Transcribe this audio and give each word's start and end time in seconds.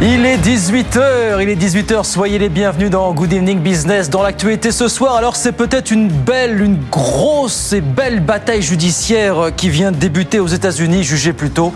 Il 0.00 0.24
est 0.26 0.36
18h, 0.36 1.42
il 1.42 1.48
est 1.48 1.56
18h, 1.56 2.04
soyez 2.04 2.38
les 2.38 2.48
bienvenus 2.48 2.88
dans 2.88 3.12
Good 3.12 3.32
Evening 3.32 3.58
Business. 3.58 4.08
Dans 4.08 4.22
l'actualité 4.22 4.70
ce 4.70 4.86
soir, 4.86 5.16
alors 5.16 5.34
c'est 5.34 5.50
peut-être 5.50 5.90
une 5.90 6.06
belle, 6.06 6.62
une 6.62 6.78
grosse 6.88 7.72
et 7.72 7.80
belle 7.80 8.20
bataille 8.20 8.62
judiciaire 8.62 9.50
qui 9.56 9.70
vient 9.70 9.90
de 9.90 9.96
débuter 9.96 10.38
aux 10.38 10.46
États-Unis, 10.46 11.02
jugée 11.02 11.32
plus 11.32 11.50
tôt. 11.50 11.74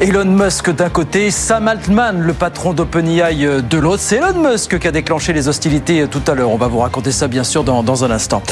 Elon 0.00 0.24
Musk 0.24 0.70
d'un 0.70 0.88
côté, 0.88 1.30
Sam 1.30 1.68
Altman, 1.68 2.20
le 2.20 2.32
patron 2.32 2.72
d'OpenAI 2.72 3.44
euh, 3.44 3.60
de 3.62 3.78
l'autre. 3.78 4.02
C'est 4.02 4.16
Elon 4.16 4.50
Musk 4.50 4.78
qui 4.80 4.88
a 4.88 4.90
déclenché 4.90 5.32
les 5.32 5.46
hostilités 5.46 6.00
euh, 6.00 6.06
tout 6.08 6.22
à 6.26 6.34
l'heure. 6.34 6.50
On 6.50 6.56
va 6.56 6.66
vous 6.66 6.80
raconter 6.80 7.12
ça 7.12 7.28
bien 7.28 7.44
sûr 7.44 7.62
dans, 7.62 7.84
dans 7.84 8.04
un 8.04 8.10
instant. 8.10 8.42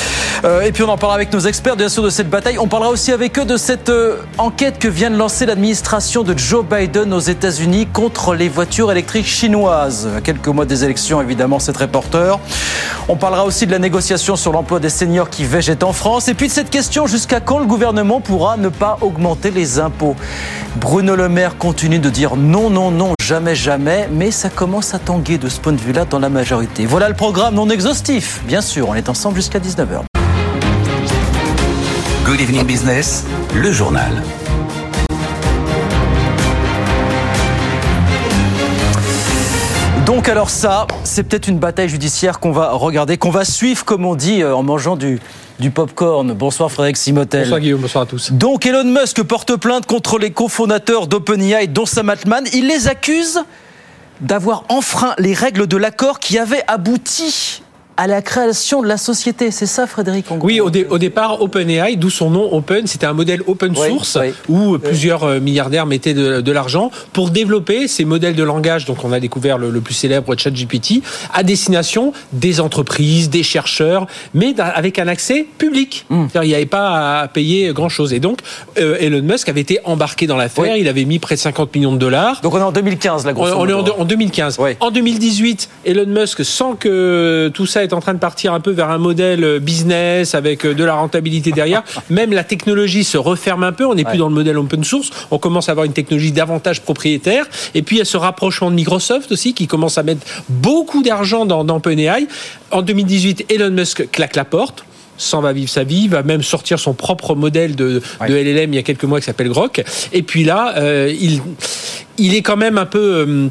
Euh, 0.45 0.63
et 0.63 0.71
puis 0.71 0.85
on 0.85 0.89
en 0.89 0.97
parlera 0.97 1.17
avec 1.17 1.33
nos 1.33 1.41
experts 1.41 1.77
bien 1.77 1.89
sûr 1.89 2.05
de 2.05 2.11
cette 2.11 2.31
bataille. 2.31 2.59
On 2.59 2.69
parlera 2.69 2.91
aussi 2.91 3.11
avec 3.11 3.39
eux 3.41 3.45
de 3.45 3.57
cette 3.57 3.91
enquête 4.39 4.79
que 4.79 4.87
vient 4.87 5.11
de 5.11 5.17
lancer 5.17 5.45
l'administration 5.45 6.23
de 6.23 6.39
Joe 6.39 6.65
Biden 6.65 7.13
aux 7.13 7.21
États-Unis 7.21 7.89
contre 7.93 8.35
les 8.35 8.49
voitures 8.49 8.93
électriques 8.93 9.27
chinoises. 9.27 10.09
À 10.17 10.21
quelques 10.21 10.49
mois 10.49 10.65
des 10.65 10.85
élections, 10.85 11.21
évidemment, 11.21 11.59
c'est 11.59 11.73
très 11.73 11.89
porteur. 11.89 12.39
On 13.09 13.17
parlera 13.17 13.45
aussi 13.45 13.67
de 13.67 13.73
la 13.73 13.81
négociation 13.81 14.37
sur 14.37 14.53
l'emploi 14.53 14.79
des 14.79 14.91
seniors 14.91 15.29
qui 15.29 15.45
végètent 15.45 15.83
en 15.83 15.93
France. 15.93 16.29
Et 16.29 16.35
puis 16.35 16.47
de 16.47 16.53
cette 16.53 16.71
question, 16.71 17.09
jusqu'à 17.09 17.41
quand 17.41 17.59
le 17.59 17.67
gouvernement 17.67 18.21
pourra 18.21 18.57
ne 18.57 18.69
pas 18.69 18.99
augmenter 19.01 19.51
les 19.51 19.81
impôts? 19.81 20.15
Bruno 20.77 21.17
Le 21.17 21.29
Maire 21.33 21.57
continue 21.57 21.99
de 21.99 22.11
dire 22.11 22.37
non, 22.37 22.69
non, 22.69 22.91
non, 22.91 23.15
jamais, 23.23 23.55
jamais. 23.55 24.07
Mais 24.13 24.31
ça 24.31 24.51
commence 24.51 24.93
à 24.93 24.99
tanguer 24.99 25.39
de 25.39 25.49
ce 25.49 25.59
point 25.59 25.73
de 25.73 25.81
vue-là 25.81 26.05
dans 26.05 26.19
la 26.19 26.29
majorité. 26.29 26.85
Voilà 26.85 27.09
le 27.09 27.15
programme 27.15 27.55
non 27.55 27.71
exhaustif. 27.71 28.43
Bien 28.47 28.61
sûr, 28.61 28.91
on 28.91 28.95
est 28.95 29.09
ensemble 29.09 29.37
jusqu'à 29.37 29.59
19h. 29.59 30.03
Good 32.27 32.41
Evening 32.41 32.65
Business, 32.65 33.25
le 33.55 33.73
journal. 33.73 34.23
Donc 40.05 40.29
alors 40.29 40.51
ça, 40.51 40.87
c'est 41.05 41.23
peut-être 41.23 41.49
une 41.49 41.59
bataille 41.59 41.89
judiciaire 41.89 42.41
qu'on 42.41 42.53
va 42.53 42.73
regarder, 42.73 43.17
qu'on 43.17 43.31
va 43.31 43.47
suivre 43.47 43.87
comme 43.87 44.05
on 44.05 44.15
dit 44.15 44.43
euh, 44.43 44.55
en 44.55 44.63
mangeant 44.63 44.97
du, 44.97 45.21
du 45.59 45.71
popcorn. 45.71 46.33
Bonsoir 46.33 46.71
Frédéric 46.71 46.97
Simotel. 46.97 47.43
Bonsoir 47.43 47.61
Guillaume, 47.61 47.81
bonsoir 47.81 48.05
à 48.05 48.07
tous. 48.07 48.33
Donc 48.33 48.67
Elon 48.67 48.85
Musk 48.85 49.23
porte 49.23 49.57
plainte 49.57 49.87
contre 49.87 50.19
les 50.19 50.31
cofondateurs 50.31 51.07
d'OpenAI, 51.07 51.69
dont 51.69 51.87
Sam 51.87 52.11
Altman. 52.11 52.45
Il 52.53 52.67
les 52.69 52.89
accuse 52.89 53.43
d'avoir 54.21 54.65
enfreint 54.69 55.15
les 55.19 55.35
règles 55.35 55.67
de 55.67 55.77
l'accord 55.77 56.19
qui 56.19 56.39
avait 56.39 56.63
abouti 56.69 57.63
à 58.03 58.09
la 58.09 58.21
création 58.21 58.83
de 58.83 58.89
la 58.89 58.97
société. 58.97 59.53
C'est 59.53 59.67
ça 59.67 59.87
Frédéric 59.87 60.27
Oui, 60.41 60.61
au, 60.61 60.71
dé- 60.71 60.87
au 60.91 60.99
départ, 60.99 61.41
OpenAI, 61.41 61.95
d'où 61.95 62.11
son 62.11 62.31
nom 62.31 62.53
Open, 62.53 62.89
c'était 62.89 63.07
un 63.07 63.13
modèle 63.13 63.43
open 63.47 63.77
source 63.77 64.19
oui. 64.21 64.33
où 64.49 64.77
plusieurs 64.79 65.23
euh, 65.23 65.39
milliardaires 65.39 65.87
mettaient 65.87 66.13
de, 66.13 66.41
de 66.41 66.53
l'argent 66.53 66.91
pour 67.13 67.31
développer 67.31 67.87
ces 67.87 68.05
modèles 68.05 68.35
de 68.35 68.43
langage. 68.43 68.87
Donc, 68.87 69.05
on 69.05 69.13
a 69.13 69.21
découvert 69.21 69.57
le, 69.57 69.71
le 69.71 69.81
plus 69.81 69.95
célèbre 69.95 70.35
ChatGPT 70.37 71.01
à 71.33 71.45
destination 71.45 72.13
des 72.33 72.59
entreprises, 72.59 73.31
des 73.31 73.45
chercheurs, 73.45 74.09
mais 74.35 74.55
avec 74.59 74.99
un 74.99 75.07
accès 75.07 75.47
public. 75.59 76.05
C'est-à-dire, 76.11 76.43
il 76.43 76.49
n'y 76.49 76.55
avait 76.57 76.67
pas 76.67 77.21
à 77.21 77.29
payer 77.29 77.73
grand 77.73 77.89
chose. 77.89 78.13
Et 78.13 78.19
donc, 78.19 78.41
euh, 78.81 78.97
Elon 78.99 79.23
Musk 79.23 79.49
avait 79.49 79.61
été 79.61 79.79
embarqué 79.85 80.27
dans 80.27 80.37
l'affaire. 80.37 80.65
Oui. 80.75 80.81
Il 80.81 80.89
avait 80.89 81.05
mis 81.05 81.21
près 81.21 81.37
de 81.37 81.41
50 81.41 81.73
millions 81.77 81.93
de 81.93 81.99
dollars. 81.99 82.41
Donc 82.41 82.53
on 82.55 82.59
est 82.59 82.63
en 82.63 82.73
2015 82.73 83.25
la 83.27 83.31
On, 83.31 83.35
grosse 83.35 83.51
on 83.57 83.69
est 83.69 83.73
en, 83.73 83.85
en 84.01 84.05
2015. 84.05 84.59
Ouais. 84.59 84.77
En 84.81 84.91
2018, 84.91 85.69
Elon 85.85 86.07
Musk 86.09 86.45
sent 86.45 86.65
que 86.81 87.49
tout 87.55 87.67
ça 87.67 87.85
en 87.93 88.01
train 88.01 88.15
de 88.15 88.19
partir 88.19 88.53
un 88.53 88.61
peu 88.61 88.71
vers 88.71 88.91
un 88.91 88.99
modèle 88.99 89.45
euh, 89.45 89.59
business 89.59 90.35
avec 90.35 90.65
euh, 90.67 90.75
de 90.75 90.85
la 90.85 90.95
rentabilité 90.95 91.51
derrière. 91.53 91.83
Même 92.11 92.33
la 92.33 92.45
technologie 92.45 93.05
se 93.05 93.19
referme 93.19 93.63
un 93.65 93.73
peu. 93.73 93.85
On 93.87 93.95
n'est 93.95 94.05
Ouais. 94.05 94.11
plus 94.11 94.19
dans 94.19 94.29
le 94.29 94.35
modèle 94.35 94.59
open 94.59 94.83
source. 94.85 95.11
On 95.31 95.39
commence 95.39 95.69
à 95.69 95.73
avoir 95.73 95.85
une 95.87 95.93
technologie 95.93 96.33
davantage 96.33 96.81
propriétaire. 96.83 97.45
Et 97.75 97.83
puis 97.83 97.97
il 97.97 97.99
y 98.01 98.03
a 98.03 98.05
ce 98.05 98.17
rapprochement 98.17 98.71
de 98.71 98.77
Microsoft 98.77 99.31
aussi 99.33 99.55
qui 99.55 99.67
commence 99.67 99.97
à 99.99 100.03
mettre 100.03 100.27
beaucoup 100.49 101.03
d'argent 101.03 101.47
dans, 101.47 101.65
dans 101.65 101.77
OpenAI. 101.77 102.27
En 102.71 102.83
2018, 102.83 103.47
Elon 103.51 103.71
Musk 103.71 104.11
claque 104.11 104.37
la 104.37 104.45
porte 104.45 104.85
s'en 105.19 105.41
va 105.41 105.53
vivre 105.53 105.69
sa 105.71 105.85
vie, 105.85 106.09
va 106.09 106.23
même 106.25 106.43
sortir 106.43 106.81
son 106.81 106.95
propre 106.95 107.37
modèle 107.37 107.77
de, 107.77 108.03
de 108.27 108.35
LLM 108.35 108.73
il 108.73 108.77
y 108.77 108.79
a 108.79 108.83
quelques 108.83 109.05
mois 109.05 109.21
qui 109.21 109.27
s'appelle 109.27 109.51
Grok. 109.51 109.85
Et 110.13 110.23
puis 110.23 110.43
là, 110.43 110.75
euh, 110.79 111.15
il, 111.21 111.41
il 112.19 112.35
est 112.35 112.43
quand 112.43 112.57
même 112.57 112.77
un 112.79 112.87
peu... 112.87 112.99
euh, 112.99 113.49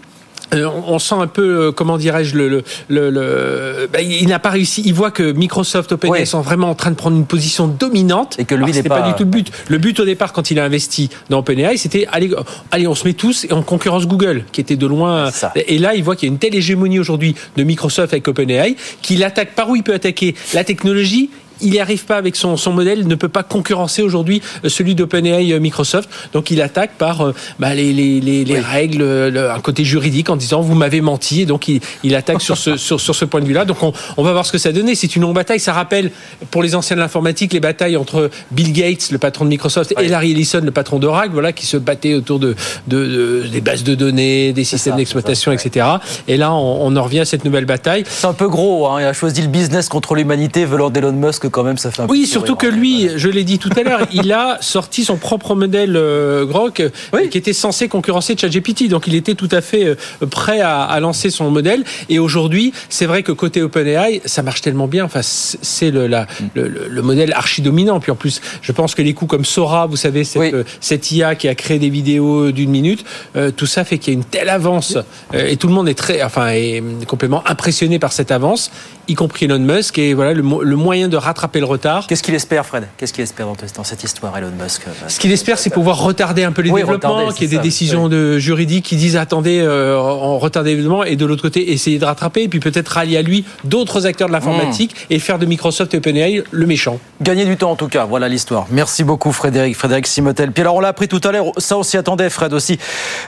on 0.53 0.99
sent 0.99 1.15
un 1.15 1.27
peu, 1.27 1.67
euh, 1.67 1.71
comment 1.71 1.97
dirais-je, 1.97 2.35
le, 2.35 2.49
le, 2.49 2.63
le, 2.89 3.09
le- 3.09 3.89
bah, 3.91 4.01
il 4.01 4.27
n'a 4.27 4.39
pas 4.39 4.49
réussi. 4.49 4.81
Il 4.85 4.93
voit 4.93 5.11
que 5.11 5.31
Microsoft, 5.31 5.91
OpenAI 5.93 6.11
Ouais. 6.11 6.25
sont 6.25 6.41
vraiment 6.41 6.69
en 6.69 6.75
train 6.75 6.91
de 6.91 6.95
prendre 6.95 7.15
une 7.17 7.25
position 7.25 7.67
dominante. 7.67 8.35
Et 8.39 8.45
que 8.45 8.55
lui 8.55 8.71
n'est 8.71 8.83
pas- 8.83 9.01
pas... 9.01 9.07
du 9.07 9.13
tout 9.13 9.23
le 9.23 9.29
but. 9.29 9.51
Le 9.69 9.77
but 9.77 9.99
au 9.99 10.05
départ, 10.05 10.33
quand 10.33 10.51
il 10.51 10.59
a 10.59 10.65
investi 10.65 11.09
dans 11.29 11.39
OpenAI, 11.39 11.77
c'était 11.77 12.07
allez, 12.11 12.31
allez, 12.71 12.87
on 12.87 12.95
se 12.95 13.07
met 13.07 13.13
tous 13.13 13.45
et 13.45 13.53
on 13.53 13.61
concurrence 13.63 14.07
Google, 14.07 14.43
qui 14.51 14.59
était 14.61 14.75
de 14.75 14.87
loin. 14.87 15.31
Ça. 15.31 15.51
Et 15.55 15.77
là, 15.77 15.95
il 15.95 16.03
voit 16.03 16.15
qu'il 16.15 16.27
y 16.27 16.31
a 16.31 16.33
une 16.33 16.39
telle 16.39 16.55
hégémonie 16.55 16.99
aujourd'hui 16.99 17.35
de 17.55 17.63
Microsoft 17.63 18.13
avec 18.13 18.27
OpenAI 18.27 18.75
qu'il 19.01 19.23
attaque 19.23 19.55
par 19.55 19.69
où 19.69 19.75
il 19.75 19.83
peut 19.83 19.93
attaquer? 19.93 20.35
La 20.53 20.63
technologie. 20.63 21.29
Il 21.61 21.71
n'y 21.71 21.79
arrive 21.79 22.05
pas 22.05 22.17
avec 22.17 22.35
son, 22.35 22.57
son 22.57 22.71
modèle, 22.73 22.99
il 22.99 23.07
ne 23.07 23.15
peut 23.15 23.29
pas 23.29 23.43
concurrencer 23.43 24.01
aujourd'hui 24.01 24.41
euh, 24.65 24.69
celui 24.69 24.95
d'OpenAI 24.95 25.53
euh, 25.53 25.59
Microsoft. 25.59 26.09
Donc 26.33 26.51
il 26.51 26.61
attaque 26.61 26.91
par 26.97 27.21
euh, 27.21 27.33
bah, 27.59 27.73
les, 27.75 27.93
les, 27.93 28.19
les, 28.19 28.43
les 28.45 28.59
règles, 28.59 29.03
le- 29.29 29.51
un 29.51 29.59
côté 29.59 29.83
juridique 29.83 30.29
en 30.29 30.35
disant 30.35 30.61
vous 30.61 30.75
m'avez 30.75 31.01
menti. 31.01 31.41
Et 31.41 31.45
donc 31.45 31.67
il, 31.67 31.81
il 32.03 32.15
attaque 32.15 32.41
sur, 32.41 32.57
ce, 32.57 32.77
sur, 32.77 32.99
sur 32.99 33.15
ce 33.15 33.25
point 33.25 33.41
de 33.41 33.45
vue-là. 33.45 33.65
Donc 33.65 33.83
on, 33.83 33.93
on 34.17 34.23
va 34.23 34.31
voir 34.31 34.45
ce 34.45 34.51
que 34.51 34.57
ça 34.57 34.71
donnait. 34.71 34.95
C'est 34.95 35.15
une 35.15 35.21
longue 35.23 35.35
bataille. 35.35 35.59
Ça 35.59 35.73
rappelle 35.73 36.11
pour 36.49 36.63
les 36.63 36.75
anciens 36.75 36.95
de 36.95 37.01
l'informatique 37.01 37.53
les 37.53 37.59
batailles 37.59 37.97
entre 37.97 38.29
Bill 38.51 38.71
Gates, 38.73 39.09
le 39.11 39.17
patron 39.17 39.45
de 39.45 39.49
Microsoft, 39.49 39.93
et 39.99 40.07
Larry 40.07 40.31
Ellison, 40.31 40.61
le 40.63 40.71
patron 40.71 40.99
d'Oracle, 40.99 41.31
voilà, 41.33 41.51
qui 41.53 41.65
se 41.65 41.77
battaient 41.77 42.13
autour 42.15 42.39
de, 42.39 42.55
de, 42.87 43.05
de- 43.05 43.47
des 43.51 43.61
bases 43.61 43.83
de 43.83 43.95
données, 43.95 44.53
des 44.53 44.63
systèmes 44.63 44.95
d'exploitation, 44.95 45.51
etc. 45.51 45.85
Et 46.27 46.37
là, 46.37 46.53
on, 46.53 46.85
on 46.87 46.95
en 46.95 47.03
revient 47.03 47.19
à 47.19 47.25
cette 47.25 47.45
nouvelle 47.45 47.65
bataille. 47.65 48.03
C'est 48.07 48.27
un 48.27 48.33
peu 48.33 48.47
gros, 48.47 48.87
hein. 48.87 49.01
il 49.01 49.05
a 49.05 49.13
choisi 49.13 49.41
le 49.41 49.47
business 49.47 49.89
contre 49.89 50.15
l'humanité 50.15 50.65
venant 50.65 50.89
d'Elon 50.89 51.11
Musk 51.11 51.49
quand 51.51 51.63
même, 51.63 51.77
ça 51.77 51.91
fait 51.91 52.01
un 52.01 52.07
peu 52.07 52.11
Oui, 52.11 52.25
surtout 52.25 52.55
que 52.55 52.67
lui, 52.67 53.09
je 53.15 53.29
l'ai 53.29 53.43
dit 53.43 53.59
tout 53.59 53.69
à 53.75 53.83
l'heure, 53.83 54.07
il 54.11 54.31
a 54.31 54.57
sorti 54.61 55.03
son 55.05 55.17
propre 55.17 55.53
modèle 55.55 55.95
euh, 55.95 56.45
Grok 56.45 56.79
euh, 56.79 56.89
Oui. 57.13 57.29
qui 57.29 57.37
était 57.37 57.53
censé 57.53 57.87
concurrencer 57.87 58.35
ChatGPT. 58.37 58.87
Donc 58.89 59.07
il 59.07 59.15
était 59.15 59.35
tout 59.35 59.49
à 59.51 59.61
fait 59.61 59.85
euh, 59.85 59.95
prêt 60.27 60.61
à, 60.61 60.81
à 60.83 60.99
lancer 60.99 61.29
son 61.29 61.51
modèle. 61.51 61.83
Et 62.09 62.19
aujourd'hui, 62.19 62.73
c'est 62.89 63.05
vrai 63.05 63.23
que 63.23 63.31
côté 63.31 63.61
OpenAI, 63.61 64.21
ça 64.25 64.41
marche 64.43 64.61
tellement 64.61 64.87
bien. 64.87 65.05
Enfin, 65.05 65.21
c'est 65.23 65.91
le, 65.91 66.07
la- 66.07 66.27
le, 66.55 66.67
le- 66.67 66.87
le 66.89 67.01
modèle 67.01 67.33
archi 67.33 67.61
dominant. 67.61 67.99
Puis 67.99 68.11
en 68.11 68.15
plus, 68.15 68.41
je 68.61 68.71
pense 68.71 68.95
que 68.95 69.01
les 69.01 69.13
coups 69.13 69.29
comme 69.29 69.45
Sora, 69.45 69.85
vous 69.87 69.95
savez, 69.97 70.23
cette, 70.23 70.41
Oui. 70.41 70.51
cette 70.79 71.11
IA 71.11 71.35
qui 71.35 71.47
a 71.47 71.55
créé 71.55 71.79
des 71.79 71.89
vidéos 71.89 72.51
d'une 72.51 72.69
minute, 72.71 73.03
euh, 73.35 73.51
tout 73.51 73.65
ça 73.65 73.83
fait 73.83 73.97
qu'il 73.97 74.13
y 74.13 74.15
a 74.15 74.17
une 74.19 74.23
telle 74.25 74.49
avance 74.49 74.97
euh, 75.33 75.47
et 75.47 75.57
tout 75.57 75.67
le 75.67 75.73
monde 75.73 75.89
est 75.89 75.93
très, 75.95 76.23
enfin, 76.23 76.47
est 76.49 76.81
complètement 77.07 77.43
impressionné 77.47 77.99
par 77.99 78.13
cette 78.13 78.31
avance, 78.31 78.71
y 79.11 79.15
compris 79.15 79.45
Elon 79.45 79.59
Musk. 79.59 79.97
Et 79.97 80.13
voilà 80.13 80.33
le, 80.33 80.41
mo- 80.43 80.63
le 80.63 80.75
moyen 80.75 81.07
de 81.07 81.17
rattraper 81.17 81.59
le 81.59 81.65
retard. 81.65 82.07
Qu'est-ce 82.07 82.23
qu'il 82.23 82.35
espère, 82.35 82.65
Fred? 82.65 82.87
Qu'est-ce 82.97 83.13
qu'il 83.13 83.23
espère 83.23 83.47
dans, 83.47 83.55
dans 83.75 83.83
cette 83.83 84.03
histoire, 84.03 84.37
Elon 84.37 84.51
Musk 84.61 84.83
Ce 85.07 85.19
qu'il 85.19 85.31
espère, 85.31 85.59
c'est 85.59 85.69
pouvoir 85.69 85.99
retarder 86.01 86.43
un 86.43 86.51
peu 86.51 86.61
les 86.61 86.71
Oui, 86.71 86.81
développements, 86.81 87.29
qu'il 87.31 87.43
y 87.51 87.53
ait 87.53 87.57
des 87.57 87.63
décisions 87.63 88.07
de 88.09 88.37
juridiques 88.39 88.85
qui 88.85 88.95
disent 88.95 89.17
attendez, 89.17 89.59
euh, 89.59 89.97
on 89.97 90.37
retarde 90.39 90.65
les 90.65 90.75
développements, 90.75 91.03
et 91.03 91.15
de 91.15 91.25
l'autre 91.25 91.41
côté, 91.41 91.71
essayer 91.71 91.99
de 91.99 92.05
rattraper, 92.05 92.43
et 92.43 92.47
puis 92.47 92.59
peut-être 92.59 92.89
rallier 92.89 93.17
à 93.17 93.21
lui 93.21 93.45
d'autres 93.63 94.05
acteurs 94.05 94.27
de 94.27 94.33
l'informatique 94.33 94.95
et 95.09 95.19
faire 95.19 95.39
de 95.39 95.45
Microsoft 95.45 95.93
et 95.93 95.97
OpenAI 95.97 96.43
le 96.51 96.65
méchant. 96.65 96.99
Gagner 97.21 97.45
du 97.45 97.57
temps 97.57 97.71
en 97.71 97.75
tout 97.75 97.87
cas, 97.87 98.05
voilà 98.05 98.27
l'histoire. 98.29 98.65
Merci 98.71 99.03
beaucoup 99.03 99.31
Frédéric, 99.31 99.75
Frédéric 99.75 100.07
Simotel. 100.07 100.51
Puis 100.51 100.61
alors 100.61 100.75
on 100.75 100.79
l'a 100.79 100.87
appris 100.89 101.07
tout 101.07 101.21
à 101.23 101.31
l'heure, 101.31 101.45
ça 101.57 101.77
on 101.77 101.83
s'y 101.83 101.97
attendait 101.97 102.29
Fred 102.29 102.53
aussi. 102.53 102.77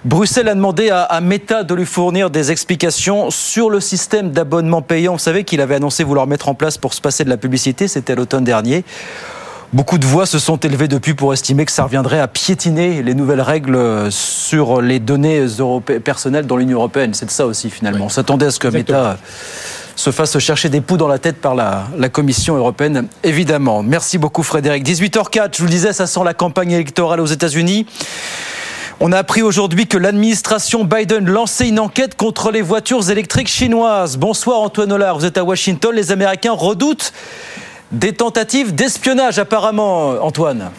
Bruxelles 0.06 0.48
a 0.50 0.56
demandé 0.56 0.90
à, 0.90 1.02
à 1.04 1.22
Meta 1.22 1.64
de 1.64 1.74
lui 1.74 1.86
fournir 1.86 2.30
des 2.30 2.52
explications 2.52 3.30
sur 3.32 3.70
le 3.70 3.80
système 3.80 4.32
d'abonnement 4.32 4.82
payant. 4.82 5.14
Vous 5.14 5.20
savez 5.20 5.44
qu'il 5.44 5.62
avait 5.62 5.73
annoncé 5.74 6.04
vouloir 6.04 6.28
mettre 6.28 6.50
en 6.50 6.54
place 6.54 6.78
pour 6.78 6.94
se 6.94 7.02
passer 7.02 7.24
de 7.24 7.30
la 7.30 7.38
publicité, 7.38 7.88
c'était 7.88 8.14
à 8.14 8.16
l'automne 8.16 8.44
dernier. 8.44 8.84
Beaucoup 9.74 9.98
de 9.98 10.06
voix 10.06 10.28
se 10.28 10.38
sont 10.38 10.58
élevées 10.58 10.88
depuis 10.88 11.16
pour 11.16 11.34
estimer 11.34 11.66
que 11.66 11.72
ça 11.72 11.84
reviendrait 11.84 12.20
à 12.20 12.28
piétiner 12.28 13.02
les 13.02 13.16
nouvelles 13.16 13.42
règles 13.42 14.12
sur 14.12 14.84
les 14.84 15.00
données 15.00 15.48
personnelles 16.04 16.46
dans 16.46 16.58
l'Union 16.58 16.78
européenne. 16.78 17.16
C'est 17.16 17.26
de 17.26 17.32
ça 17.32 17.48
aussi 17.48 17.72
finalement. 17.72 18.06
On 18.06 18.10
s'attendait 18.10 18.46
à 18.46 18.52
ce 18.52 18.60
que. 18.60 18.68
Meta 18.68 19.18
se 19.96 20.12
fasse 20.12 20.38
chercher 20.40 20.70
des 20.70 20.82
poux 20.82 20.98
dans 20.98 21.08
la 21.08 21.20
tête 21.20 21.38
par 21.38 21.56
la, 21.56 21.86
la 21.98 22.10
Commission 22.10 22.56
européenne, 22.56 23.08
évidemment. 23.24 23.84
Merci 23.84 24.18
beaucoup 24.18 24.44
Frédéric. 24.44 24.86
18h04, 24.86 25.50
je 25.54 25.60
vous 25.60 25.66
le 25.66 25.72
disais, 25.72 25.94
ça 25.94 26.08
sent 26.08 26.22
la 26.24 26.34
campagne 26.34 26.72
électorale 26.72 27.20
aux 27.20 27.26
États-Unis. 27.26 27.86
On 29.06 29.12
a 29.12 29.18
appris 29.18 29.42
aujourd'hui 29.42 29.86
que 29.86 29.98
l'administration 29.98 30.86
Biden 30.86 31.30
lançait 31.30 31.68
une 31.68 31.82
enquête 31.82 32.16
contre 32.16 32.52
les 32.52 32.62
voitures 32.62 33.10
électriques 33.10 33.50
chinoises. 33.50 34.16
Bonsoir 34.16 34.62
Antoine 34.62 34.94
Hollard, 34.94 35.20
vous 35.20 35.26
êtes 35.26 35.38
à 35.38 35.44
Washington. 35.44 35.94
Les 35.94 36.14
Américains 36.14 36.54
redoutent 36.54 37.12
des 37.92 38.14
tentatives 38.14 38.74
d'espionnage 38.74 39.40
apparemment, 39.40 40.12
Antoine. 40.22 40.72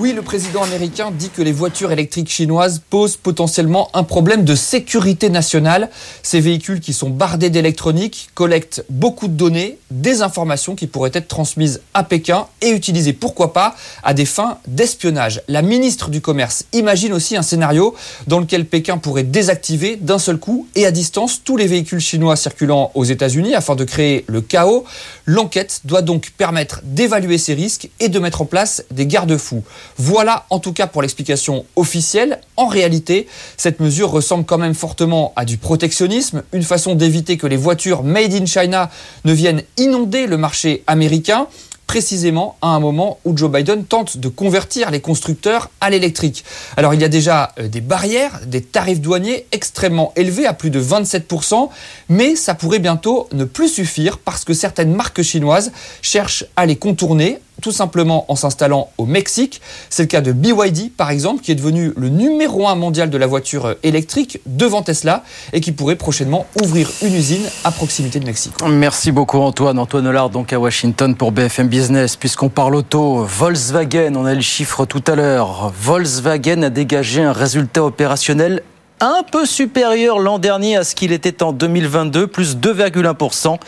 Oui, 0.00 0.12
le 0.12 0.22
président 0.22 0.62
américain 0.62 1.10
dit 1.10 1.28
que 1.28 1.42
les 1.42 1.50
voitures 1.50 1.90
électriques 1.90 2.30
chinoises 2.30 2.80
posent 2.88 3.16
potentiellement 3.16 3.90
un 3.94 4.04
problème 4.04 4.44
de 4.44 4.54
sécurité 4.54 5.28
nationale. 5.28 5.90
Ces 6.22 6.38
véhicules 6.38 6.78
qui 6.78 6.92
sont 6.92 7.10
bardés 7.10 7.50
d'électronique 7.50 8.28
collectent 8.34 8.84
beaucoup 8.90 9.26
de 9.26 9.32
données, 9.32 9.76
des 9.90 10.22
informations 10.22 10.76
qui 10.76 10.86
pourraient 10.86 11.10
être 11.14 11.26
transmises 11.26 11.80
à 11.94 12.04
Pékin 12.04 12.46
et 12.62 12.70
utilisées, 12.70 13.12
pourquoi 13.12 13.52
pas, 13.52 13.74
à 14.04 14.14
des 14.14 14.24
fins 14.24 14.58
d'espionnage. 14.68 15.42
La 15.48 15.62
ministre 15.62 16.10
du 16.10 16.20
Commerce 16.20 16.64
imagine 16.72 17.12
aussi 17.12 17.34
un 17.34 17.42
scénario 17.42 17.96
dans 18.28 18.38
lequel 18.38 18.66
Pékin 18.66 18.98
pourrait 18.98 19.24
désactiver 19.24 19.96
d'un 19.96 20.20
seul 20.20 20.38
coup 20.38 20.68
et 20.76 20.86
à 20.86 20.92
distance 20.92 21.42
tous 21.42 21.56
les 21.56 21.66
véhicules 21.66 21.98
chinois 21.98 22.36
circulant 22.36 22.92
aux 22.94 23.04
États-Unis 23.04 23.56
afin 23.56 23.74
de 23.74 23.82
créer 23.82 24.24
le 24.28 24.42
chaos. 24.42 24.84
L'enquête 25.26 25.80
doit 25.86 26.02
donc 26.02 26.30
permettre 26.38 26.82
d'évaluer 26.84 27.36
ces 27.36 27.54
risques 27.54 27.90
et 27.98 28.08
de 28.08 28.20
mettre 28.20 28.42
en 28.42 28.46
place 28.46 28.84
des 28.92 29.04
garde-fous. 29.04 29.64
Voilà 29.96 30.46
en 30.50 30.58
tout 30.58 30.72
cas 30.72 30.86
pour 30.86 31.02
l'explication 31.02 31.64
officielle. 31.76 32.40
En 32.56 32.66
réalité, 32.66 33.26
cette 33.56 33.80
mesure 33.80 34.10
ressemble 34.10 34.44
quand 34.44 34.58
même 34.58 34.74
fortement 34.74 35.32
à 35.36 35.44
du 35.44 35.56
protectionnisme, 35.56 36.42
une 36.52 36.62
façon 36.62 36.94
d'éviter 36.94 37.36
que 37.36 37.46
les 37.46 37.56
voitures 37.56 38.02
made 38.02 38.34
in 38.34 38.46
China 38.46 38.90
ne 39.24 39.32
viennent 39.32 39.62
inonder 39.76 40.26
le 40.26 40.36
marché 40.36 40.82
américain 40.86 41.46
précisément 41.88 42.56
à 42.60 42.68
un 42.68 42.80
moment 42.80 43.18
où 43.24 43.36
Joe 43.36 43.50
Biden 43.50 43.84
tente 43.84 44.18
de 44.18 44.28
convertir 44.28 44.90
les 44.92 45.00
constructeurs 45.00 45.70
à 45.80 45.90
l'électrique. 45.90 46.44
Alors 46.76 46.92
il 46.94 47.00
y 47.00 47.04
a 47.04 47.08
déjà 47.08 47.52
euh, 47.58 47.66
des 47.66 47.80
barrières, 47.80 48.40
des 48.46 48.60
tarifs 48.62 49.00
douaniers 49.00 49.46
extrêmement 49.50 50.12
élevés 50.14 50.46
à 50.46 50.52
plus 50.52 50.70
de 50.70 50.80
27%, 50.80 51.70
mais 52.10 52.36
ça 52.36 52.54
pourrait 52.54 52.78
bientôt 52.78 53.26
ne 53.32 53.44
plus 53.44 53.68
suffire 53.68 54.18
parce 54.18 54.44
que 54.44 54.52
certaines 54.52 54.94
marques 54.94 55.22
chinoises 55.22 55.72
cherchent 56.02 56.44
à 56.56 56.66
les 56.66 56.76
contourner 56.76 57.38
tout 57.62 57.72
simplement 57.72 58.30
en 58.30 58.36
s'installant 58.36 58.90
au 58.98 59.06
Mexique. 59.06 59.60
C'est 59.90 60.02
le 60.04 60.08
cas 60.08 60.20
de 60.20 60.32
BYD 60.32 60.92
par 60.96 61.10
exemple, 61.10 61.42
qui 61.42 61.52
est 61.52 61.56
devenu 61.56 61.92
le 61.96 62.08
numéro 62.08 62.68
un 62.68 62.74
mondial 62.74 63.10
de 63.10 63.18
la 63.18 63.26
voiture 63.26 63.74
électrique 63.82 64.40
devant 64.46 64.82
Tesla 64.82 65.22
et 65.52 65.60
qui 65.60 65.72
pourrait 65.72 65.96
prochainement 65.96 66.46
ouvrir 66.62 66.90
une 67.02 67.14
usine 67.14 67.46
à 67.64 67.70
proximité 67.70 68.20
de 68.20 68.26
Mexique. 68.26 68.54
Merci 68.68 69.12
beaucoup 69.12 69.38
Antoine. 69.38 69.78
Antoine 69.78 70.06
Hollard 70.06 70.30
donc 70.30 70.52
à 70.52 70.58
Washington 70.58 71.14
pour 71.14 71.32
BFM 71.32 71.68
Business. 71.68 72.16
Puisqu'on 72.16 72.48
parle 72.48 72.74
auto, 72.74 73.24
Volkswagen, 73.24 74.14
on 74.16 74.24
a 74.24 74.34
le 74.34 74.40
chiffre 74.40 74.84
tout 74.84 75.02
à 75.06 75.14
l'heure. 75.14 75.72
Volkswagen 75.80 76.62
a 76.62 76.70
dégagé 76.70 77.22
un 77.22 77.32
résultat 77.32 77.84
opérationnel 77.84 78.62
un 79.00 79.22
peu 79.30 79.46
supérieur 79.46 80.18
l'an 80.18 80.38
dernier 80.38 80.76
à 80.76 80.84
ce 80.84 80.94
qu'il 80.94 81.12
était 81.12 81.42
en 81.42 81.52
2022, 81.52 82.26
plus 82.26 82.56
2,1% 82.56 83.58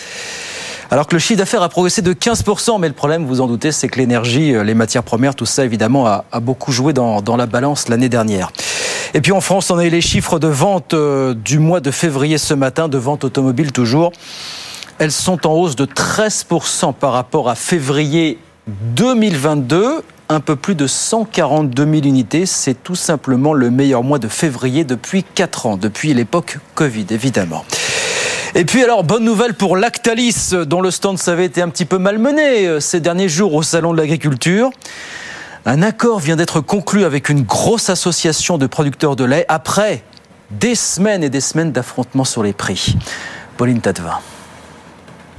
alors 0.90 1.06
que 1.06 1.14
le 1.14 1.20
chiffre 1.20 1.38
d'affaires 1.38 1.62
a 1.62 1.68
progressé 1.68 2.02
de 2.02 2.12
15%. 2.12 2.80
Mais 2.80 2.88
le 2.88 2.94
problème, 2.94 3.24
vous 3.24 3.40
en 3.40 3.46
doutez, 3.46 3.72
c'est 3.72 3.88
que 3.88 3.98
l'énergie, 3.98 4.54
euh, 4.54 4.64
les 4.64 4.74
matières 4.74 5.04
premières, 5.04 5.34
tout 5.34 5.46
ça, 5.46 5.64
évidemment, 5.64 6.06
a, 6.06 6.24
beaucoup 6.40 6.72
joué 6.72 6.92
dans, 6.92 7.36
la 7.36 7.46
balance 7.46 7.88
l'année 7.88 8.08
dernière. 8.08 8.50
Et 9.14 9.20
puis 9.20 9.32
en 9.32 9.40
France, 9.40 9.70
on 9.70 9.78
a 9.78 9.84
eu 9.84 9.90
les 9.90 10.00
chiffres 10.00 10.38
de 10.38 10.48
vente 10.48 10.94
euh, 10.94 11.34
du 11.34 11.58
mois 11.58 11.80
de 11.80 11.90
février 11.90 12.38
ce 12.38 12.54
matin, 12.54 12.88
de 12.88 12.98
vente 12.98 13.24
automobile 13.24 13.72
toujours. 13.72 14.12
Elles 14.98 15.12
sont 15.12 15.46
en 15.46 15.54
hausse 15.54 15.76
de 15.76 15.86
13% 15.86 16.92
par 16.94 17.12
rapport 17.12 17.48
à 17.48 17.54
février 17.54 18.38
2022 18.68 20.02
un 20.30 20.40
peu 20.40 20.56
plus 20.56 20.76
de 20.76 20.86
142 20.86 21.84
000 21.84 21.96
unités. 22.06 22.46
C'est 22.46 22.82
tout 22.82 22.94
simplement 22.94 23.52
le 23.52 23.70
meilleur 23.70 24.02
mois 24.02 24.18
de 24.18 24.28
février 24.28 24.84
depuis 24.84 25.24
4 25.24 25.66
ans, 25.66 25.76
depuis 25.76 26.14
l'époque 26.14 26.58
Covid, 26.74 27.06
évidemment. 27.10 27.64
Et 28.54 28.64
puis 28.64 28.82
alors, 28.82 29.04
bonne 29.04 29.24
nouvelle 29.24 29.54
pour 29.54 29.76
Lactalis, 29.76 30.52
dont 30.66 30.80
le 30.80 30.90
stand 30.90 31.18
s'avait 31.18 31.44
été 31.44 31.62
un 31.62 31.68
petit 31.68 31.84
peu 31.84 31.98
malmené 31.98 32.66
euh, 32.66 32.80
ces 32.80 33.00
derniers 33.00 33.28
jours 33.28 33.54
au 33.54 33.62
Salon 33.62 33.92
de 33.92 33.98
l'Agriculture. 33.98 34.70
Un 35.66 35.82
accord 35.82 36.20
vient 36.20 36.36
d'être 36.36 36.60
conclu 36.60 37.04
avec 37.04 37.28
une 37.28 37.42
grosse 37.42 37.90
association 37.90 38.56
de 38.56 38.66
producteurs 38.66 39.14
de 39.14 39.24
lait 39.24 39.44
après 39.48 40.02
des 40.50 40.74
semaines 40.74 41.22
et 41.22 41.30
des 41.30 41.40
semaines 41.40 41.70
d'affrontements 41.70 42.24
sur 42.24 42.42
les 42.42 42.52
prix. 42.52 42.96
Pauline 43.56 43.80
Tadevin. 43.80 44.18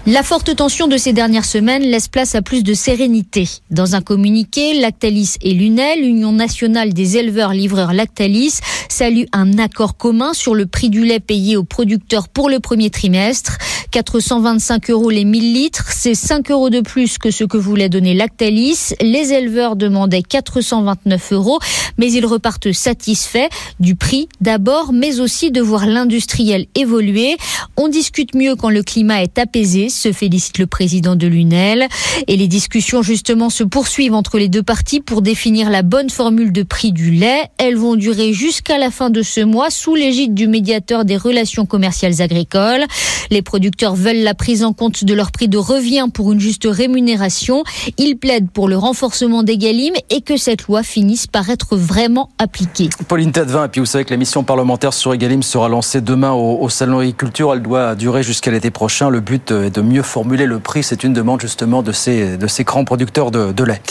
La 0.07 0.23
forte 0.23 0.55
tension 0.55 0.87
de 0.87 0.97
ces 0.97 1.13
dernières 1.13 1.45
semaines 1.45 1.83
laisse 1.83 2.07
place 2.07 2.33
à 2.33 2.41
plus 2.41 2.63
de 2.63 2.73
sérénité. 2.73 3.47
Dans 3.69 3.93
un 3.93 4.01
communiqué, 4.01 4.79
Lactalis 4.79 5.35
et 5.43 5.53
Lunel, 5.53 6.01
l'Union 6.01 6.31
nationale 6.31 6.91
des 6.91 7.17
éleveurs 7.17 7.53
livreurs 7.53 7.93
Lactalis, 7.93 8.61
salue 8.89 9.25
un 9.31 9.59
accord 9.59 9.97
commun 9.97 10.33
sur 10.33 10.55
le 10.55 10.65
prix 10.65 10.89
du 10.89 11.05
lait 11.05 11.19
payé 11.19 11.55
aux 11.55 11.63
producteurs 11.63 12.29
pour 12.29 12.49
le 12.49 12.59
premier 12.59 12.89
trimestre. 12.89 13.59
425 13.91 14.89
euros 14.89 15.09
les 15.09 15.25
1000 15.25 15.53
litres, 15.53 15.91
c'est 15.91 16.15
5 16.15 16.49
euros 16.49 16.69
de 16.69 16.79
plus 16.79 17.17
que 17.17 17.29
ce 17.29 17.43
que 17.43 17.57
voulait 17.57 17.89
donner 17.89 18.15
Lactalis. 18.15 18.95
Les 19.01 19.33
éleveurs 19.33 19.75
demandaient 19.75 20.23
429 20.23 21.33
euros, 21.33 21.59
mais 21.99 22.11
ils 22.11 22.25
repartent 22.25 22.71
satisfaits 22.71 23.49
du 23.79 23.95
prix 23.95 24.29
d'abord, 24.39 24.93
mais 24.93 25.19
aussi 25.19 25.51
de 25.51 25.61
voir 25.61 25.85
l'industriel 25.85 26.65
évoluer. 26.73 27.37
On 27.77 27.87
discute 27.87 28.33
mieux 28.33 28.55
quand 28.55 28.69
le 28.69 28.81
climat 28.81 29.21
est 29.21 29.37
apaisé 29.37 29.89
se 29.91 30.11
félicite 30.11 30.57
le 30.57 30.67
président 30.67 31.15
de 31.15 31.27
l'UNEL. 31.27 31.87
Et 32.27 32.37
les 32.37 32.47
discussions 32.47 33.01
justement 33.01 33.49
se 33.49 33.63
poursuivent 33.63 34.13
entre 34.13 34.37
les 34.37 34.49
deux 34.49 34.63
parties 34.63 35.01
pour 35.01 35.21
définir 35.21 35.69
la 35.69 35.81
bonne 35.81 36.09
formule 36.09 36.51
de 36.51 36.63
prix 36.63 36.91
du 36.91 37.11
lait. 37.11 37.43
Elles 37.57 37.77
vont 37.77 37.95
durer 37.95 38.33
jusqu'à 38.33 38.77
la 38.77 38.91
fin 38.91 39.09
de 39.09 39.21
ce 39.21 39.41
mois 39.41 39.69
sous 39.69 39.95
l'égide 39.95 40.33
du 40.33 40.47
médiateur 40.47 41.05
des 41.05 41.17
relations 41.17 41.65
commerciales 41.65 42.21
agricoles. 42.21 42.85
Les 43.29 43.41
producteurs 43.41 43.95
veulent 43.95 44.23
la 44.23 44.33
prise 44.33 44.63
en 44.63 44.73
compte 44.73 45.03
de 45.03 45.13
leur 45.13 45.31
prix 45.31 45.47
de 45.47 45.57
revient 45.57 46.07
pour 46.13 46.31
une 46.31 46.39
juste 46.39 46.67
rémunération. 46.69 47.63
Ils 47.97 48.17
plaident 48.17 48.49
pour 48.49 48.67
le 48.67 48.77
renforcement 48.77 49.43
des 49.43 49.57
galimes 49.57 49.93
et 50.09 50.21
que 50.21 50.37
cette 50.37 50.63
loi 50.63 50.83
finisse 50.83 51.27
par 51.27 51.49
être 51.49 51.77
vraiment 51.77 52.29
appliquée. 52.37 52.89
Pauline 53.07 53.31
Tadevin, 53.31 53.65
et 53.65 53.67
puis 53.67 53.79
vous 53.79 53.85
savez 53.85 54.05
que 54.05 54.11
la 54.11 54.17
mission 54.17 54.43
parlementaire 54.43 54.93
sur 54.93 55.13
Egalim 55.13 55.43
sera 55.43 55.69
lancée 55.69 56.01
demain 56.01 56.31
au, 56.31 56.59
au 56.61 56.69
Salon 56.69 56.99
Agriculture. 56.99 57.53
Elle 57.53 57.61
doit 57.61 57.95
durer 57.95 58.23
jusqu'à 58.23 58.51
l'été 58.51 58.71
prochain. 58.71 59.09
Le 59.09 59.19
but 59.19 59.51
est 59.51 59.75
de 59.75 59.80
mieux 59.81 60.03
formuler 60.03 60.45
le 60.45 60.59
prix. 60.59 60.83
C'est 60.83 61.03
une 61.03 61.13
demande 61.13 61.41
justement 61.41 61.81
de 61.81 61.91
ces, 61.91 62.37
de 62.37 62.47
ces 62.47 62.63
grands 62.63 62.85
producteurs 62.85 63.31
de, 63.31 63.63
lait. 63.63 63.81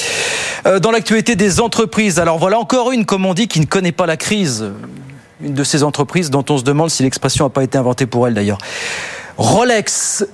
Euh, 0.67 0.79
dans 0.79 0.91
l'actualité 0.91 1.37
des 1.37 1.61
entreprises, 1.61 2.19
alors 2.19 2.39
voilà 2.39 2.59
encore 2.59 2.93
une, 2.93 3.05
comme 3.05 3.27
on 3.27 3.35
dit, 3.35 3.49
qui 3.49 3.61
ne 3.61 3.67
connaît 3.67 3.93
pas 3.93 4.07
la 4.07 4.17
crise. 4.17 4.71
Une 5.43 5.55
de 5.55 5.65
ces 5.65 5.83
entreprises 5.83 6.31
dont 6.31 6.45
on 6.51 6.59
se 6.59 6.65
demande 6.65 6.91
si 6.91 7.03
l'expression 7.03 7.47
n'a 7.47 7.51
pas 7.51 7.65
été 7.65 7.79
inventée 7.79 8.07
pour 8.07 8.27
elle 8.27 8.35
d'ailleurs. 8.35 8.59
Rolex 9.39 10.27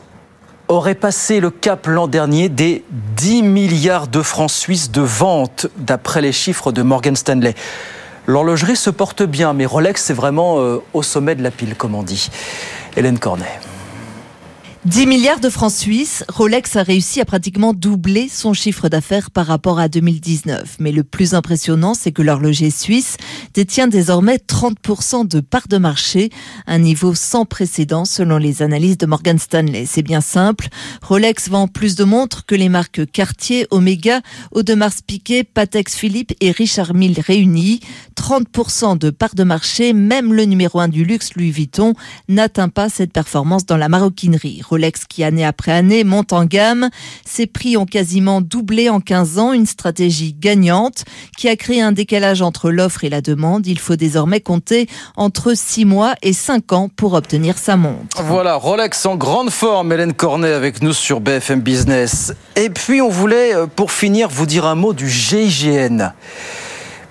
aurait 0.69 0.97
passé 0.97 1.39
le 1.39 1.51
cap 1.51 1.87
l'an 1.87 2.09
dernier 2.09 2.49
des 2.49 2.85
10 3.17 3.43
milliards 3.43 4.09
de 4.09 4.21
francs 4.21 4.51
suisses 4.51 4.91
de 4.91 5.01
vente, 5.01 5.69
d'après 5.77 6.21
les 6.21 6.33
chiffres 6.33 6.73
de 6.73 6.83
Morgan 6.83 7.15
Stanley. 7.15 7.55
L'horlogerie 8.27 8.77
se 8.77 8.91
porte 8.91 9.23
bien, 9.23 9.53
mais 9.53 9.67
Rolex, 9.67 10.03
c'est 10.03 10.13
vraiment 10.13 10.59
euh, 10.59 10.83
au 10.93 11.03
sommet 11.03 11.37
de 11.37 11.43
la 11.43 11.53
pile, 11.53 11.77
comme 11.77 11.95
on 11.95 12.03
dit. 12.03 12.29
Hélène 12.97 13.19
Cornet. 13.19 13.61
10 14.87 15.09
milliards 15.09 15.41
de 15.41 15.49
francs 15.49 15.73
suisses, 15.73 16.23
Rolex 16.29 16.77
a 16.77 16.85
réussi 16.85 17.21
à 17.21 17.25
pratiquement 17.25 17.73
doubler 17.73 18.29
son 18.29 18.53
chiffre 18.53 18.89
d'affaires 18.89 19.33
par 19.33 19.47
rapport 19.47 19.81
à 19.81 19.89
2019. 19.89 20.77
Mais 20.79 20.93
le 20.93 21.03
plus 21.03 21.35
impressionnant, 21.35 21.93
c'est 21.95 22.13
que 22.13 22.23
l'horloger 22.23 22.71
suisse 22.71 23.17
détient 23.53 23.89
désormais 23.89 24.37
30% 24.37 25.27
de 25.27 25.41
part 25.41 25.67
de 25.67 25.79
marché, 25.79 26.31
un 26.69 26.79
niveau 26.79 27.17
sans 27.17 27.45
précédent 27.47 28.05
selon 28.05 28.39
les 28.39 28.63
analyses 28.63 28.97
de 28.97 29.07
Morgan 29.07 29.41
Stanley. 29.41 29.87
C'est 29.87 30.03
bien 30.03 30.21
simple, 30.21 30.69
Rolex 31.03 31.49
vend 31.49 31.67
plus 31.67 31.97
de 31.97 32.05
montres 32.05 32.47
que 32.47 32.55
les 32.55 32.69
marques 32.69 33.11
Cartier, 33.11 33.67
Omega, 33.73 34.21
Audemars 34.53 35.03
Piguet, 35.05 35.43
Patek 35.43 35.91
Philippe 35.91 36.33
et 36.41 36.53
Richard 36.53 36.95
Mille 36.95 37.19
réunis. 37.19 37.81
30% 38.15 38.99
de 38.99 39.11
part 39.11 39.35
de 39.35 39.43
marché, 39.43 39.93
même 39.93 40.33
le 40.33 40.45
numéro 40.45 40.79
1 40.79 40.87
du 40.87 41.05
luxe 41.05 41.35
Louis 41.35 41.51
Vuitton 41.51 41.95
n'atteint 42.29 42.69
pas 42.69 42.89
cette 42.89 43.13
performance 43.13 43.67
dans 43.67 43.77
la 43.77 43.89
maroquinerie. 43.89 44.63
Rolex 44.77 45.07
qui 45.07 45.25
année 45.25 45.45
après 45.45 45.73
année 45.73 46.05
monte 46.05 46.35
en 46.35 46.45
gamme. 46.45 46.91
Ses 47.25 47.47
prix 47.47 47.79
ont 47.79 47.87
quasiment 47.87 48.43
doublé 48.43 48.91
en 48.91 49.01
15 49.01 49.39
ans, 49.39 49.53
une 49.55 49.65
stratégie 49.65 50.37
gagnante 50.39 51.07
qui 51.39 51.49
a 51.49 51.57
créé 51.57 51.81
un 51.81 51.93
décalage 51.93 52.43
entre 52.43 52.71
l'offre 52.71 53.03
et 53.05 53.09
la 53.09 53.23
demande. 53.23 53.67
Il 53.67 53.79
faut 53.79 53.97
désormais 53.97 54.41
compter 54.41 54.87
entre 55.17 55.55
6 55.55 55.87
mois 55.87 56.15
et 56.21 56.35
5 56.35 56.75
ans 56.75 56.91
pour 56.95 57.15
obtenir 57.15 57.57
sa 57.57 57.77
montre. 57.77 58.23
Voilà, 58.23 58.57
Rolex 58.57 59.07
en 59.07 59.17
grande 59.17 59.49
forme, 59.49 59.93
Hélène 59.93 60.13
Cornet 60.13 60.53
avec 60.53 60.83
nous 60.83 60.93
sur 60.93 61.21
BFM 61.21 61.61
Business. 61.63 62.35
Et 62.55 62.69
puis 62.69 63.01
on 63.01 63.09
voulait, 63.09 63.55
euh, 63.55 63.67
pour 63.67 63.93
finir, 63.93 64.29
vous 64.29 64.45
dire 64.45 64.67
un 64.67 64.75
mot 64.75 64.93
du 64.93 65.09
GIGN. 65.09 66.13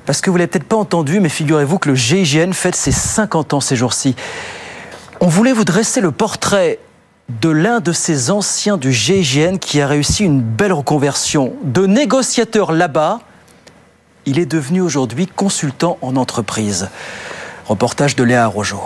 Parce 0.05 0.21
que 0.21 0.29
vous 0.29 0.37
l'avez 0.37 0.47
peut-être 0.47 0.67
pas 0.67 0.75
entendu, 0.75 1.19
mais 1.19 1.29
figurez-vous 1.29 1.79
que 1.79 1.89
le 1.89 1.95
GIGN 1.95 2.53
fête 2.53 2.75
ses 2.75 2.91
50 2.91 3.55
ans 3.55 3.59
ces 3.59 3.75
jours-ci. 3.75 4.15
On 5.19 5.27
voulait 5.27 5.53
vous 5.53 5.65
dresser 5.65 5.99
le 5.99 6.11
portrait 6.11 6.77
de 7.29 7.49
l'un 7.49 7.79
de 7.79 7.91
ces 7.91 8.29
anciens 8.29 8.77
du 8.77 8.93
GIGN 8.93 9.57
qui 9.57 9.81
a 9.81 9.87
réussi 9.87 10.23
une 10.23 10.41
belle 10.41 10.73
reconversion. 10.73 11.53
De 11.63 11.85
négociateur 11.85 12.71
là-bas, 12.71 13.21
il 14.25 14.39
est 14.39 14.45
devenu 14.45 14.81
aujourd'hui 14.81 15.27
consultant 15.27 15.97
en 16.01 16.15
entreprise. 16.15 16.89
Reportage 17.67 18.15
de 18.15 18.23
Léa 18.23 18.45
Rojo. 18.47 18.79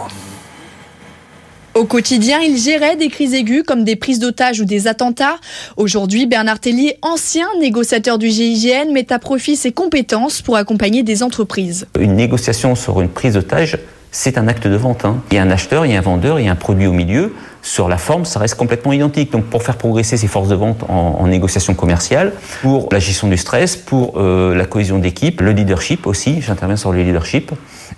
Au 1.76 1.86
quotidien, 1.86 2.40
il 2.40 2.58
gérait 2.58 2.96
des 2.96 3.10
crises 3.10 3.34
aiguës 3.34 3.64
comme 3.66 3.84
des 3.84 3.96
prises 3.96 4.20
d'otages 4.20 4.60
ou 4.60 4.66
des 4.66 4.88
attentats. 4.88 5.38
Aujourd'hui, 5.78 6.26
Bernard 6.26 6.60
Tellier, 6.60 6.98
ancien 7.02 7.48
négociateur 7.60 8.18
du 8.18 8.30
GIGN, 8.30 8.92
met 8.92 9.14
à 9.14 9.20
profit 9.20 9.56
ses 9.56 9.72
compétences 9.72 10.42
pour 10.42 10.56
accompagner 10.56 11.04
des 11.04 11.24
entreprises. 11.24 11.88
Une 12.00 12.16
négociation 12.16 12.76
sur 12.76 13.02
une 13.02 13.10
prise 13.10 13.36
d'otage, 13.36 13.78
c'est 14.12 14.38
un 14.38 14.48
acte 14.48 14.68
de 14.68 14.76
vente. 14.76 15.06
Hein. 15.06 15.22
Il 15.32 15.36
y 15.36 15.38
a 15.38 15.44
un 15.44 15.52
acheteur, 15.52 15.86
il 15.86 15.92
y 15.92 15.96
a 15.96 16.00
un 16.00 16.02
vendeur, 16.02 16.40
il 16.40 16.46
y 16.46 16.50
a 16.50 16.52
un 16.52 16.56
produit 16.56 16.88
au 16.88 16.94
milieu. 16.94 17.34
Sur 17.62 17.90
la 17.90 17.98
forme, 17.98 18.26
ça 18.26 18.40
reste 18.40 18.56
complètement 18.56 18.94
identique. 18.94 19.32
Donc, 19.32 19.46
pour 19.46 19.64
faire 19.64 19.78
progresser 19.78 20.18
ces 20.18 20.28
forces 20.28 20.48
de 20.48 20.56
vente 20.56 20.84
en, 20.88 21.28
négociation 21.28 21.76
commerciale, 21.76 22.34
pour 22.62 22.90
la 22.92 23.00
gestion 23.00 23.28
du 23.28 23.38
stress, 23.38 23.76
pour 23.76 24.14
euh, 24.18 24.56
la 24.56 24.66
cohésion 24.66 24.98
d'équipe, 24.98 25.42
le 25.42 25.52
leadership 25.52 26.08
aussi, 26.08 26.42
j'interviens 26.42 26.78
sur 26.78 26.92
le 26.92 27.04
leadership, 27.04 27.52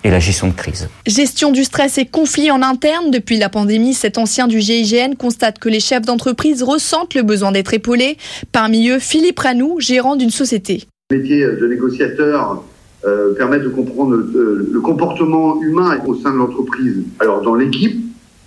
et 0.03 0.09
la 0.09 0.19
gestion 0.19 0.47
de 0.47 0.53
crise. 0.53 0.89
Gestion 1.05 1.51
du 1.51 1.63
stress 1.63 1.97
et 1.97 2.05
conflits 2.05 2.49
en 2.49 2.61
interne. 2.61 3.11
Depuis 3.11 3.37
la 3.37 3.49
pandémie, 3.49 3.93
cet 3.93 4.17
ancien 4.17 4.47
du 4.47 4.59
GIGN 4.59 5.15
constate 5.15 5.59
que 5.59 5.69
les 5.69 5.79
chefs 5.79 6.05
d'entreprise 6.05 6.63
ressentent 6.63 7.13
le 7.13 7.21
besoin 7.21 7.51
d'être 7.51 7.73
épaulés. 7.73 8.17
Parmi 8.51 8.89
eux, 8.89 8.99
Philippe 8.99 9.39
Ranou, 9.39 9.79
gérant 9.79 10.15
d'une 10.15 10.31
société. 10.31 10.85
Le 11.11 11.19
métier 11.19 11.45
de 11.45 11.67
négociateur 11.67 12.63
euh, 13.05 13.33
permet 13.33 13.59
de 13.59 13.69
comprendre 13.69 14.15
le 14.15 14.79
comportement 14.81 15.61
humain 15.61 15.99
au 16.05 16.15
sein 16.15 16.31
de 16.31 16.37
l'entreprise. 16.37 17.03
Alors 17.19 17.41
dans 17.41 17.55
l'équipe, 17.55 17.99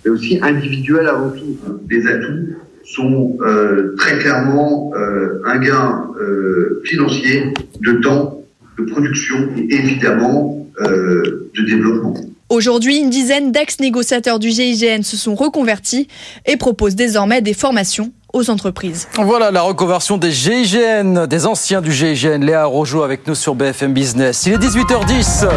mais 0.05 0.11
aussi 0.11 0.39
individuel 0.41 1.07
avant 1.07 1.29
tout. 1.29 1.57
Les 1.89 2.07
atouts 2.07 2.55
sont 2.85 3.37
euh, 3.41 3.95
très 3.97 4.19
clairement 4.19 4.91
euh, 4.95 5.41
un 5.45 5.57
gain 5.57 6.09
euh, 6.19 6.81
financier, 6.85 7.53
de 7.81 7.93
temps, 7.93 8.41
de 8.77 8.83
production 8.83 9.49
et 9.57 9.73
évidemment 9.73 10.67
euh, 10.81 11.49
de 11.57 11.65
développement. 11.65 12.13
Aujourd'hui, 12.49 12.97
une 12.97 13.09
dizaine 13.09 13.51
d'ex-négociateurs 13.51 14.37
du 14.37 14.49
GIGN 14.49 15.01
se 15.01 15.17
sont 15.17 15.33
reconvertis 15.33 16.07
et 16.45 16.57
proposent 16.57 16.95
désormais 16.95 17.41
des 17.41 17.55
formations 17.55 18.11
aux 18.35 18.49
entreprises. 18.49 19.07
Voilà 19.17 19.49
la 19.49 19.61
reconversion 19.61 20.17
des 20.17 20.31
GIGN, 20.31 21.25
des 21.25 21.45
anciens 21.45 21.81
du 21.81 21.91
GIGN. 21.91 22.43
Léa 22.43 22.65
Rojo 22.65 23.01
avec 23.01 23.27
nous 23.27 23.35
sur 23.35 23.55
BFM 23.55 23.93
Business. 23.93 24.45
Il 24.45 24.53
est 24.53 24.57
18h10. 24.57 25.47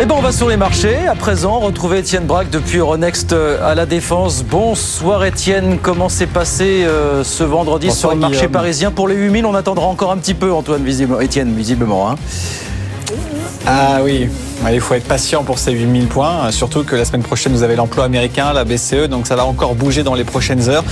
Eh 0.00 0.06
bien, 0.06 0.14
on 0.16 0.20
va 0.20 0.30
sur 0.30 0.48
les 0.48 0.56
marchés. 0.56 1.08
À 1.08 1.16
présent, 1.16 1.58
retrouver 1.58 1.98
Étienne 1.98 2.24
Braque 2.24 2.50
depuis 2.50 2.78
Euronext 2.78 3.32
euh, 3.32 3.58
à 3.68 3.74
la 3.74 3.84
Défense. 3.84 4.44
Bonsoir 4.44 5.24
Étienne, 5.24 5.78
comment 5.82 6.08
s'est 6.08 6.28
passé 6.28 6.84
euh, 6.84 7.24
ce 7.24 7.42
vendredi 7.42 7.90
sur 7.90 8.10
le 8.10 8.16
marché 8.16 8.46
parisien 8.46 8.92
Pour 8.92 9.08
les 9.08 9.16
8000, 9.16 9.44
on 9.44 9.56
attendra 9.56 9.86
encore 9.86 10.12
un 10.12 10.18
petit 10.18 10.34
peu, 10.34 10.52
Antoine, 10.52 10.84
visiblement. 10.84 11.18
Étienne, 11.18 11.52
visiblement. 11.52 12.08
Hein. 12.08 12.14
Ah 13.66 13.98
oui, 14.02 14.28
il 14.72 14.80
faut 14.80 14.94
être 14.94 15.04
patient 15.04 15.44
pour 15.44 15.58
ces 15.58 15.72
8000 15.72 16.06
points, 16.06 16.50
surtout 16.50 16.84
que 16.84 16.96
la 16.96 17.04
semaine 17.04 17.22
prochaine, 17.22 17.52
vous 17.52 17.62
avez 17.62 17.76
l'emploi 17.76 18.04
américain, 18.04 18.52
la 18.52 18.64
BCE, 18.64 19.08
donc 19.08 19.26
ça 19.26 19.36
va 19.36 19.44
encore 19.44 19.74
bouger 19.74 20.02
dans 20.02 20.14
les 20.14 20.24
prochaines 20.24 20.68
heures. 20.68 20.84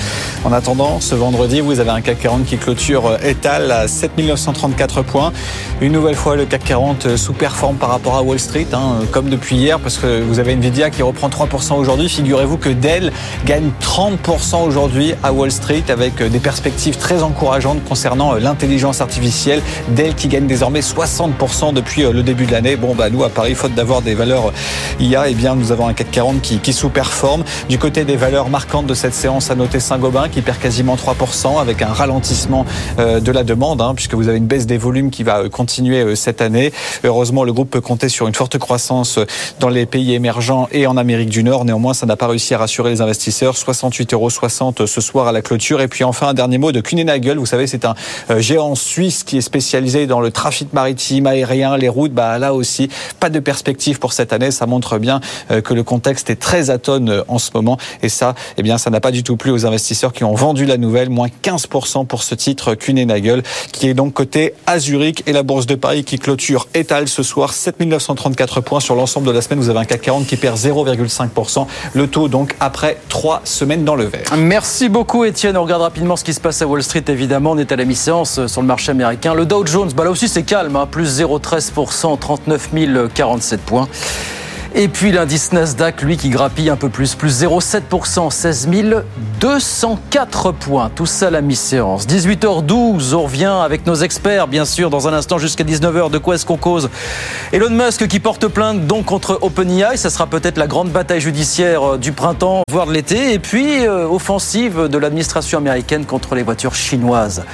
En 0.45 0.53
attendant, 0.53 1.01
ce 1.01 1.15
vendredi, 1.15 1.61
vous 1.61 1.81
avez 1.81 1.91
un 1.91 2.01
CAC 2.03 2.21
40 2.21 2.45
qui 2.45 2.59
clôture 2.59 3.17
étal 3.25 3.71
à 3.71 3.89
7934 3.89 5.03
points. 5.03 5.33
Une 5.81 5.93
nouvelle 5.93 6.15
fois, 6.15 6.37
le 6.37 6.45
CAC 6.45 6.65
40 6.65 7.17
sous-performe 7.17 7.77
par 7.77 7.89
rapport 7.89 8.17
à 8.17 8.23
Wall 8.23 8.39
Street, 8.39 8.67
hein, 8.73 8.97
comme 9.11 9.31
depuis 9.31 9.57
hier, 9.57 9.81
parce 9.81 9.97
que 9.97 10.21
vous 10.21 10.39
avez 10.39 10.53
Nvidia 10.53 10.91
qui 10.91 11.03
reprend 11.03 11.29
3% 11.29 11.75
aujourd'hui. 11.75 12.09
Figurez-vous 12.09 12.59
que 12.59 12.69
Dell 12.69 13.11
gagne 13.47 13.71
30% 13.81 14.65
aujourd'hui 14.67 15.15
à 15.23 15.33
Wall 15.33 15.51
Street, 15.51 15.85
avec 15.89 16.23
des 16.23 16.41
perspectives 16.41 16.97
très 16.99 17.23
encourageantes 17.23 17.83
concernant 17.89 18.35
l'intelligence 18.35 19.01
artificielle. 19.01 19.63
Dell 19.89 20.15
qui 20.15 20.29
gagne 20.29 20.47
désormais 20.47 20.81
60% 20.81 21.73
depuis 21.73 22.03
le 22.03 22.23
début 22.23 22.46
de 22.47 22.53
l'année. 22.53 22.77
Bon, 22.77 22.95
bah 22.95 23.11
nous, 23.11 23.25
à 23.25 23.29
Paris, 23.29 23.55
faute 23.55 23.75
d'avoir 23.75 24.03
des 24.03 24.15
valeurs 24.15 24.53
IA, 25.01 25.29
eh 25.29 25.35
bien, 25.35 25.55
nous 25.55 25.73
avons 25.73 25.89
un 25.89 25.95
CAC 25.95 26.11
40 26.11 26.41
qui, 26.41 26.73
sous-performe. 26.73 27.45
Du 27.69 27.79
côté 27.79 28.05
des 28.05 28.17
valeurs 28.17 28.49
marquantes 28.49 28.87
de 28.87 28.95
cette 28.95 29.15
séance, 29.15 29.51
à 29.51 29.55
noter 29.55 29.81
Saint-Gobain 29.81 30.29
qui 30.29 30.43
perd 30.43 30.59
quasiment 30.59 30.97
3% 30.97 31.61
avec 31.61 31.83
un 31.83 31.93
ralentissement 31.93 32.65
euh, 32.99 33.21
de 33.21 33.33
la 33.33 33.45
demande, 33.45 33.81
hein, 33.81 33.95
puisque 33.95 34.15
vous 34.15 34.29
avez 34.29 34.39
une 34.39 34.47
baisse 34.47 34.67
des 34.67 34.79
volumes 34.79 35.11
qui 35.11 35.23
va 35.23 35.41
euh, 35.41 35.49
continuer 35.49 36.01
euh, 36.03 36.15
cette 36.15 36.41
année. 36.41 36.73
Heureusement, 37.05 37.45
le 37.45 37.53
groupe 37.53 37.71
peut 37.71 37.81
compter 37.81 38.09
sur 38.09 38.29
une 38.29 38.35
forte 38.35 38.59
croissance 38.59 39.19
dans 39.61 39.69
les 39.69 39.87
pays 39.87 40.15
émergents 40.15 40.69
et 40.73 40.87
en 40.87 40.97
Amérique 40.97 41.31
du 41.31 41.43
Nord. 41.43 41.65
Néanmoins, 41.65 41.95
ça 41.95 42.07
n'a 42.07 42.17
pas 42.17 42.29
réussi 42.29 42.55
à 42.55 42.59
rassurer 42.59 42.91
les 42.91 43.01
investisseurs. 43.01 43.55
68,60 43.55 44.15
euros 44.15 44.87
ce 44.87 45.01
soir 45.01 45.29
à 45.29 45.33
la 45.33 45.43
clôture. 45.43 45.81
Et 45.81 45.89
puis 45.89 46.05
enfin, 46.05 46.29
un 46.29 46.35
dernier 46.35 46.59
mot 46.59 46.73
de 46.73 46.81
Kuehne+Nagel. 46.81 47.39
Vous 47.39 47.47
savez, 47.47 47.67
c'est 47.67 47.85
un 47.85 47.95
géant 48.39 48.75
suisse 48.75 49.25
qui 49.25 49.39
est 49.39 49.43
spécialisé 49.43 50.07
dans 50.07 50.21
le 50.21 50.31
trafic 50.31 50.73
maritime, 50.73 51.27
aérien, 51.27 51.77
les 51.77 51.89
routes. 51.89 52.13
Bah, 52.13 52.26
là 52.39 52.55
aussi, 52.55 52.89
pas 53.21 53.31
de 53.31 53.41
perspective 53.41 53.99
pour 53.99 54.13
cette 54.13 54.33
année. 54.33 54.51
Ça 54.51 54.67
montre 54.67 54.99
bien 54.99 55.21
euh, 55.51 55.61
que 55.61 55.75
le 55.75 55.83
contexte 55.83 56.31
est 56.31 56.37
très 56.37 56.71
atone 56.71 57.11
euh, 57.11 57.23
en 57.29 57.39
ce 57.39 57.51
moment. 57.55 57.79
Et 58.03 58.09
ça, 58.09 58.35
eh 58.57 58.63
bien, 58.63 58.79
ça 58.79 58.91
n'a 58.91 59.01
pas 59.01 59.11
du 59.11 59.23
tout 59.23 59.37
plu 59.37 59.51
aux 59.51 59.67
investisseurs 59.67 60.13
qui 60.13 60.25
ont 60.25 60.35
vendu 60.35 60.65
la 60.65 60.77
nouvelle. 60.77 61.11
Moins 61.11 61.29
15% 61.43 62.07
pour 62.07 62.23
ce 62.23 62.35
titre 62.35 62.75
Kuehne+Nagel, 62.75 63.43
qui 63.73 63.89
est 63.89 63.95
donc 63.95 64.15
coté 64.15 64.55
à 64.67 64.79
Zurich 64.79 65.23
et 65.27 65.33
la 65.33 65.43
Bourse 65.43 65.67
de 65.67 65.75
Paris 65.75 66.05
qui 66.05 66.19
clôture 66.19 66.69
étale 66.75 67.09
ce 67.09 67.23
soir 67.23 67.53
7934 67.53 68.61
points 68.61 68.81
sur 68.81 68.95
l'ensemble 68.95 69.27
de 69.27 69.33
la 69.33 69.41
semaine. 69.41 69.61
Vous 69.61 69.71
avez 69.71 69.81
un 69.81 69.85
CAC 69.85 70.03
40 70.03 70.27
qui 70.27 70.37
perd 70.37 70.57
0,5%. 70.57 71.67
Le 71.95 72.07
taux 72.07 72.29
donc 72.29 72.55
après 72.61 72.99
trois 73.09 73.41
semaines 73.45 73.85
dans 73.85 73.95
le 73.95 74.05
vert. 74.05 74.25
Merci 74.37 74.89
beaucoup 74.89 75.25
Étienne. 75.25 75.57
On 75.57 75.63
regarde 75.63 75.83
rapidement 75.83 76.17
ce 76.17 76.25
qui 76.25 76.35
se 76.35 76.41
passe 76.41 76.63
à 76.63 76.67
Wall 76.67 76.83
Street. 76.83 77.05
Évidemment, 77.09 77.53
on 77.53 77.59
est 77.59 77.73
à 77.73 77.77
la 77.77 77.85
mi-séance 77.85 78.39
euh, 78.39 78.49
sur 78.49 78.61
le 78.61 78.67
marché 78.67 78.91
américain. 78.91 79.35
Le 79.35 79.47
Dow 79.47 79.65
Jones, 79.67 79.91
bah 79.95 80.05
là 80.05 80.11
aussi 80.11 80.29
c'est 80.29 80.43
calme, 80.43 80.77
hein, 80.77 80.87
plus 80.91 81.21
0,13%, 81.21 82.16
39 82.17 82.71
047 83.15 83.61
points. 83.61 83.89
Et 84.79 84.89
puis 84.89 85.11
l'indice 85.11 85.53
Nasdaq, 85.53 86.03
lui, 86.03 86.19
qui 86.19 86.29
grappille 86.29 86.69
un 86.69 86.77
peu 86.77 86.91
plus, 86.91 87.15
plus 87.15 87.43
0,7%, 87.43 88.31
16 88.31 88.69
204 89.41 90.53
points. 90.53 90.91
Tout 90.95 91.07
ça 91.07 91.31
la 91.31 91.41
mi-séance. 91.41 92.07
18h12, 92.07 93.15
on 93.15 93.23
revient 93.23 93.55
avec 93.65 93.87
nos 93.87 93.95
experts, 93.95 94.49
bien 94.49 94.67
sûr, 94.67 94.91
dans 94.91 95.09
un 95.09 95.15
instant 95.15 95.39
jusqu'à 95.39 95.65
19h. 95.65 96.11
De 96.11 96.19
quoi 96.19 96.35
est-ce 96.35 96.45
qu'on 96.45 96.59
cause 96.59 96.91
Elon 97.53 97.71
Musk 97.71 98.07
qui 98.07 98.21
porte 98.21 98.49
plainte 98.49 98.87
donc 98.87 99.07
contre 99.07 99.39
OpenAI. 99.41 99.97
Ça 99.97 100.11
sera 100.11 100.27
peut-être 100.27 100.59
la 100.59 100.67
grande 100.67 100.91
bataille 100.91 101.23
judiciaire 101.23 101.95
euh, 101.95 101.97
du 101.97 102.13
printemps, 102.13 102.61
voire 102.71 102.87
de 102.87 102.93
l'été. 102.93 103.33
Et 103.33 103.39
puis, 103.39 103.87
euh, 103.87 104.07
offensive 104.07 104.89
de 104.89 104.99
l'administration 104.99 105.57
américaine 105.57 106.05
contre 106.05 106.35
les 106.35 106.43
voitures 106.43 106.75
chinoises. 106.75 107.45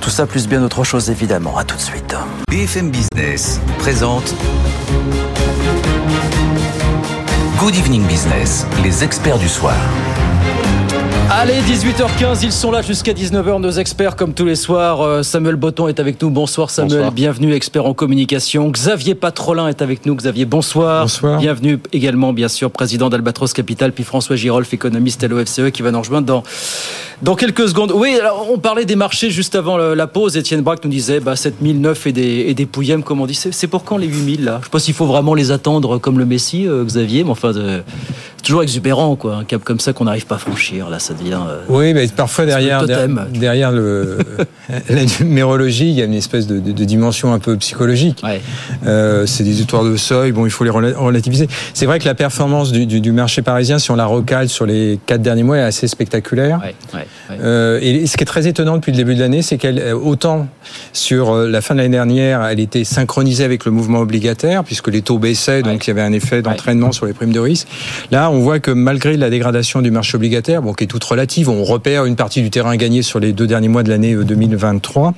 Tout 0.00 0.10
ça 0.10 0.26
plus 0.26 0.48
bien 0.48 0.62
autre 0.62 0.84
chose 0.84 1.10
évidemment. 1.10 1.56
À 1.56 1.64
tout 1.64 1.76
de 1.76 1.80
suite. 1.80 2.14
BFM 2.50 2.90
Business 2.90 3.60
présente 3.78 4.34
Good 7.58 7.76
Evening 7.76 8.06
Business, 8.06 8.66
les 8.82 9.02
experts 9.02 9.38
du 9.38 9.48
soir. 9.48 9.74
Allez, 11.30 11.60
18h15, 11.60 12.38
ils 12.42 12.52
sont 12.52 12.70
là 12.70 12.80
jusqu'à 12.80 13.12
19h, 13.12 13.60
nos 13.60 13.70
experts 13.70 14.16
comme 14.16 14.32
tous 14.32 14.46
les 14.46 14.54
soirs. 14.54 15.02
Euh, 15.02 15.22
Samuel 15.22 15.56
Botton 15.56 15.86
est 15.86 16.00
avec 16.00 16.22
nous. 16.22 16.30
Bonsoir 16.30 16.70
Samuel, 16.70 17.10
bienvenue, 17.10 17.52
expert 17.52 17.84
en 17.84 17.92
communication. 17.92 18.70
Xavier 18.70 19.14
Patrolin 19.14 19.68
est 19.68 19.82
avec 19.82 20.06
nous. 20.06 20.14
Xavier, 20.14 20.46
bonsoir. 20.46 21.02
Bonsoir. 21.02 21.38
Bienvenue 21.38 21.80
également, 21.92 22.32
bien 22.32 22.48
sûr, 22.48 22.70
président 22.70 23.10
d'Albatros 23.10 23.52
Capital, 23.52 23.92
puis 23.92 24.04
François 24.04 24.36
Girolf, 24.36 24.72
économiste 24.72 25.22
à 25.22 25.28
l'OFCE, 25.28 25.70
qui 25.70 25.82
va 25.82 25.90
nous 25.90 25.98
rejoindre 25.98 26.26
dans, 26.26 26.42
dans 27.20 27.34
quelques 27.34 27.68
secondes. 27.68 27.92
Oui, 27.94 28.16
alors 28.18 28.46
on 28.50 28.58
parlait 28.58 28.86
des 28.86 28.96
marchés 28.96 29.28
juste 29.28 29.54
avant 29.54 29.76
la 29.76 30.06
pause. 30.06 30.34
Étienne 30.38 30.62
Braque 30.62 30.82
nous 30.82 30.90
disait 30.90 31.20
bah, 31.20 31.36
7009 31.36 32.06
et 32.06 32.12
des, 32.12 32.22
et 32.48 32.54
des 32.54 32.66
pouillèmes, 32.66 33.02
comme 33.02 33.20
on 33.20 33.26
dit. 33.26 33.34
C'est 33.34 33.66
pour 33.66 33.84
quand 33.84 33.98
les 33.98 34.06
8000 34.06 34.44
là? 34.44 34.58
Je 34.60 34.64
sais 34.64 34.70
pas 34.70 34.78
s'il 34.78 34.94
faut 34.94 35.06
vraiment 35.06 35.34
les 35.34 35.50
attendre 35.50 35.98
comme 35.98 36.18
le 36.18 36.24
Messi, 36.24 36.66
euh, 36.66 36.84
Xavier, 36.84 37.22
mais 37.22 37.30
enfin, 37.30 37.52
de, 37.52 37.82
toujours 38.48 38.62
exubérant, 38.62 39.14
quoi. 39.14 39.36
Un 39.36 39.44
cap 39.44 39.62
comme 39.62 39.78
ça 39.78 39.92
qu'on 39.92 40.04
n'arrive 40.04 40.24
pas 40.24 40.36
à 40.36 40.38
franchir. 40.38 40.88
Là, 40.88 40.98
ça 40.98 41.12
devient. 41.12 41.38
Euh, 41.46 41.60
oui, 41.68 41.92
mais 41.92 42.08
parfois 42.08 42.46
derrière, 42.46 42.86
derrière, 42.86 43.70
le, 43.70 44.16
la 44.88 45.02
numérologie, 45.20 45.90
il 45.90 45.94
y 45.94 46.00
a 46.00 46.06
une 46.06 46.14
espèce 46.14 46.46
de, 46.46 46.58
de, 46.58 46.72
de 46.72 46.84
dimension 46.84 47.34
un 47.34 47.40
peu 47.40 47.58
psychologique. 47.58 48.22
Ouais. 48.24 48.40
Euh, 48.86 49.26
c'est 49.26 49.44
des 49.44 49.60
histoires 49.60 49.84
de 49.84 49.96
seuil. 49.96 50.32
Bon, 50.32 50.46
il 50.46 50.50
faut 50.50 50.64
les 50.64 50.70
relativiser. 50.70 51.46
C'est 51.74 51.84
vrai 51.84 51.98
que 51.98 52.06
la 52.06 52.14
performance 52.14 52.72
du, 52.72 52.86
du, 52.86 53.02
du, 53.02 53.12
marché 53.12 53.42
parisien, 53.42 53.78
si 53.78 53.90
on 53.90 53.96
la 53.96 54.06
recale 54.06 54.48
sur 54.48 54.64
les 54.64 54.98
quatre 55.04 55.20
derniers 55.20 55.42
mois, 55.42 55.58
est 55.58 55.62
assez 55.62 55.86
spectaculaire. 55.86 56.58
Ouais, 56.62 56.74
ouais, 56.94 57.06
euh, 57.42 57.78
et 57.82 58.06
ce 58.06 58.16
qui 58.16 58.22
est 58.22 58.26
très 58.26 58.46
étonnant 58.46 58.76
depuis 58.76 58.92
le 58.92 58.96
début 58.96 59.14
de 59.14 59.20
l'année, 59.20 59.42
c'est 59.42 59.58
qu'elle, 59.58 59.92
autant 59.92 60.48
sur 60.94 61.34
la 61.34 61.60
fin 61.60 61.74
de 61.74 61.80
l'année 61.80 61.92
dernière, 61.92 62.46
elle 62.46 62.60
était 62.60 62.84
synchronisée 62.84 63.44
avec 63.44 63.66
le 63.66 63.72
mouvement 63.72 63.98
obligataire, 63.98 64.64
puisque 64.64 64.88
les 64.88 65.02
taux 65.02 65.18
baissaient, 65.18 65.60
donc 65.60 65.86
il 65.86 65.90
y 65.90 65.92
avait 65.92 66.00
un 66.00 66.14
effet 66.14 66.40
d'entraînement 66.40 66.92
sur 66.92 67.04
les 67.04 67.12
primes 67.12 67.32
de 67.32 67.40
risque. 67.40 67.68
Là, 68.10 68.30
on 68.30 68.37
voit 68.40 68.60
que 68.60 68.70
malgré 68.70 69.16
la 69.16 69.30
dégradation 69.30 69.82
du 69.82 69.90
marché 69.90 70.16
obligataire, 70.16 70.62
bon, 70.62 70.72
qui 70.72 70.84
est 70.84 70.86
toute 70.86 71.04
relative, 71.04 71.48
on 71.48 71.64
repère 71.64 72.04
une 72.04 72.16
partie 72.16 72.42
du 72.42 72.50
terrain 72.50 72.76
gagné 72.76 73.02
sur 73.02 73.20
les 73.20 73.32
deux 73.32 73.46
derniers 73.46 73.68
mois 73.68 73.82
de 73.82 73.88
l'année 73.88 74.14
2023. 74.14 75.14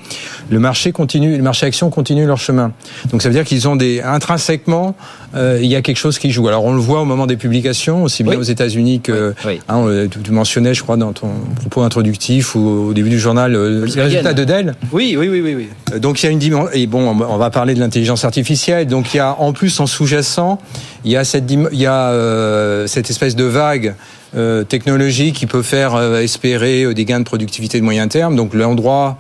Le 0.51 0.59
marché 0.59 0.93
continue, 0.93 1.37
le 1.37 1.43
marché 1.43 1.67
action 1.67 1.91
continue 1.91 2.27
leur 2.27 2.39
chemin. 2.39 2.73
Donc 3.11 3.23
ça 3.23 3.29
veut 3.29 3.35
dire 3.35 3.45
qu'ils 3.45 3.69
ont 3.69 3.77
des 3.77 4.01
intrinsèquement, 4.01 4.95
euh, 5.35 5.59
il 5.63 5.69
y 5.69 5.77
a 5.77 5.83
quelque 5.83 5.97
chose 5.99 6.19
qui 6.19 6.31
joue. 6.31 6.49
Alors 6.49 6.65
on 6.65 6.73
le 6.73 6.81
voit 6.81 7.01
au 7.01 7.05
moment 7.05 7.27
des 7.27 7.37
publications, 7.37 8.03
aussi 8.03 8.23
bien 8.23 8.33
Oui. 8.33 8.39
aux 8.39 8.43
États-Unis 8.43 9.01
que 9.01 9.35
Oui, 9.47 9.61
hein, 9.69 9.87
tu, 10.11 10.31
mentionnais, 10.33 10.75
je 10.75 10.83
crois, 10.83 10.97
dans 10.97 11.13
ton 11.13 11.29
propos 11.57 11.83
introductif 11.83 12.55
ou 12.55 12.89
au 12.89 12.93
début 12.93 13.11
du 13.11 13.19
journal, 13.19 13.55
euh, 13.55 13.87
les 13.87 14.03
résultats 14.03 14.33
de 14.35 14.45
Dell. 14.45 14.75
Oui, 14.93 15.17
oui, 15.19 15.29
oui, 15.29 15.41
oui. 15.41 15.55
oui. 15.55 15.69
Euh, 15.93 15.99
Donc 15.99 16.23
il 16.23 16.27
y 16.27 16.29
a 16.29 16.33
une 16.33 16.39
dimension 16.39 16.71
et 16.73 16.87
bon 16.87 17.09
on 17.09 17.37
va 17.37 17.51
parler 17.51 17.75
de 17.75 17.81
l'intelligence 17.81 18.25
artificielle 18.25 18.87
donc 18.87 19.15
il 19.15 19.19
y 19.19 19.21
a 19.21 19.35
en 19.39 19.53
plus 19.53 19.81
en 19.81 19.87
sous-jacent 19.87 20.61
il 21.05 21.11
y 21.11 21.17
a 21.17 21.25
cette 21.25 21.51
il 21.51 21.79
y 21.81 21.87
a 21.87 22.11
euh, 22.11 22.87
cette 22.87 23.11
espèce 23.11 23.37
de 23.37 23.45
vague 23.45 23.95
euh, 24.37 24.65
technologique 24.65 25.37
qui 25.37 25.47
peut 25.47 25.63
faire 25.63 25.97
espérer 26.17 26.93
des 26.95 27.05
gains 27.05 27.21
de 27.21 27.25
productivité 27.25 27.79
de 27.79 27.85
moyen 27.85 28.07
terme. 28.09 28.37
Donc 28.37 28.55
l'endroit 28.55 29.19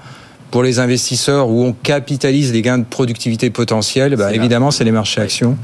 pour 0.50 0.62
les 0.62 0.78
investisseurs 0.78 1.48
où 1.48 1.64
on 1.64 1.72
capitalise 1.72 2.52
les 2.52 2.62
gains 2.62 2.78
de 2.78 2.84
productivité 2.84 3.50
potentiels, 3.50 4.16
bah, 4.16 4.34
évidemment, 4.34 4.70
c'est 4.70 4.84
les 4.84 4.90
marchés 4.90 5.20
actions. 5.20 5.56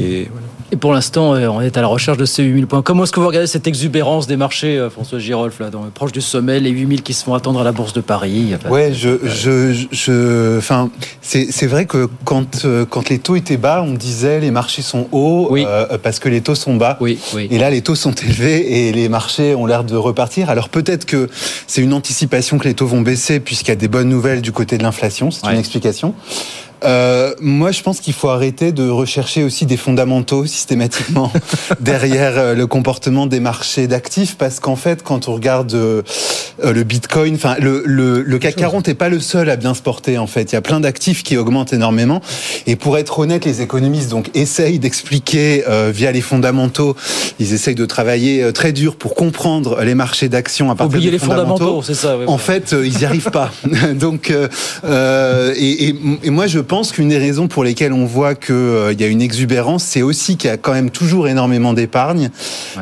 Et 0.00 0.28
voilà. 0.30 0.43
Et 0.74 0.76
pour 0.76 0.92
l'instant, 0.92 1.36
euh, 1.36 1.46
on 1.46 1.60
est 1.60 1.76
à 1.76 1.82
la 1.82 1.86
recherche 1.86 2.18
de 2.18 2.24
ces 2.24 2.42
8000 2.42 2.66
points. 2.66 2.82
Comment 2.82 3.04
est-ce 3.04 3.12
que 3.12 3.20
vous 3.20 3.28
regardez 3.28 3.46
cette 3.46 3.68
exubérance 3.68 4.26
des 4.26 4.36
marchés, 4.36 4.76
euh, 4.76 4.90
François 4.90 5.20
Girolf, 5.20 5.60
là, 5.60 5.70
dans, 5.70 5.82
proche 5.82 6.10
du 6.10 6.20
sommet, 6.20 6.58
les 6.58 6.70
8000 6.70 7.04
qui 7.04 7.14
se 7.14 7.22
font 7.22 7.32
attendre 7.32 7.60
à 7.60 7.62
la 7.62 7.70
Bourse 7.70 7.92
de 7.92 8.00
Paris 8.00 8.56
Ouais, 8.68 8.92
je, 8.92 9.10
je, 9.22 9.86
je, 9.92 10.58
enfin, 10.58 10.90
c'est, 11.22 11.66
vrai 11.68 11.86
que 11.86 12.08
quand, 12.24 12.64
euh, 12.64 12.84
quand 12.90 13.08
les 13.08 13.20
taux 13.20 13.36
étaient 13.36 13.56
bas, 13.56 13.84
on 13.86 13.94
disait 13.94 14.40
les 14.40 14.50
marchés 14.50 14.82
sont 14.82 15.06
hauts 15.12 15.56
euh, 15.56 15.96
parce 16.02 16.18
que 16.18 16.28
les 16.28 16.40
taux 16.40 16.56
sont 16.56 16.74
bas. 16.74 16.98
Oui, 17.00 17.20
oui. 17.34 17.46
Et 17.52 17.58
là, 17.58 17.70
les 17.70 17.80
taux 17.80 17.94
sont 17.94 18.14
élevés 18.24 18.88
et 18.88 18.92
les 18.92 19.08
marchés 19.08 19.54
ont 19.54 19.66
l'air 19.66 19.84
de 19.84 19.94
repartir. 19.94 20.50
Alors 20.50 20.70
peut-être 20.70 21.04
que 21.04 21.30
c'est 21.68 21.82
une 21.82 21.92
anticipation 21.92 22.58
que 22.58 22.64
les 22.64 22.74
taux 22.74 22.88
vont 22.88 23.00
baisser 23.00 23.38
puisqu'il 23.38 23.68
y 23.68 23.72
a 23.74 23.76
des 23.76 23.86
bonnes 23.86 24.08
nouvelles 24.08 24.42
du 24.42 24.50
côté 24.50 24.76
de 24.76 24.82
l'inflation. 24.82 25.30
C'est 25.30 25.46
une 25.46 25.56
explication. 25.56 26.16
Euh, 26.84 27.34
moi, 27.40 27.70
je 27.72 27.82
pense 27.82 28.00
qu'il 28.00 28.12
faut 28.12 28.28
arrêter 28.28 28.72
de 28.72 28.88
rechercher 28.88 29.42
aussi 29.42 29.64
des 29.66 29.76
fondamentaux 29.76 30.44
systématiquement 30.46 31.32
derrière 31.80 32.32
euh, 32.38 32.54
le 32.54 32.66
comportement 32.66 33.26
des 33.26 33.40
marchés 33.40 33.86
d'actifs, 33.86 34.36
parce 34.36 34.60
qu'en 34.60 34.76
fait, 34.76 35.02
quand 35.02 35.28
on 35.28 35.34
regarde 35.34 35.72
euh, 35.74 36.02
le 36.62 36.82
Bitcoin, 36.82 37.36
enfin, 37.36 37.56
le, 37.58 37.82
le, 37.86 38.22
le 38.22 38.38
CAC 38.38 38.56
40 38.56 38.88
n'est 38.88 38.94
pas 38.94 39.08
le 39.08 39.20
seul 39.20 39.48
à 39.50 39.56
bien 39.56 39.72
se 39.74 39.82
porter. 39.82 40.18
En 40.18 40.26
fait, 40.26 40.52
il 40.52 40.54
y 40.54 40.58
a 40.58 40.60
plein 40.62 40.80
d'actifs 40.80 41.22
qui 41.22 41.36
augmentent 41.36 41.72
énormément. 41.72 42.20
Et 42.66 42.76
pour 42.76 42.98
être 42.98 43.18
honnête, 43.18 43.44
les 43.44 43.62
économistes 43.62 44.10
donc 44.10 44.30
essayent 44.34 44.78
d'expliquer 44.78 45.64
euh, 45.68 45.90
via 45.94 46.12
les 46.12 46.20
fondamentaux. 46.20 46.96
Ils 47.40 47.52
essayent 47.54 47.74
de 47.74 47.86
travailler 47.86 48.52
très 48.52 48.72
dur 48.72 48.96
pour 48.96 49.14
comprendre 49.14 49.80
les 49.82 49.94
marchés 49.94 50.28
d'actions 50.28 50.70
à 50.70 50.74
partir 50.74 50.96
Oublier 50.98 51.10
des 51.10 51.18
les 51.18 51.24
fondamentaux, 51.24 51.82
c'est 51.82 51.94
ça. 51.94 52.16
ouais, 52.18 52.26
en 52.26 52.32
ouais. 52.34 52.38
fait, 52.38 52.72
ils 52.84 52.96
n'y 52.98 53.04
arrivent 53.04 53.30
pas. 53.30 53.50
Donc, 53.94 54.30
et, 54.30 55.88
et- 55.88 55.94
et 56.22 56.30
moi, 56.30 56.46
je 56.46 56.60
pense 56.64 56.90
qu'une 56.90 57.08
des 57.08 57.18
raisons 57.18 57.46
pour 57.46 57.62
lesquelles 57.62 57.92
on 57.92 58.04
voit 58.06 58.34
qu'il 58.34 58.96
y 58.98 59.04
a 59.04 59.06
une 59.06 59.22
exubérance, 59.22 59.84
c'est 59.84 60.02
aussi 60.02 60.36
qu'il 60.36 60.50
y 60.50 60.52
a 60.52 60.56
quand 60.56 60.72
même 60.72 60.90
toujours 60.90 61.28
énormément 61.28 61.72
d'épargne 61.72 62.30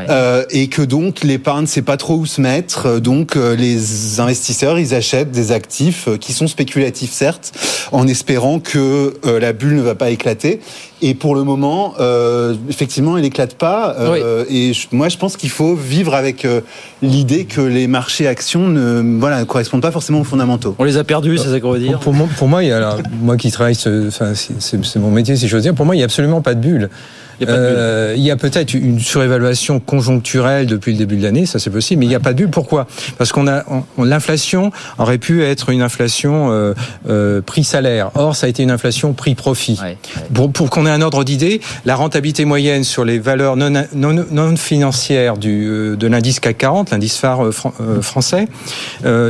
euh, 0.09 0.45
et 0.51 0.69
que 0.69 0.83
donc 0.83 1.23
l'épargne, 1.23 1.67
c'est 1.67 1.83
pas 1.83 1.97
trop 1.99 2.17
où 2.17 2.27
se 2.27 2.41
mettre. 2.41 2.87
Euh, 2.87 3.01
Donc, 3.01 3.37
euh, 3.37 3.55
les 3.57 4.21
investisseurs, 4.21 4.79
ils 4.79 4.95
achètent 4.95 5.31
des 5.33 5.53
actifs 5.53 6.09
euh, 6.09 6.17
qui 6.17 6.33
sont 6.33 6.47
spéculatifs, 6.47 7.13
certes, 7.13 7.53
en 7.93 8.07
espérant 8.09 8.61
que 8.61 9.15
euh, 9.27 9.41
la 9.41 9.53
bulle 9.53 9.75
ne 9.77 9.83
va 9.83 9.95
pas 9.95 10.11
éclater. 10.11 10.61
Et 11.05 11.15
pour 11.15 11.35
le 11.35 11.43
moment, 11.43 11.95
euh, 11.99 12.55
effectivement, 12.69 13.17
elle 13.17 13.25
n'éclate 13.25 13.55
pas. 13.55 13.97
Euh, 13.99 14.45
Et 14.49 14.73
je- 14.73 14.87
moi, 14.93 15.09
je 15.09 15.17
pense 15.19 15.37
qu'il 15.37 15.51
faut 15.51 15.75
vivre 15.75 16.15
avec 16.15 16.45
euh, 16.45 16.61
l'idée 17.03 17.45
que 17.45 17.61
les 17.61 17.89
marchés 17.89 18.29
actions 18.29 18.69
ne, 18.69 19.19
voilà, 19.19 19.41
ne 19.41 19.45
correspondent 19.45 19.83
pas 19.83 19.91
forcément 19.91 20.21
aux 20.21 20.25
fondamentaux. 20.25 20.77
On 20.79 20.85
les 20.85 20.97
a 20.97 21.05
perdus, 21.05 21.39
c'est 21.39 21.49
ça 21.49 21.59
qu'on 21.61 21.73
veut 21.73 21.81
dire 21.81 21.95
Pour, 21.99 22.13
pour 22.13 22.15
moi, 22.15 22.29
pour 22.39 22.49
moi, 22.49 22.63
il 22.63 22.69
y 22.69 22.73
a, 22.73 22.77
alors, 22.77 22.99
moi 23.21 23.37
qui 23.37 23.51
travaille, 23.51 23.75
ce- 23.75 24.07
enfin, 24.09 24.35
c'est- 24.35 24.61
c'est 24.61 24.83
c'est 24.85 24.99
mon 25.01 25.11
métier 25.11 25.35
si 25.37 25.49
j'ose 25.49 25.63
dire, 25.63 25.75
pour 25.75 25.87
moi, 25.87 25.97
il 25.97 25.99
n'y 25.99 26.03
a 26.03 26.07
absolument 26.07 26.41
pas 26.41 26.55
de 26.55 26.61
bulle. 26.61 26.89
Il 27.41 27.47
y 27.49 27.51
a. 27.51 27.55
Euh, 27.55 28.15
y 28.17 28.31
a 28.31 28.37
peut-être 28.37 28.75
une 28.75 29.01
surévaluation 29.01 29.81
conjoncturelle 29.81 30.67
depuis 30.67 30.93
le 30.93 30.99
début 30.99 31.17
de 31.17 31.23
l'année, 31.23 31.47
ça 31.47 31.59
c'est 31.59 31.71
possible, 31.71 32.01
mais 32.01 32.07
il 32.07 32.11
n'y 32.11 32.15
a 32.15 32.21
pas 32.21 32.33
de 32.33 32.39
bulle. 32.39 32.51
Pourquoi? 32.51 32.87
Parce 33.19 33.33
qu'on 33.33 33.47
a 33.49 33.65
on- 33.71 33.83
on- 33.99 34.05
l'inflation 34.05 34.71
aurait 34.99 35.19
pu 35.19 35.43
être 35.43 35.71
une 35.71 35.83
inflation 35.83 36.51
euh, 36.53 36.75
euh, 37.09 37.41
prix-salaire. 37.43 38.11
Or, 38.15 38.37
ça 38.37 38.47
a 38.47 38.49
été 38.49 38.63
une 38.63 38.71
inflation 38.71 39.13
prix-profit. 39.13 39.79
Pour, 40.35 40.53
pour 40.53 40.71
qu'on 40.71 40.87
ait 40.87 40.91
un 40.91 41.03
ordre 41.03 41.25
d'idée, 41.25 41.61
la 41.85 41.95
rentabilité 41.97 42.45
moyenne 42.45 42.85
sur 42.85 43.05
les 43.05 43.19
valeurs 43.19 43.57
non, 43.57 43.71
non, 43.95 44.25
non 44.31 44.57
financières 44.57 45.37
du, 45.37 45.67
euh, 45.69 45.97
de 45.97 46.07
l'indice 46.07 46.41
CAC 46.41 46.59
40, 46.59 46.91
l'indice 46.91 47.17
phare 47.17 47.53
fran- 47.53 47.73
français, 48.03 48.47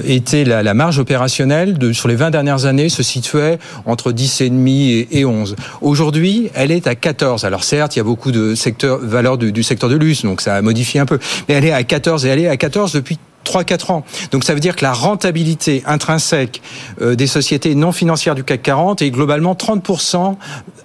était 0.06 0.44
la, 0.44 0.62
la 0.62 0.74
marge 0.74 0.98
opérationnelle 0.98 1.78
de, 1.78 1.92
sur 1.92 2.08
les 2.08 2.14
20 2.16 2.30
dernières 2.30 2.66
années 2.66 2.88
se 2.88 3.02
situait 3.02 3.58
entre 3.86 4.12
10,5 4.12 4.68
et, 4.68 5.18
et 5.20 5.24
11. 5.24 5.56
Aujourd'hui, 5.80 6.50
elle 6.54 6.70
est 6.70 6.86
à 6.86 6.94
14. 6.94 7.44
Alors 7.44 7.64
certes, 7.64 7.91
il 7.94 7.98
y 7.98 8.00
a 8.00 8.04
beaucoup 8.04 8.32
de 8.32 8.54
secteurs, 8.54 8.98
valeurs 8.98 9.38
du, 9.38 9.52
du 9.52 9.62
secteur 9.62 9.88
de 9.88 9.96
luxe, 9.96 10.22
donc 10.22 10.40
ça 10.40 10.54
a 10.54 10.62
modifié 10.62 11.00
un 11.00 11.06
peu. 11.06 11.18
Mais 11.48 11.54
elle 11.54 11.64
est 11.64 11.72
à 11.72 11.82
14 11.82 12.26
et 12.26 12.28
elle 12.28 12.40
est 12.40 12.48
à 12.48 12.56
14 12.56 12.92
depuis 12.92 13.18
3-4 13.44 13.92
ans. 13.92 14.04
Donc 14.30 14.44
ça 14.44 14.54
veut 14.54 14.60
dire 14.60 14.76
que 14.76 14.84
la 14.84 14.92
rentabilité 14.92 15.82
intrinsèque 15.86 16.62
euh, 17.00 17.14
des 17.14 17.26
sociétés 17.26 17.74
non 17.74 17.92
financières 17.92 18.34
du 18.34 18.44
CAC 18.44 18.62
40 18.62 19.02
est 19.02 19.10
globalement 19.10 19.54
30% 19.54 20.36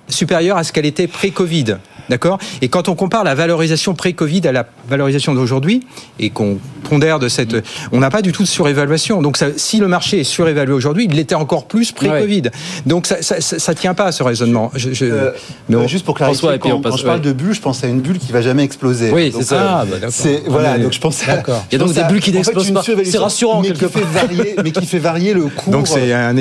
supérieure 0.08 0.58
à 0.58 0.63
ce 0.63 0.72
qu'elle 0.72 0.86
était 0.86 1.08
pré-Covid. 1.08 1.78
D'accord 2.10 2.38
Et 2.62 2.67
quand 2.70 2.89
on 2.89 2.96
compare 2.96 3.24
la 3.24 3.36
valorisation 3.36 3.93
pré-Covid 3.93 4.48
à 4.48 4.52
la 4.52 4.65
valorisation 4.89 5.34
d'aujourd'hui, 5.34 5.86
et 6.20 6.30
qu'on 6.30 6.58
pondère 6.89 7.20
de 7.20 7.28
cette... 7.28 7.56
On 7.91 8.00
n'a 8.00 8.10
pas 8.10 8.22
du 8.22 8.32
tout 8.32 8.43
de 8.43 8.48
surévaluation. 8.48 9.22
Donc 9.22 9.36
ça, 9.38 9.48
si 9.58 9.78
le 9.80 9.88
marché 9.88 10.22
est 10.22 10.24
surévalué 10.24 10.74
aujourd'hui, 10.74 11.06
il 11.10 11.15
l'était 11.15 11.36
encore 11.36 11.65
plus 11.67 11.91
pré-Covid. 11.91 12.43
Donc 12.86 13.08
ça, 13.08 13.22
ça, 13.22 13.41
ça, 13.41 13.60
ça 13.60 13.74
tient 13.76 13.93
pas 13.93 14.12
ce 14.12 14.24
raisonnement. 14.24 14.72
Je, 14.76 14.93
je- 14.93 15.06
Euh, 15.06 15.32
mais 15.70 15.76
on- 15.76 15.88
juste 15.88 16.06
pour 16.06 16.15
clarifier, 16.15 16.58
quand, 16.60 16.82
quand 16.82 16.98
je 16.98 17.04
parle 17.04 17.22
de 17.22 17.32
bulle, 17.34 17.54
je 17.54 17.62
pense 17.62 17.84
à 17.84 17.88
une 17.88 18.02
bulle 18.02 18.20
qui 18.20 18.32
va 18.32 18.41
jamais 18.41 18.63
exploser. 18.63 19.12
Oui, 19.12 19.34
c'est 19.36 19.43
ça. 19.43 19.56
euh, 19.56 19.67
Ah, 19.70 19.86
bah, 19.86 20.08
c'est- 20.10 20.43
voilà, 20.48 20.74
Ah, 20.74 20.80
donc 20.80 20.93
je 20.93 21.00
pense 21.00 21.22
à. 21.28 21.43
Il 21.72 21.74
y 21.74 21.76
a 21.76 21.80
donc 21.80 21.93
des 21.93 22.00
à- 22.00 22.04
bulles 22.08 22.20
qui 22.22 22.30
en 22.30 22.34
fait, 22.34 22.38
n'explosent 22.54 22.72
pas. 22.72 22.84
C'est 23.04 23.17
rassurant, 23.17 23.62
mais 23.62 23.67
quelque 23.70 23.86
qui 23.86 23.91
fait 23.93 24.02
part. 24.02 24.12
varier, 24.28 24.56
mais 24.63 24.72
qui 24.72 24.86
fait 24.86 25.00
varier 25.00 25.34
le 25.34 25.46
cours. 25.48 25.72
Donc 25.74 25.88
c'est 25.88 26.13
un... 26.13 26.36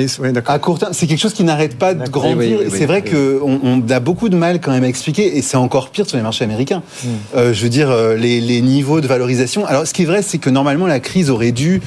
à 0.45 0.59
court 0.59 0.79
terme, 0.79 0.93
c'est 0.93 1.07
quelque 1.07 1.19
chose 1.19 1.33
qui 1.33 1.43
n'arrête 1.43 1.77
pas 1.77 1.93
de 1.93 2.07
grandir. 2.09 2.37
Oui, 2.37 2.55
oui, 2.57 2.63
Et 2.63 2.71
oui, 2.71 2.77
c'est 2.77 2.85
vrai 2.85 3.03
oui. 3.05 3.11
qu'on 3.11 3.59
on 3.63 3.83
a 3.89 3.99
beaucoup 3.99 4.29
de 4.29 4.35
mal 4.35 4.59
quand 4.61 4.71
même 4.71 4.83
à 4.83 4.87
expliquer, 4.87 5.37
et 5.37 5.41
c'est 5.41 5.56
encore 5.59 5.89
pire 5.89 6.07
sur 6.07 6.17
les 6.17 6.23
marchés 6.23 6.43
américains. 6.43 6.83
Hmm. 7.03 7.07
Euh, 7.35 7.53
je 7.53 7.63
veux 7.63 7.69
dire, 7.69 7.89
euh, 7.89 8.15
les, 8.15 8.41
les 8.41 8.61
niveaux 8.61 9.01
de 9.01 9.07
valorisation. 9.07 9.65
Alors, 9.65 9.87
ce 9.87 9.93
qui 9.93 10.03
est 10.03 10.05
vrai, 10.05 10.21
c'est 10.21 10.37
que 10.37 10.49
normalement, 10.49 10.87
la 10.87 10.99
crise 10.99 11.29
aurait 11.29 11.51
dû 11.51 11.81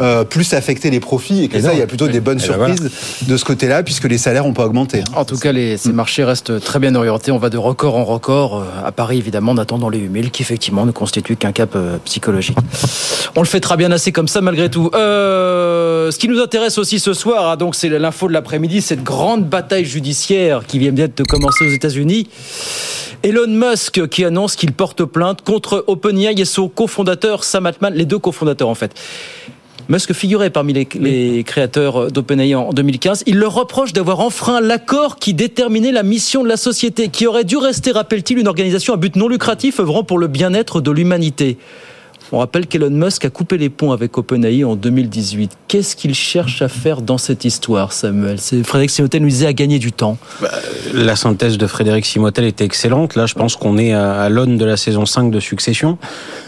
euh, 0.00 0.24
plus 0.24 0.52
affecter 0.54 0.90
les 0.90 1.00
profits, 1.00 1.44
et 1.44 1.48
que 1.48 1.56
Et 1.56 1.60
ça, 1.62 1.68
non. 1.68 1.74
il 1.74 1.78
y 1.78 1.82
a 1.82 1.86
plutôt 1.86 2.08
des 2.08 2.20
bonnes 2.20 2.40
Et 2.42 2.46
ben 2.48 2.56
voilà. 2.56 2.74
surprises 2.76 3.26
de 3.28 3.36
ce 3.36 3.44
côté-là, 3.44 3.82
puisque 3.82 4.04
les 4.04 4.18
salaires 4.18 4.44
n'ont 4.44 4.52
pas 4.52 4.66
augmenté. 4.66 5.00
hein. 5.00 5.04
En 5.14 5.24
tout 5.24 5.38
cas, 5.38 5.52
les, 5.52 5.76
ces 5.76 5.92
marchés 5.92 6.24
restent 6.24 6.60
très 6.60 6.78
bien 6.78 6.94
orientés. 6.94 7.30
On 7.32 7.38
va 7.38 7.50
de 7.50 7.58
record 7.58 7.96
en 7.96 8.04
record. 8.04 8.58
euh, 8.58 8.64
À 8.86 8.92
Paris, 8.92 9.18
évidemment, 9.18 9.52
en 9.52 9.58
attendant 9.58 9.88
les 9.88 9.98
8000, 9.98 10.30
qui 10.30 10.42
effectivement 10.42 10.86
ne 10.86 10.92
constituent 10.92 11.36
qu'un 11.36 11.52
cap 11.52 11.70
euh, 11.76 11.98
psychologique. 12.04 12.56
On 13.36 13.40
le 13.40 13.46
fait 13.46 13.60
très 13.60 13.76
bien 13.76 13.90
assez 13.92 14.12
comme 14.12 14.28
ça, 14.28 14.40
malgré 14.40 14.70
tout. 14.70 14.90
Euh, 14.94 16.10
ce 16.10 16.18
qui 16.18 16.28
nous 16.28 16.40
intéresse 16.40 16.78
aussi 16.78 16.98
ce 17.00 17.12
soir, 17.14 17.50
hein, 17.50 17.56
donc, 17.56 17.74
c'est 17.74 17.88
l'info 17.88 18.28
de 18.28 18.32
l'après-midi, 18.32 18.80
cette 18.82 19.02
grande 19.02 19.44
bataille 19.48 19.84
judiciaire 19.84 20.62
qui 20.66 20.78
vient 20.78 20.92
d'être 20.92 21.16
de 21.18 21.24
commencer 21.24 21.64
aux 21.66 21.72
États-Unis. 21.72 22.28
Elon 23.22 23.46
Musk 23.48 24.06
qui 24.08 24.24
annonce 24.24 24.56
qu'il 24.56 24.72
porte 24.72 25.04
plainte 25.04 25.42
contre 25.42 25.84
OpenAI 25.86 26.34
et 26.40 26.44
son 26.44 26.68
cofondateur 26.68 27.44
Sam 27.44 27.66
Altman, 27.66 27.92
les 27.94 28.04
deux 28.04 28.18
cofondateurs 28.18 28.68
en 28.68 28.74
fait. 28.74 28.92
Musk 29.88 30.12
figurait 30.12 30.50
parmi 30.50 30.72
les, 30.72 30.88
les 30.98 31.44
créateurs 31.44 32.10
d'OpenAI 32.10 32.54
en 32.54 32.72
2015. 32.72 33.24
Il 33.26 33.38
leur 33.38 33.54
reproche 33.54 33.92
d'avoir 33.92 34.20
enfreint 34.20 34.60
l'accord 34.60 35.16
qui 35.16 35.34
déterminait 35.34 35.92
la 35.92 36.02
mission 36.02 36.42
de 36.42 36.48
la 36.48 36.56
société, 36.56 37.08
qui 37.08 37.26
aurait 37.26 37.44
dû 37.44 37.56
rester, 37.56 37.92
rappelle-t-il, 37.92 38.38
une 38.38 38.48
organisation 38.48 38.94
à 38.94 38.96
but 38.96 39.16
non 39.16 39.28
lucratif 39.28 39.80
œuvrant 39.80 40.02
pour 40.02 40.18
le 40.18 40.26
bien-être 40.26 40.80
de 40.80 40.90
l'humanité. 40.90 41.56
On 42.32 42.38
rappelle 42.38 42.66
qu'Elon 42.66 42.90
Musk 42.90 43.24
a 43.24 43.30
coupé 43.30 43.58
les 43.58 43.70
ponts 43.70 43.92
avec 43.92 44.18
OpenAI 44.18 44.64
en 44.64 44.74
2018. 44.76 45.52
Qu'est-ce 45.68 45.94
qu'il 45.96 46.14
cherche 46.14 46.62
à 46.62 46.68
faire 46.68 47.02
dans 47.02 47.18
cette 47.18 47.44
histoire, 47.44 47.92
Samuel? 47.92 48.38
Frédéric 48.38 48.90
Simotel 48.90 49.22
nous 49.22 49.28
disait 49.28 49.46
à 49.46 49.52
gagner 49.52 49.78
du 49.78 49.92
temps. 49.92 50.18
La 50.92 51.16
synthèse 51.16 51.58
de 51.58 51.66
Frédéric 51.66 52.06
Simotel 52.06 52.44
était 52.44 52.64
excellente. 52.64 53.14
Là, 53.14 53.26
je 53.26 53.34
pense 53.34 53.56
qu'on 53.56 53.78
est 53.78 53.92
à 53.92 54.26
à 54.26 54.28
l'aune 54.28 54.58
de 54.58 54.64
la 54.64 54.76
saison 54.76 55.06
5 55.06 55.30
de 55.30 55.40
Succession, 55.40 55.98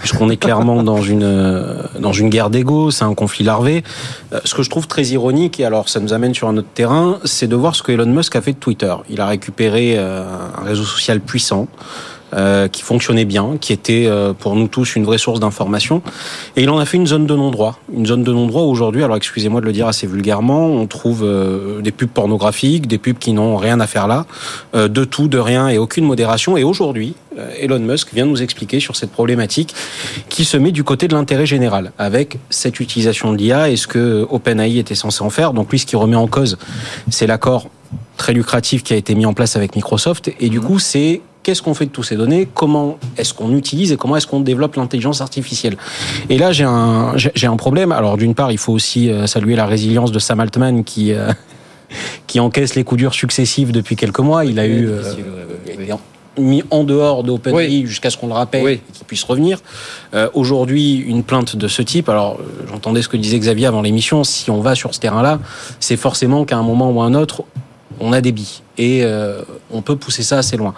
puisqu'on 0.00 0.30
est 0.30 0.36
clairement 0.36 0.82
dans 0.82 1.00
une 1.00 1.22
euh, 1.22 1.82
dans 2.00 2.12
une 2.12 2.28
guerre 2.28 2.50
d'ego, 2.50 2.90
c'est 2.90 3.04
un 3.04 3.14
conflit 3.14 3.44
larvé. 3.44 3.84
Euh, 4.32 4.40
Ce 4.44 4.54
que 4.54 4.62
je 4.62 4.70
trouve 4.70 4.86
très 4.86 5.04
ironique, 5.04 5.60
et 5.60 5.64
alors 5.64 5.88
ça 5.88 6.00
nous 6.00 6.12
amène 6.12 6.34
sur 6.34 6.48
un 6.48 6.56
autre 6.56 6.68
terrain, 6.74 7.18
c'est 7.24 7.46
de 7.46 7.56
voir 7.56 7.76
ce 7.76 7.82
que 7.82 7.92
Elon 7.92 8.06
Musk 8.06 8.34
a 8.36 8.40
fait 8.40 8.52
de 8.52 8.58
Twitter. 8.58 8.94
Il 9.08 9.20
a 9.20 9.26
récupéré 9.26 9.94
euh, 9.96 10.24
un 10.60 10.64
réseau 10.64 10.84
social 10.84 11.20
puissant. 11.20 11.68
Euh, 12.34 12.68
qui 12.68 12.82
fonctionnait 12.82 13.24
bien, 13.24 13.56
qui 13.60 13.72
était 13.72 14.06
euh, 14.06 14.32
pour 14.32 14.54
nous 14.54 14.68
tous 14.68 14.96
une 14.96 15.04
vraie 15.04 15.18
source 15.18 15.40
d'information. 15.40 16.02
Et 16.56 16.62
il 16.62 16.70
en 16.70 16.78
a 16.78 16.84
fait 16.84 16.96
une 16.96 17.06
zone 17.06 17.26
de 17.26 17.34
non-droit. 17.34 17.78
Une 17.92 18.06
zone 18.06 18.22
de 18.22 18.32
non-droit 18.32 18.62
où 18.62 18.70
aujourd'hui, 18.70 19.02
alors 19.02 19.16
excusez-moi 19.16 19.60
de 19.60 19.66
le 19.66 19.72
dire 19.72 19.86
assez 19.86 20.06
vulgairement, 20.06 20.66
on 20.66 20.86
trouve 20.86 21.24
euh, 21.24 21.80
des 21.80 21.92
pubs 21.92 22.08
pornographiques, 22.08 22.86
des 22.86 22.98
pubs 22.98 23.18
qui 23.18 23.32
n'ont 23.32 23.56
rien 23.56 23.80
à 23.80 23.86
faire 23.86 24.06
là, 24.06 24.26
euh, 24.74 24.88
de 24.88 25.04
tout, 25.04 25.28
de 25.28 25.38
rien 25.38 25.68
et 25.68 25.78
aucune 25.78 26.04
modération. 26.04 26.56
Et 26.56 26.64
aujourd'hui, 26.64 27.14
euh, 27.38 27.50
Elon 27.58 27.78
Musk 27.78 28.12
vient 28.12 28.26
nous 28.26 28.42
expliquer 28.42 28.80
sur 28.80 28.96
cette 28.96 29.10
problématique 29.10 29.74
qui 30.28 30.44
se 30.44 30.56
met 30.56 30.72
du 30.72 30.84
côté 30.84 31.08
de 31.08 31.14
l'intérêt 31.14 31.46
général 31.46 31.92
avec 31.98 32.38
cette 32.50 32.80
utilisation 32.80 33.32
de 33.32 33.38
l'IA 33.38 33.70
et 33.70 33.76
ce 33.76 33.86
que 33.86 34.26
OpenAI 34.30 34.78
était 34.78 34.94
censé 34.94 35.22
en 35.22 35.30
faire? 35.30 35.52
Donc 35.52 35.70
lui, 35.70 35.78
ce 35.78 35.86
qui 35.86 35.96
remet 35.96 36.16
en 36.16 36.26
cause, 36.26 36.58
c'est 37.10 37.26
l'accord 37.26 37.68
très 38.16 38.32
lucratif 38.32 38.82
qui 38.82 38.92
a 38.92 38.96
été 38.96 39.14
mis 39.14 39.26
en 39.26 39.34
place 39.34 39.56
avec 39.56 39.76
Microsoft. 39.76 40.32
Et 40.40 40.48
du 40.48 40.60
coup, 40.60 40.78
c'est 40.78 41.22
qu'est-ce 41.48 41.62
qu'on 41.62 41.72
fait 41.72 41.87
de 41.87 41.90
toutes 41.90 42.04
ces 42.04 42.16
données, 42.16 42.46
comment 42.52 42.98
est-ce 43.16 43.32
qu'on 43.32 43.56
utilise 43.56 43.90
et 43.90 43.96
comment 43.96 44.18
est-ce 44.18 44.26
qu'on 44.26 44.40
développe 44.40 44.76
l'intelligence 44.76 45.22
artificielle. 45.22 45.78
Et 46.28 46.37
là, 46.37 46.52
j'ai 46.52 46.64
un, 46.64 47.16
j'ai 47.16 47.32
j'ai 47.34 47.46
un 47.46 47.56
problème. 47.56 47.90
Alors, 47.90 48.18
d'une 48.18 48.34
part, 48.34 48.52
il 48.52 48.58
faut 48.58 48.74
aussi 48.74 49.08
euh, 49.08 49.26
saluer 49.26 49.56
la 49.56 49.64
résilience 49.64 50.12
de 50.12 50.18
Sam 50.18 50.40
Altman 50.40 50.84
qui, 50.84 51.14
euh, 51.14 51.32
qui 52.26 52.38
encaisse 52.38 52.74
les 52.74 52.84
coups 52.84 52.98
durs 52.98 53.14
successifs 53.14 53.72
depuis 53.72 53.96
quelques 53.96 54.18
mois. 54.18 54.44
Il 54.44 54.58
a 54.58 54.66
eu, 54.66 54.88
euh, 54.88 55.02
mis 56.37 56.62
en 56.70 56.84
dehors 56.84 57.24
d'OpenAI 57.24 57.87
jusqu'à 57.87 58.11
ce 58.11 58.18
qu'on 58.18 58.26
le 58.26 58.34
rappelle 58.34 58.62
Oui. 58.62 58.72
et 58.72 58.92
qu'il 58.92 59.06
puisse 59.06 59.24
revenir. 59.24 59.61
Euh, 60.12 60.28
Aujourd'hui, 60.34 60.96
une 60.96 61.22
plainte 61.22 61.56
de 61.56 61.66
ce 61.66 61.80
type, 61.80 62.11
alors 62.11 62.38
j'entendais 62.68 63.00
ce 63.00 63.08
que 63.08 63.16
disait 63.16 63.38
Xavier 63.38 63.64
avant 63.68 63.80
l'émission, 63.80 64.22
si 64.22 64.50
on 64.50 64.61
va 64.61 64.74
sur 64.74 64.94
ce 64.94 65.00
terrain-là, 65.00 65.40
c'est 65.80 65.96
forcément 65.96 66.44
qu'à 66.44 66.58
un 66.58 66.62
moment 66.62 66.90
ou 66.90 67.00
à 67.00 67.06
un 67.06 67.14
autre, 67.14 67.44
on 68.00 68.12
a 68.12 68.20
des 68.20 68.32
billes 68.32 68.62
et 68.78 69.00
euh, 69.02 69.40
on 69.70 69.82
peut 69.82 69.96
pousser 69.96 70.22
ça 70.22 70.38
assez 70.38 70.56
loin. 70.56 70.72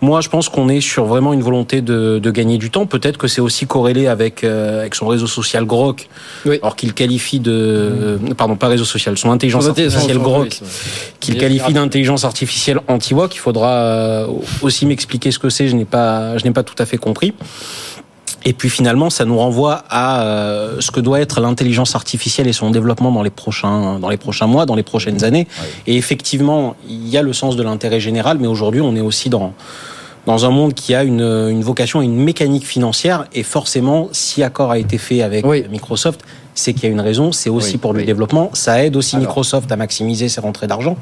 Moi, 0.00 0.20
je 0.20 0.28
pense 0.28 0.48
qu'on 0.48 0.68
est 0.68 0.80
sur 0.80 1.04
vraiment 1.04 1.32
une 1.32 1.42
volonté 1.42 1.82
de, 1.82 2.18
de 2.18 2.30
gagner 2.30 2.58
du 2.58 2.70
temps. 2.70 2.86
Peut-être 2.86 3.16
que 3.16 3.28
c'est 3.28 3.40
aussi 3.40 3.66
corrélé 3.66 4.06
avec 4.08 4.42
euh, 4.42 4.80
avec 4.80 4.94
son 4.94 5.06
réseau 5.06 5.26
social 5.26 5.64
Grok, 5.64 6.08
alors 6.46 6.76
qu'il 6.76 6.92
qualifie 6.94 7.38
de 7.38 7.52
euh, 7.52 8.18
pardon 8.36 8.56
pas 8.56 8.68
réseau 8.68 8.84
social, 8.84 9.16
son 9.16 9.30
intelligence 9.30 9.68
artificielle 9.68 10.18
Grok, 10.18 10.60
qu'il 11.20 11.38
qualifie 11.38 11.58
pirate. 11.58 11.74
d'intelligence 11.74 12.24
artificielle 12.24 12.80
anti-WOC. 12.88 13.34
Il 13.34 13.38
faudra 13.38 13.70
euh, 13.70 14.26
aussi 14.62 14.84
m'expliquer 14.86 15.30
ce 15.30 15.38
que 15.38 15.48
c'est. 15.48 15.68
Je 15.68 15.76
n'ai 15.76 15.84
pas 15.84 16.36
je 16.38 16.44
n'ai 16.44 16.52
pas 16.52 16.64
tout 16.64 16.76
à 16.78 16.86
fait 16.86 16.98
compris. 16.98 17.34
Et 18.44 18.52
puis 18.52 18.68
finalement, 18.68 19.10
ça 19.10 19.24
nous 19.24 19.38
renvoie 19.38 19.84
à 19.88 20.22
euh, 20.22 20.80
ce 20.80 20.90
que 20.90 21.00
doit 21.00 21.20
être 21.20 21.40
l'intelligence 21.40 21.94
artificielle 21.94 22.46
et 22.46 22.52
son 22.52 22.70
développement 22.70 23.10
dans 23.10 23.22
les 23.22 23.30
prochains, 23.30 23.98
dans 23.98 24.08
les 24.08 24.16
prochains 24.16 24.46
mois, 24.46 24.66
dans 24.66 24.74
les 24.74 24.82
prochaines 24.82 25.24
années. 25.24 25.46
Et 25.86 25.96
effectivement, 25.96 26.76
il 26.88 27.08
y 27.08 27.16
a 27.16 27.22
le 27.22 27.32
sens 27.32 27.56
de 27.56 27.62
l'intérêt 27.62 28.00
général, 28.00 28.38
mais 28.40 28.46
aujourd'hui, 28.46 28.80
on 28.80 28.94
est 28.96 29.00
aussi 29.00 29.30
dans 29.30 29.54
dans 30.26 30.46
un 30.46 30.50
monde 30.50 30.72
qui 30.72 30.94
a 30.94 31.02
une, 31.02 31.20
une 31.20 31.62
vocation 31.62 32.00
et 32.00 32.06
une 32.06 32.16
mécanique 32.16 32.66
financière. 32.66 33.26
Et 33.34 33.42
forcément, 33.42 34.08
si 34.12 34.42
accord 34.42 34.70
a 34.70 34.78
été 34.78 34.96
fait 34.96 35.20
avec 35.20 35.44
Microsoft, 35.44 36.22
c'est 36.54 36.72
qu'il 36.72 36.84
y 36.84 36.86
a 36.86 36.90
une 36.90 37.00
raison. 37.00 37.32
C'est 37.32 37.50
aussi 37.50 37.72
Oui, 37.72 37.78
pour 37.78 37.92
le 37.92 38.04
développement. 38.04 38.50
Ça 38.54 38.82
aide 38.82 38.96
aussi 38.96 39.16
Alors. 39.16 39.28
Microsoft 39.28 39.70
à 39.70 39.76
maximiser 39.76 40.28
ses 40.28 40.40
rentrées 40.40 40.66
d'argent. 40.66 40.96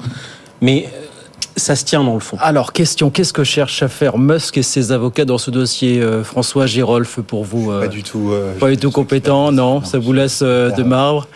Mais 0.60 0.88
euh, 0.92 1.06
ça 1.56 1.76
se 1.76 1.84
tient 1.84 2.02
dans 2.04 2.14
le 2.14 2.20
fond. 2.20 2.36
Alors, 2.40 2.72
question, 2.72 3.10
qu'est-ce 3.10 3.32
que 3.32 3.44
cherchent 3.44 3.82
à 3.82 3.88
faire 3.88 4.18
Musk 4.18 4.58
et 4.58 4.62
ses 4.62 4.92
avocats 4.92 5.24
dans 5.24 5.38
ce 5.38 5.50
dossier 5.50 6.00
euh, 6.00 6.24
François 6.24 6.66
Girolf, 6.66 7.20
pour 7.20 7.44
vous 7.44 7.70
Pas 7.70 7.88
du 7.88 8.02
tout. 8.02 8.32
pas 8.60 8.70
du 8.70 8.76
tout 8.76 8.90
compétent, 8.90 9.52
non 9.52 9.82
Ça 9.84 9.98
vous 9.98 10.12
laisse 10.12 10.40
euh, 10.42 10.70
de 10.70 10.82
marbre 10.82 11.26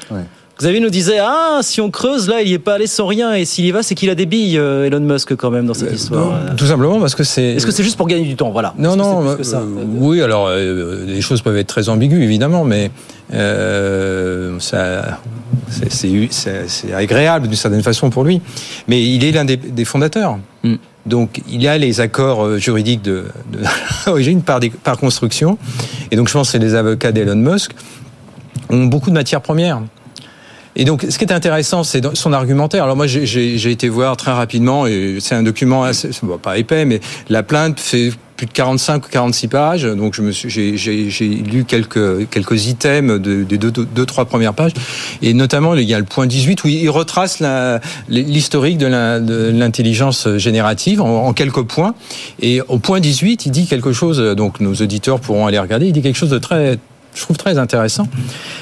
Xavier 0.58 0.80
nous 0.80 0.88
disait 0.88 1.18
Ah, 1.20 1.58
si 1.60 1.82
on 1.82 1.90
creuse, 1.90 2.28
là, 2.28 2.40
il 2.40 2.46
n'y 2.48 2.54
est 2.54 2.58
pas 2.58 2.74
allé 2.74 2.86
sans 2.86 3.06
rien. 3.06 3.34
Et 3.34 3.44
s'il 3.44 3.66
y 3.66 3.70
va, 3.70 3.82
c'est 3.82 3.94
qu'il 3.94 4.08
a 4.08 4.14
des 4.14 4.24
billes, 4.24 4.56
euh, 4.58 4.86
Elon 4.86 5.00
Musk, 5.00 5.36
quand 5.36 5.50
même, 5.50 5.66
dans 5.66 5.74
cette 5.74 5.92
histoire. 5.92 6.54
Tout 6.56 6.66
simplement 6.66 6.98
parce 6.98 7.14
que 7.14 7.24
c'est. 7.24 7.44
Est-ce 7.44 7.66
que 7.66 7.72
c'est 7.72 7.82
juste 7.82 7.98
pour 7.98 8.06
gagner 8.06 8.24
du 8.24 8.36
temps 8.36 8.50
Voilà. 8.50 8.72
Non, 8.78 8.92
que 8.92 8.98
non, 8.98 9.28
euh, 9.28 9.36
que 9.36 9.42
ça. 9.42 9.62
oui, 9.98 10.22
alors 10.22 10.46
euh, 10.48 11.04
les 11.06 11.20
choses 11.20 11.42
peuvent 11.42 11.58
être 11.58 11.66
très 11.66 11.90
ambiguës, 11.90 12.22
évidemment, 12.22 12.64
mais 12.64 12.90
euh, 13.34 14.58
ça, 14.60 15.18
c'est- 15.90 16.92
agréable 16.94 17.48
d'une 17.48 17.56
certaine 17.56 17.82
façon 17.82 18.10
pour 18.10 18.24
lui. 18.24 18.40
Mais 18.88 19.02
il 19.02 19.24
est 19.24 19.32
l'un 19.32 19.44
des, 19.44 19.56
des 19.56 19.84
fondateurs. 19.84 20.38
Hmm. 20.62 20.76
Donc, 21.06 21.40
il 21.48 21.62
y 21.62 21.68
a 21.68 21.78
les 21.78 22.00
accords 22.00 22.44
euh, 22.44 22.58
juridiques 22.58 23.02
de, 23.02 23.26
de 23.52 23.60
origine 24.10 24.42
par, 24.42 24.60
des- 24.60 24.70
par 24.70 24.96
construction. 24.98 25.58
Et 26.10 26.16
donc, 26.16 26.28
je 26.28 26.32
pense 26.32 26.52
que 26.52 26.58
les 26.58 26.74
avocats 26.74 27.12
d'Elon 27.12 27.36
Musk 27.36 27.72
ont 28.70 28.84
beaucoup 28.86 29.10
de 29.10 29.14
matières 29.14 29.40
premières. 29.42 29.80
Et 30.78 30.84
donc, 30.84 31.06
ce 31.08 31.16
qui 31.16 31.24
est 31.24 31.32
intéressant, 31.32 31.84
c'est 31.84 32.02
son 32.14 32.32
argumentaire. 32.32 32.84
Alors 32.84 32.96
moi, 32.96 33.06
j'ai- 33.06 33.70
été 33.70 33.88
voir 33.88 34.16
très 34.16 34.32
rapidement, 34.32 34.86
et 34.86 35.18
c'est 35.20 35.34
un 35.34 35.42
document 35.42 35.84
assez, 35.84 36.10
bon, 36.22 36.36
pas 36.38 36.58
épais, 36.58 36.84
mais 36.84 37.00
la 37.30 37.42
plainte 37.42 37.80
fait 37.80 38.10
plus 38.36 38.46
de 38.46 38.52
45 38.52 39.06
ou 39.06 39.08
46 39.10 39.48
pages. 39.48 39.84
Donc, 39.84 40.14
je 40.14 40.22
me 40.22 40.30
suis, 40.32 40.50
j'ai- 40.50 40.76
j'ai 40.76 41.26
lu 41.28 41.64
quelques 41.64 42.28
quelques 42.30 42.66
items 42.66 43.20
de- 43.20 43.44
des 43.44 43.58
deux, 43.58 43.70
deux, 43.70 44.06
trois 44.06 44.24
premières 44.26 44.54
pages, 44.54 44.72
et 45.22 45.32
notamment 45.34 45.74
il 45.74 45.82
y 45.88 45.94
a 45.94 45.98
le 45.98 46.04
point 46.04 46.26
18 46.26 46.64
où 46.64 46.68
il 46.68 46.88
retrace 46.90 47.42
l'historique 48.08 48.78
de 48.78 48.86
l'intelligence 49.52 50.28
générative 50.36 51.00
en, 51.00 51.26
en 51.26 51.32
quelques 51.32 51.62
points. 51.62 51.94
Et 52.40 52.60
au 52.68 52.78
point 52.78 53.00
18, 53.00 53.46
il 53.46 53.50
dit 53.50 53.66
quelque 53.66 53.92
chose. 53.92 54.18
Donc, 54.36 54.60
nos 54.60 54.74
auditeurs 54.74 55.20
pourront 55.20 55.46
aller 55.46 55.58
regarder. 55.58 55.86
Il 55.86 55.92
dit 55.92 56.02
quelque 56.02 56.16
chose 56.18 56.30
de 56.30 56.38
très 56.38 56.78
je 57.16 57.22
trouve 57.22 57.36
très 57.36 57.58
intéressant, 57.58 58.06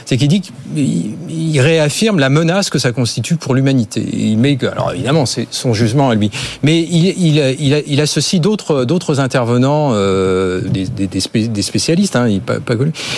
c'est 0.07 0.17
qu'il 0.17 0.29
dit 0.29 0.41
qu'il 0.41 1.15
il 1.29 1.61
réaffirme 1.61 2.19
la 2.19 2.31
menace 2.31 2.71
que 2.71 2.79
ça 2.79 2.93
constitue 2.93 3.37
pour 3.37 3.55
l'humanité. 3.55 4.07
Il 4.13 4.39
met, 4.39 4.57
alors 4.65 4.93
évidemment, 4.93 5.27
c'est 5.27 5.49
son 5.51 5.75
jugement 5.75 6.09
à 6.11 6.15
lui, 6.15 6.31
mais 6.63 6.81
il, 6.81 7.07
il, 7.07 7.83
il, 7.87 8.01
associe 8.01 8.41
d'autres 8.41 8.85
d'autres 8.85 9.19
intervenants, 9.21 9.91
euh, 9.93 10.61
des, 10.63 10.87
des, 10.87 11.07
des 11.09 11.21
spé- 11.21 11.49
des 11.49 11.63
spécialistes, 11.63 12.17
hein, 12.17 12.27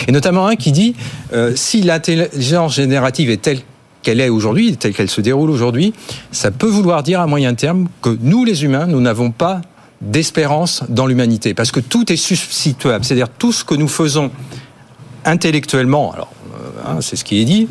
et 0.07 0.11
notamment 0.11 0.47
un 0.47 0.55
qui 0.55 0.71
dit 0.71 0.95
euh, 1.33 1.53
si 1.55 1.81
l'intelligence 1.81 2.75
générative 2.75 3.29
est 3.29 3.41
telle 3.41 3.59
qu'elle 4.01 4.19
est 4.19 4.29
aujourd'hui, 4.29 4.75
telle 4.77 4.93
qu'elle 4.93 5.09
se 5.09 5.21
déroule 5.21 5.51
aujourd'hui, 5.51 5.93
ça 6.31 6.49
peut 6.51 6.67
vouloir 6.67 7.03
dire 7.03 7.21
à 7.21 7.27
moyen 7.27 7.53
terme 7.53 7.87
que 8.01 8.17
nous, 8.21 8.43
les 8.43 8.63
humains, 8.63 8.87
nous 8.87 9.01
n'avons 9.01 9.31
pas 9.31 9.61
d'espérance 10.01 10.83
dans 10.89 11.07
l'humanité, 11.07 11.53
parce 11.53 11.71
que 11.71 11.79
tout 11.79 12.11
est 12.11 12.17
substituable, 12.17 13.03
c'est-à-dire 13.03 13.29
tout 13.29 13.51
ce 13.51 13.63
que 13.63 13.75
nous 13.75 13.87
faisons 13.87 14.31
intellectuellement, 15.27 16.11
alors 16.13 16.31
euh, 16.53 16.89
hein, 16.89 16.97
c'est 17.01 17.15
ce 17.15 17.23
qui 17.23 17.39
est 17.41 17.45
dit, 17.45 17.67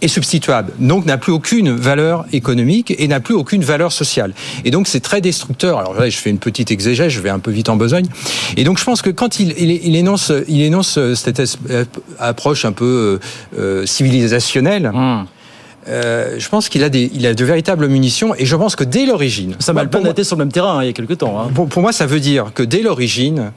est 0.00 0.08
substituable, 0.08 0.72
donc 0.80 1.04
n'a 1.06 1.16
plus 1.18 1.32
aucune 1.32 1.70
valeur 1.76 2.24
économique 2.32 2.92
et 2.98 3.06
n'a 3.06 3.20
plus 3.20 3.34
aucune 3.34 3.62
valeur 3.62 3.92
sociale. 3.92 4.32
Et 4.64 4.70
donc 4.70 4.88
c'est 4.88 5.00
très 5.00 5.20
destructeur. 5.20 5.78
Alors 5.78 5.94
là, 5.94 6.08
je 6.08 6.16
fais 6.16 6.30
une 6.30 6.38
petite 6.38 6.70
exégèse, 6.72 7.12
je 7.12 7.20
vais 7.20 7.30
un 7.30 7.38
peu 7.38 7.50
vite 7.52 7.68
en 7.68 7.76
besogne. 7.76 8.06
Et 8.56 8.64
donc 8.64 8.78
je 8.78 8.84
pense 8.84 9.00
que 9.02 9.10
quand 9.10 9.38
il, 9.38 9.54
il, 9.58 9.70
il 9.70 9.94
énonce, 9.96 10.32
il 10.48 10.62
énonce 10.62 10.98
cette 11.14 11.38
es- 11.38 11.44
euh, 11.70 11.84
approche 12.18 12.64
un 12.64 12.72
peu 12.72 13.20
euh, 13.54 13.58
euh, 13.60 13.86
civilisationnelle. 13.86 14.90
euh, 15.88 16.36
je 16.38 16.48
pense 16.48 16.68
qu'il 16.68 16.82
a 16.84 16.88
des, 16.88 17.10
il 17.14 17.26
a 17.26 17.34
de 17.34 17.44
véritables 17.44 17.86
munitions 17.88 18.34
et 18.36 18.46
je 18.46 18.56
pense 18.56 18.74
que 18.76 18.84
dès 18.84 19.04
l'origine, 19.06 19.54
Ça 19.58 19.72
m'a 19.72 19.82
été 19.84 20.24
sur 20.24 20.36
le 20.36 20.44
même 20.44 20.52
terrain 20.52 20.78
hein, 20.78 20.82
il 20.82 20.86
y 20.86 20.90
a 20.90 20.92
quelques 20.92 21.18
temps. 21.18 21.40
hein. 21.40 21.50
pour, 21.54 21.68
pour 21.68 21.82
moi, 21.82 21.92
ça 21.92 22.06
veut 22.06 22.20
dire 22.20 22.52
que 22.54 22.62
dès 22.62 22.82
l'origine, 22.82 23.52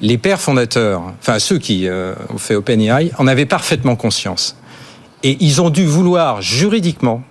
les 0.00 0.18
pères 0.18 0.40
fondateurs, 0.40 1.02
enfin 1.20 1.38
ceux 1.38 1.58
qui 1.58 1.88
euh, 1.88 2.14
ont 2.30 2.38
fait 2.38 2.54
OpenAI, 2.54 3.10
en 3.18 3.26
avaient 3.26 3.46
parfaitement 3.46 3.96
conscience. 3.96 4.56
Et 5.22 5.36
ils 5.40 5.62
ont 5.62 5.70
dû 5.70 5.86
vouloir 5.86 6.42
juridiquement, 6.42 7.22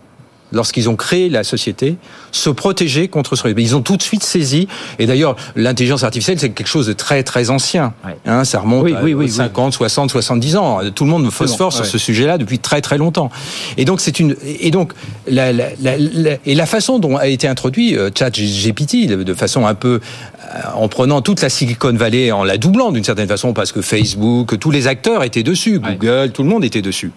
lorsqu'ils 0.53 0.89
ont 0.89 0.95
créé 0.95 1.29
la 1.29 1.43
société, 1.43 1.97
se 2.31 2.49
protéger 2.49 3.07
contre 3.07 3.35
ce 3.35 3.43
risque. 3.43 3.57
Ils 3.59 3.75
ont 3.75 3.81
tout 3.81 3.97
de 3.97 4.01
suite 4.03 4.23
saisi. 4.23 4.67
Et 4.99 5.05
d'ailleurs, 5.05 5.35
l'intelligence 5.55 6.03
artificielle, 6.03 6.39
c'est 6.39 6.51
quelque 6.51 6.67
chose 6.67 6.87
de 6.87 6.93
très 6.93 7.23
très 7.23 7.49
ancien. 7.49 7.93
Hein, 8.25 8.43
ça 8.43 8.59
remonte 8.59 8.83
Oui, 8.85 8.93
à 8.95 9.03
oui, 9.03 9.13
oui, 9.13 9.29
50, 9.29 9.73
60, 9.73 10.11
70 10.11 10.55
ans. 10.55 10.79
Tout 10.93 11.03
le 11.05 11.09
monde 11.11 11.29
phosphore 11.31 11.73
sur 11.73 11.83
ouais. 11.83 11.89
ce 11.89 11.97
sujet-là 11.97 12.37
depuis 12.37 12.59
très 12.59 12.81
très 12.81 12.97
longtemps. 12.97 13.29
Et 13.77 13.85
donc 13.85 13.99
c'est 14.01 14.19
une 14.19 14.35
et 14.45 14.71
donc 14.71 14.93
la, 15.27 15.51
la, 15.51 15.65
la- 15.79 16.37
et 16.45 16.55
la 16.55 16.65
façon 16.65 16.99
dont 16.99 17.17
a 17.17 17.27
été 17.27 17.47
introduit 17.47 17.97
euh, 17.97 18.09
ChatGPT 18.17 19.07
de, 19.07 19.23
de 19.23 19.33
façon 19.33 19.65
un 19.65 19.73
peu 19.75 19.99
euh, 19.99 20.59
en 20.75 20.87
prenant 20.87 21.21
toute 21.21 21.41
la 21.41 21.49
Silicon 21.49 21.93
Valley 21.93 22.31
en 22.31 22.43
la 22.43 22.57
doublant 22.57 22.91
d'une 22.91 23.03
certaine 23.03 23.27
façon 23.27 23.53
parce 23.53 23.71
que 23.71 23.81
Facebook, 23.81 24.57
tous 24.59 24.71
les 24.71 24.87
acteurs 24.87 25.23
étaient 25.23 25.43
dessus, 25.43 25.79
Google, 25.79 26.31
tout 26.33 26.43
le 26.43 26.49
monde 26.49 26.63
était 26.63 26.81
dessus. 26.81 27.11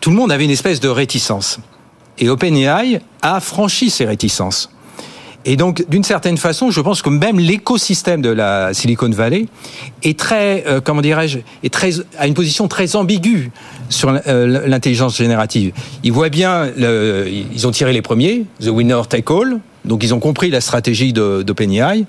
Tout 0.00 0.10
le 0.10 0.16
monde 0.16 0.30
avait 0.32 0.44
une 0.44 0.50
espèce 0.50 0.80
de 0.80 0.88
réticence. 0.88 1.58
Et 2.18 2.28
OpenAI 2.28 3.00
a 3.22 3.40
franchi 3.40 3.90
ces 3.90 4.04
réticences. 4.04 4.70
Et 5.48 5.56
donc, 5.56 5.84
d'une 5.88 6.02
certaine 6.02 6.38
façon, 6.38 6.72
je 6.72 6.80
pense 6.80 7.02
que 7.02 7.08
même 7.08 7.38
l'écosystème 7.38 8.20
de 8.20 8.30
la 8.30 8.74
Silicon 8.74 9.08
Valley 9.10 9.46
est 10.02 10.18
très, 10.18 10.64
euh, 10.66 10.80
comment 10.80 11.00
dirais-je, 11.02 11.38
est 11.62 11.72
très, 11.72 11.90
a 12.18 12.26
une 12.26 12.34
position 12.34 12.66
très 12.66 12.96
ambiguë 12.96 13.52
sur 13.88 14.08
euh, 14.26 14.66
l'intelligence 14.66 15.16
générative. 15.16 15.72
Ils 16.02 16.10
voient 16.12 16.30
bien, 16.30 16.72
le- 16.76 17.26
ils 17.28 17.64
ont 17.64 17.70
tiré 17.70 17.92
les 17.92 18.02
premiers, 18.02 18.44
the 18.60 18.66
winner 18.70 19.00
take 19.08 19.32
all, 19.32 19.60
donc 19.84 20.02
ils 20.02 20.12
ont 20.14 20.18
compris 20.18 20.50
la 20.50 20.60
stratégie 20.60 21.12
d'OpenAI, 21.12 22.06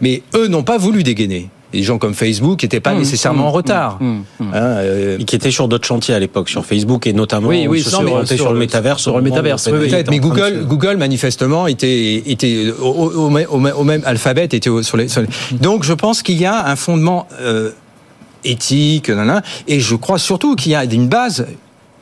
mais 0.00 0.22
eux 0.34 0.48
n'ont 0.48 0.64
pas 0.64 0.76
voulu 0.78 1.04
dégainer. 1.04 1.48
Des 1.72 1.82
gens 1.84 1.98
comme 1.98 2.14
Facebook 2.14 2.62
n'étaient 2.62 2.80
pas 2.80 2.94
Mmh, 2.94 2.98
nécessairement 2.98 3.44
mmh, 3.44 3.46
en 3.46 3.50
retard. 3.52 3.98
mmh, 4.00 4.18
Hein, 4.40 4.46
euh, 4.54 5.18
Et 5.20 5.24
qui 5.24 5.36
était 5.36 5.50
sur 5.52 5.68
d'autres 5.68 5.86
chantiers 5.86 6.14
à 6.14 6.18
l'époque, 6.18 6.48
sur 6.48 6.64
Facebook 6.66 7.06
et 7.06 7.12
notamment 7.12 7.48
Oui, 7.48 7.66
oui, 7.68 7.80
se 7.82 7.90
non, 7.94 8.02
mais 8.02 8.10
monter 8.10 8.26
sur 8.36 8.46
sur, 8.46 8.52
le- 8.52 8.58
métaverse. 8.58 9.02
sur 9.02 9.16
le 9.16 9.22
métaverse, 9.22 9.68
oui, 9.70 9.78
oui. 9.82 9.88
Peut-être, 9.88 10.10
mais 10.10 10.18
Google, 10.18 10.64
Google 10.66 10.96
manifestement 10.96 11.66
était, 11.68 12.22
était 12.26 12.72
au, 12.80 12.86
au- 12.86 13.12
au 13.26 13.30
même- 13.30 13.46
au 13.50 13.58
même- 13.58 13.74
au 13.76 13.84
même 13.84 14.02
alphabet, 14.04 14.44
était 14.46 14.60
sur 14.82 14.96
les, 14.96 15.08
sur 15.08 15.20
les- 15.22 15.28
Donc, 15.58 15.84
je 15.84 15.92
pense 15.92 16.22
qu'il 16.22 16.40
y 16.40 16.44
a 16.46 16.66
un 16.66 16.76
fondement 16.76 17.28
euh, 17.40 17.70
éthique, 18.44 19.08
nanana, 19.10 19.42
et 19.68 19.80
je 19.80 19.94
crois 19.94 20.18
surtout 20.18 20.56
qu'il 20.56 20.72
y 20.72 20.74
a 20.74 20.84
une 20.84 21.08
base 21.08 21.46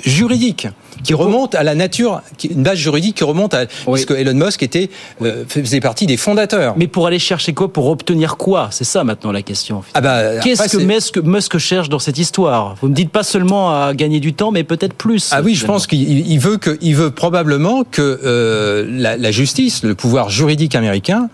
juridique 0.04 0.68
qui 1.04 1.14
remonte 1.14 1.54
à 1.54 1.62
la 1.62 1.74
nature, 1.74 2.22
une 2.44 2.62
base 2.62 2.78
juridique 2.78 3.16
qui 3.16 3.24
remonte 3.24 3.54
à 3.54 3.66
puisque 3.66 4.10
Elon 4.10 4.34
Musk 4.34 4.62
était 4.62 4.90
euh, 5.22 5.44
faisait 5.48 5.80
partie 5.80 6.06
des 6.06 6.16
fondateurs. 6.16 6.74
Mais 6.76 6.86
pour 6.86 7.06
aller 7.06 7.18
chercher 7.18 7.52
quoi? 7.54 7.72
Pour 7.72 7.88
obtenir 7.88 8.36
quoi? 8.36 8.68
C'est 8.70 8.84
ça 8.84 9.04
maintenant 9.04 9.32
la 9.32 9.42
question. 9.42 9.82
Ah 9.94 10.00
bah, 10.00 10.38
Qu'est-ce 10.42 10.76
que 10.76 10.82
Musk, 10.82 11.18
Musk 11.18 11.58
cherche 11.58 11.88
dans 11.88 11.98
cette 11.98 12.18
histoire? 12.18 12.76
Vous 12.80 12.88
me 12.88 12.94
dites 12.94 13.10
pas 13.10 13.22
seulement 13.22 13.70
à 13.70 13.94
gagner 13.94 14.20
du 14.20 14.32
temps, 14.32 14.50
mais 14.50 14.64
peut-être 14.64 14.94
plus. 14.94 15.30
Ah 15.32 15.40
oui, 15.42 15.54
je 15.54 15.66
pense 15.66 15.86
qu'il 15.86 16.28
il 16.28 16.38
veut 16.38 16.56
que, 16.56 16.78
il 16.80 16.94
veut 16.96 17.10
probablement 17.10 17.84
que 17.84 18.20
euh, 18.24 18.86
la, 18.90 19.16
la 19.16 19.30
justice, 19.30 19.82
le 19.82 19.94
pouvoir 19.94 20.30
juridique 20.30 20.74
américain, 20.74 21.28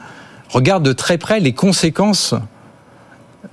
regarde 0.50 0.82
de 0.84 0.92
très 0.92 1.18
près 1.18 1.40
les 1.40 1.52
conséquences 1.52 2.34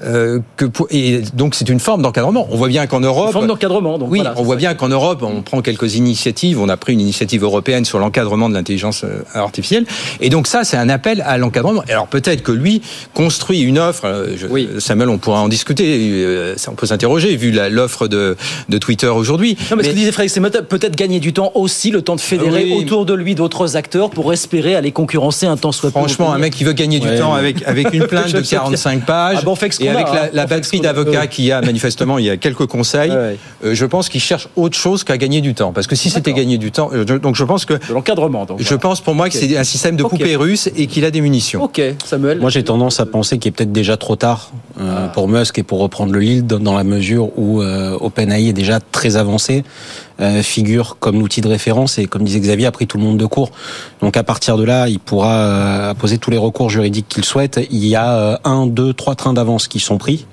euh, 0.03 0.39
que 0.57 0.65
pour, 0.65 0.87
et 0.91 1.21
donc 1.33 1.55
c'est 1.55 1.69
une 1.69 1.79
forme 1.79 2.01
d'encadrement. 2.01 2.47
On 2.51 2.55
voit 2.57 2.67
bien 2.67 2.87
qu'en 2.87 2.99
Europe, 2.99 3.27
Une 3.27 3.33
forme 3.33 3.47
d'encadrement. 3.47 3.97
Donc 3.97 4.09
oui, 4.11 4.19
voilà, 4.19 4.33
on 4.37 4.43
voit 4.43 4.55
bien 4.55 4.73
qu'en 4.73 4.89
Europe, 4.89 5.21
on 5.23 5.41
prend 5.41 5.61
quelques 5.61 5.95
initiatives. 5.95 6.59
On 6.59 6.69
a 6.69 6.77
pris 6.77 6.93
une 6.93 6.99
initiative 7.01 7.43
européenne 7.43 7.85
sur 7.85 7.99
l'encadrement 7.99 8.49
de 8.49 8.53
l'intelligence 8.53 9.03
euh, 9.03 9.23
artificielle, 9.33 9.85
et 10.19 10.29
donc 10.29 10.47
ça, 10.47 10.63
c'est 10.63 10.77
un 10.77 10.89
appel 10.89 11.21
à 11.25 11.37
l'encadrement. 11.37 11.83
Alors 11.89 12.07
peut-être 12.07 12.43
que 12.43 12.51
lui 12.51 12.81
construit 13.13 13.61
une 13.61 13.79
offre. 13.79 14.05
euh, 14.05 14.35
je- 14.37 14.79
Samuel, 14.79 15.09
on 15.09 15.17
pourra 15.17 15.41
en 15.41 15.47
discuter. 15.49 16.53
ça, 16.57 16.71
on 16.71 16.75
peut 16.75 16.85
s'interroger 16.87 17.35
vu 17.35 17.51
la- 17.51 17.69
l'offre 17.69 18.07
de, 18.07 18.35
de 18.69 18.77
Twitter 18.77 19.07
aujourd'hui. 19.07 19.57
Non, 19.69 19.77
mais, 19.77 19.83
ce 19.83 19.89
que 19.89 19.95
disait 19.95 20.11
Frédéric, 20.11 20.31
c'est 20.51 20.61
peut-être 20.67 20.95
gagner 20.95 21.19
du 21.19 21.33
temps 21.33 21.51
aussi, 21.55 21.91
le 21.91 22.01
temps 22.01 22.15
de 22.15 22.21
fédérer 22.21 22.63
Oui. 22.65 22.73
autour 22.79 23.05
de 23.05 23.13
lui 23.13 23.35
d'autres 23.35 23.75
acteurs 23.77 24.09
pour 24.09 24.33
espérer 24.33 24.75
aller 24.75 24.91
concurrencer 24.91 25.45
un 25.45 25.57
temps 25.57 25.71
soit 25.71 25.91
Franchement, 25.91 26.33
un 26.33 26.37
mec 26.37 26.53
qui 26.53 26.63
veut 26.63 26.73
gagner 26.73 26.99
du 26.99 27.07
Ouais, 27.07 27.17
temps 27.19 27.33
avec, 27.33 27.67
avec 27.67 27.93
une 27.93 28.05
plainte 28.07 28.31
de 28.31 28.43
sais 28.43 28.55
bien. 28.55 28.59
45 28.59 29.05
pages 29.05 29.37
Ah 29.39 29.43
bon, 29.43 29.51
on 29.51 29.55
fait 29.55 29.67
avec 29.95 30.07
hein. 30.07 30.29
la, 30.33 30.43
ce 30.43 30.49
batterie 30.49 30.79
d'avocats 30.81 31.27
qu'il 31.27 31.45
y 31.45 31.51
a, 31.51 31.61
manifestement, 31.61 32.17
il 32.17 32.25
y 32.25 32.29
a 32.29 32.37
quelques 32.37 32.65
conseils, 32.65 33.11
euh, 33.11 33.35
je 33.63 33.85
pense 33.85 34.09
qu'il 34.09 34.21
cherche 34.21 34.47
autre 34.55 34.77
chose 34.77 35.03
qu'à 35.03 35.17
gagner 35.17 35.41
du 35.41 35.53
temps. 35.53 35.71
Parce 35.73 35.87
que 35.87 35.95
si 35.95 36.09
c'était 36.09 36.33
gagner 36.33 36.57
du 36.57 36.71
temps, 36.71 36.89
euh, 36.93 37.05
je- 37.07 37.15
donc 37.15 37.35
je 37.35 37.43
pense 37.43 37.65
que... 37.65 37.73
De 37.73 37.93
l'encadrement, 37.93 38.45
donc. 38.45 38.61
Je 38.61 38.75
pense 38.75 39.01
pour 39.01 39.15
moi 39.15 39.29
que 39.29 39.35
c'est 39.35 39.57
un 39.57 39.63
système 39.63 39.95
de 39.95 40.03
poupée 40.03 40.35
russe 40.35 40.69
et 40.75 40.87
qu'il 40.87 41.05
a 41.05 41.11
des 41.11 41.21
munitions. 41.21 41.63
Ok, 41.63 41.81
Samuel. 42.05 42.39
Moi, 42.39 42.49
j'ai 42.49 42.63
tendance 42.63 42.99
à 42.99 43.05
penser 43.05 43.37
qu'il 43.37 43.49
est 43.49 43.51
peut-être 43.51 43.71
déjà 43.71 43.97
trop 43.97 44.15
tard 44.15 44.51
euh, 44.79 45.07
pour 45.09 45.27
Musk 45.27 45.57
et 45.59 45.63
pour 45.63 45.79
reprendre 45.79 46.11
le 46.13 46.19
lead 46.19 46.47
dans 46.47 46.75
la 46.75 46.83
mesure 46.83 47.37
où 47.37 47.61
euh, 47.61 47.97
OpenAI 47.99 48.49
est 48.49 48.53
déjà 48.53 48.79
très 48.79 49.17
avancé, 49.17 49.63
euh, 50.21 50.43
figure 50.43 50.97
comme 50.99 51.19
l'outil 51.19 51.41
de 51.41 51.47
référence 51.47 51.97
et 51.97 52.05
comme 52.05 52.23
disait 52.23 52.39
Xavier, 52.39 52.67
a 52.67 52.71
pris 52.71 52.85
tout 52.85 52.97
le 52.97 53.03
monde 53.03 53.17
de 53.17 53.25
court. 53.25 53.51
Donc 54.01 54.17
à 54.17 54.23
partir 54.23 54.57
de 54.57 54.63
là, 54.63 54.87
il 54.87 54.99
pourra 54.99 55.33
euh, 55.33 55.93
poser 55.93 56.17
tous 56.17 56.29
les 56.29 56.37
recours 56.37 56.69
juridiques 56.69 57.07
qu'il 57.07 57.25
souhaite. 57.25 57.59
Il 57.71 57.85
y 57.85 57.95
a 57.95 58.13
euh, 58.13 58.37
un, 58.43 58.67
deux, 58.67 58.93
trois 58.93 59.15
trains 59.15 59.33
d'avance 59.33 59.67
qui 59.67 59.79
sont 59.79 59.97
pris. 59.97 60.25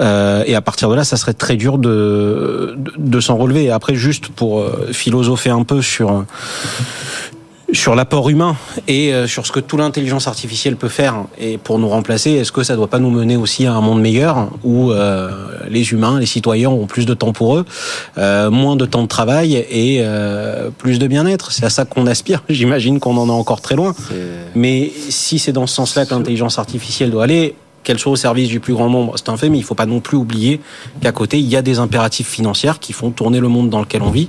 Et 0.00 0.54
à 0.54 0.60
partir 0.60 0.88
de 0.88 0.94
là, 0.94 1.02
ça 1.02 1.16
serait 1.16 1.32
très 1.32 1.56
dur 1.56 1.76
de, 1.76 2.78
de, 2.96 3.20
s'en 3.20 3.36
relever. 3.36 3.72
Après, 3.72 3.96
juste 3.96 4.28
pour 4.28 4.64
philosopher 4.92 5.50
un 5.50 5.64
peu 5.64 5.82
sur 5.82 6.24
sur 7.72 7.94
l'apport 7.94 8.28
humain 8.30 8.56
et 8.86 9.12
euh, 9.12 9.26
sur 9.26 9.46
ce 9.46 9.52
que 9.52 9.60
toute 9.60 9.78
l'intelligence 9.78 10.26
artificielle 10.26 10.76
peut 10.76 10.88
faire 10.88 11.24
et 11.38 11.58
pour 11.58 11.78
nous 11.78 11.88
remplacer, 11.88 12.32
est-ce 12.32 12.52
que 12.52 12.62
ça 12.62 12.76
doit 12.76 12.88
pas 12.88 12.98
nous 12.98 13.10
mener 13.10 13.36
aussi 13.36 13.66
à 13.66 13.74
un 13.74 13.80
monde 13.80 14.00
meilleur 14.00 14.48
où 14.64 14.90
euh, 14.90 15.30
les 15.68 15.92
humains, 15.92 16.18
les 16.18 16.26
citoyens 16.26 16.70
ont 16.70 16.86
plus 16.86 17.04
de 17.06 17.14
temps 17.14 17.32
pour 17.32 17.56
eux, 17.56 17.64
euh, 18.16 18.50
moins 18.50 18.76
de 18.76 18.86
temps 18.86 19.02
de 19.02 19.08
travail 19.08 19.54
et 19.54 19.98
euh, 20.00 20.70
plus 20.70 20.98
de 20.98 21.06
bien-être? 21.06 21.52
C'est 21.52 21.64
à 21.64 21.70
ça 21.70 21.84
qu'on 21.84 22.06
aspire. 22.06 22.42
J'imagine 22.48 23.00
qu'on 23.00 23.16
en 23.16 23.28
est 23.28 23.32
encore 23.32 23.60
très 23.60 23.76
loin. 23.76 23.94
Mais 24.54 24.90
si 25.10 25.38
c'est 25.38 25.52
dans 25.52 25.66
ce 25.66 25.74
sens-là 25.74 26.06
que 26.06 26.14
l'intelligence 26.14 26.58
artificielle 26.58 27.10
doit 27.10 27.24
aller, 27.24 27.54
qu'elle 27.88 27.98
soit 27.98 28.12
au 28.12 28.16
service 28.16 28.50
du 28.50 28.60
plus 28.60 28.74
grand 28.74 28.90
nombre, 28.90 29.14
c'est 29.16 29.30
un 29.30 29.38
fait, 29.38 29.48
mais 29.48 29.56
il 29.56 29.64
faut 29.64 29.74
pas 29.74 29.86
non 29.86 30.00
plus 30.00 30.18
oublier 30.18 30.60
qu'à 31.00 31.10
côté, 31.10 31.38
il 31.38 31.48
y 31.48 31.56
a 31.56 31.62
des 31.62 31.78
impératifs 31.78 32.28
financiers 32.28 32.72
qui 32.78 32.92
font 32.92 33.10
tourner 33.10 33.40
le 33.40 33.48
monde 33.48 33.70
dans 33.70 33.80
lequel 33.80 34.02
on 34.02 34.10
vit. 34.10 34.28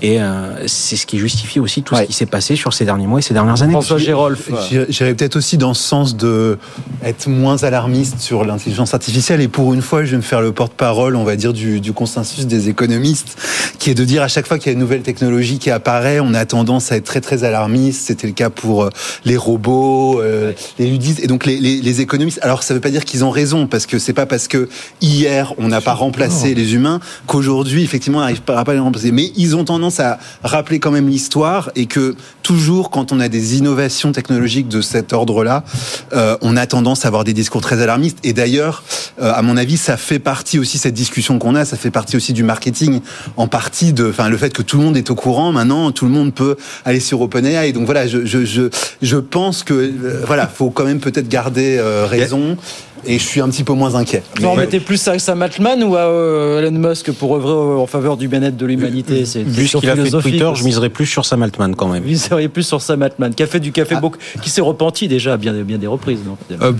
Et 0.00 0.22
euh, 0.22 0.66
c'est 0.66 0.96
ce 0.96 1.04
qui 1.04 1.18
justifie 1.18 1.60
aussi 1.60 1.82
tout 1.82 1.94
ce 1.94 2.04
qui 2.04 2.14
s'est 2.14 2.24
passé 2.24 2.56
sur 2.56 2.72
ces 2.72 2.86
derniers 2.86 3.06
mois 3.06 3.18
et 3.18 3.22
ces 3.22 3.34
dernières 3.34 3.60
années. 3.60 3.72
François 3.72 3.98
Gérolf. 3.98 4.48
J'irais 4.88 5.14
peut-être 5.14 5.36
aussi 5.36 5.58
dans 5.58 5.74
ce 5.74 5.82
sens 5.82 6.16
de 6.16 6.58
être 7.04 7.28
moins 7.28 7.62
alarmiste 7.62 8.20
sur 8.20 8.46
l'intelligence 8.46 8.94
artificielle. 8.94 9.42
Et 9.42 9.48
pour 9.48 9.74
une 9.74 9.82
fois, 9.82 10.06
je 10.06 10.12
vais 10.12 10.16
me 10.16 10.22
faire 10.22 10.40
le 10.40 10.52
porte-parole, 10.52 11.14
on 11.14 11.24
va 11.24 11.36
dire, 11.36 11.52
du, 11.52 11.82
du 11.82 11.92
consensus 11.92 12.46
des 12.46 12.70
économistes, 12.70 13.36
qui 13.78 13.90
est 13.90 13.94
de 13.94 14.04
dire 14.06 14.22
à 14.22 14.28
chaque 14.28 14.46
fois 14.46 14.58
qu'il 14.58 14.68
y 14.68 14.70
a 14.70 14.72
une 14.72 14.78
nouvelle 14.78 15.02
technologie 15.02 15.58
qui 15.58 15.70
apparaît, 15.70 16.20
on 16.20 16.32
a 16.32 16.46
tendance 16.46 16.90
à 16.90 16.96
être 16.96 17.04
très 17.04 17.20
très 17.20 17.44
alarmiste. 17.44 18.06
C'était 18.06 18.28
le 18.28 18.32
cas 18.32 18.48
pour 18.48 18.84
euh, 18.84 18.90
les 19.26 19.36
robots, 19.36 20.22
euh, 20.22 20.52
les 20.78 20.86
ludistes, 20.86 21.20
et 21.22 21.26
donc 21.26 21.44
les, 21.44 21.58
les, 21.58 21.82
les 21.82 22.00
économistes. 22.00 22.38
Alors 22.40 22.62
ça 22.62 22.72
veut 22.72 22.80
pas 22.80 22.90
dire 22.90 22.93
qu'ils 23.02 23.24
ont 23.24 23.30
raison, 23.30 23.66
parce 23.66 23.86
que 23.86 23.98
c'est 23.98 24.12
pas 24.12 24.26
parce 24.26 24.46
que 24.46 24.68
hier 25.00 25.54
on 25.58 25.68
n'a 25.68 25.80
pas 25.80 25.94
remplacé 25.94 26.54
les 26.54 26.74
humains 26.74 27.00
qu'aujourd'hui 27.26 27.82
effectivement 27.82 28.18
on 28.18 28.20
n'arrive 28.20 28.42
pas 28.42 28.60
à 28.60 28.72
les 28.72 28.78
remplacer. 28.78 29.10
Mais 29.10 29.32
ils 29.36 29.56
ont 29.56 29.64
tendance 29.64 29.98
à 29.98 30.18
rappeler 30.42 30.78
quand 30.78 30.92
même 30.92 31.08
l'histoire 31.08 31.70
et 31.74 31.86
que 31.86 32.14
toujours 32.42 32.90
quand 32.90 33.10
on 33.10 33.18
a 33.18 33.28
des 33.28 33.56
innovations 33.56 34.12
technologiques 34.12 34.68
de 34.68 34.80
cet 34.80 35.12
ordre-là, 35.12 35.64
euh, 36.12 36.36
on 36.42 36.56
a 36.56 36.66
tendance 36.66 37.04
à 37.04 37.08
avoir 37.08 37.24
des 37.24 37.32
discours 37.32 37.62
très 37.62 37.82
alarmistes. 37.82 38.18
Et 38.22 38.32
d'ailleurs, 38.32 38.84
euh, 39.20 39.32
à 39.34 39.42
mon 39.42 39.56
avis, 39.56 39.76
ça 39.76 39.96
fait 39.96 40.18
partie 40.18 40.58
aussi 40.58 40.78
cette 40.78 40.94
discussion 40.94 41.38
qu'on 41.38 41.54
a, 41.54 41.64
ça 41.64 41.76
fait 41.76 41.90
partie 41.90 42.16
aussi 42.16 42.32
du 42.32 42.42
marketing, 42.44 43.00
en 43.36 43.48
partie 43.48 43.92
de, 43.92 44.08
enfin 44.08 44.28
le 44.28 44.36
fait 44.36 44.52
que 44.52 44.62
tout 44.62 44.76
le 44.76 44.84
monde 44.84 44.96
est 44.96 45.10
au 45.10 45.14
courant. 45.14 45.52
Maintenant, 45.52 45.90
tout 45.92 46.04
le 46.04 46.10
monde 46.10 46.34
peut 46.34 46.56
aller 46.84 47.00
sur 47.00 47.20
OpenAI. 47.20 47.72
Donc 47.72 47.86
voilà, 47.86 48.06
je 48.06 48.24
je 48.24 48.44
je, 48.44 48.62
je 49.02 49.16
pense 49.16 49.62
que 49.62 49.74
euh, 49.74 50.22
voilà, 50.26 50.46
faut 50.46 50.70
quand 50.70 50.84
même 50.84 51.00
peut-être 51.00 51.28
garder 51.28 51.76
euh, 51.78 52.06
raison. 52.06 52.56
Et 53.06 53.18
je 53.18 53.22
suis 53.24 53.42
un 53.42 53.50
petit 53.50 53.64
peu 53.64 53.74
moins 53.74 53.96
inquiet. 53.96 54.22
Vous 54.40 54.46
en 54.46 54.56
mettez 54.56 54.80
plus 54.80 55.06
à 55.08 55.18
Sam 55.18 55.42
Altman 55.42 55.82
ou 55.82 55.94
à 55.94 56.00
euh, 56.06 56.60
Elon 56.66 56.70
Musk 56.88 57.12
pour 57.12 57.36
œuvrer 57.36 57.50
euh, 57.52 57.76
en 57.82 57.86
faveur 57.86 58.16
du 58.16 58.28
bien-être 58.28 58.56
de 58.56 58.64
l'humanité 58.64 59.24
une 59.36 59.42
Vu 59.44 59.66
ce 59.68 59.76
qu'il 59.76 59.90
a 59.90 59.96
fait 59.96 60.08
Twitter, 60.10 60.50
je 60.54 60.64
miserais 60.64 60.88
plus 60.88 61.04
sur 61.04 61.26
Sam 61.26 61.42
Altman 61.42 61.74
quand 61.76 61.88
même. 61.88 62.02
Vous 62.06 62.16
seriez 62.16 62.48
plus 62.48 62.62
sur 62.62 62.80
Sam 62.80 63.02
Altman, 63.02 63.34
qui 63.34 63.42
a 63.42 63.46
fait 63.46 63.60
du 63.60 63.68
Ah. 63.70 63.72
café 63.72 63.96
beaucoup, 63.96 64.16
qui 64.40 64.48
s'est 64.48 64.62
repenti 64.62 65.06
déjà 65.06 65.34
à 65.34 65.36
bien, 65.36 65.52
bien 65.52 65.76
des 65.76 65.86
reprises. 65.86 66.20
Non, 66.26 66.38
Euh, 66.62 66.72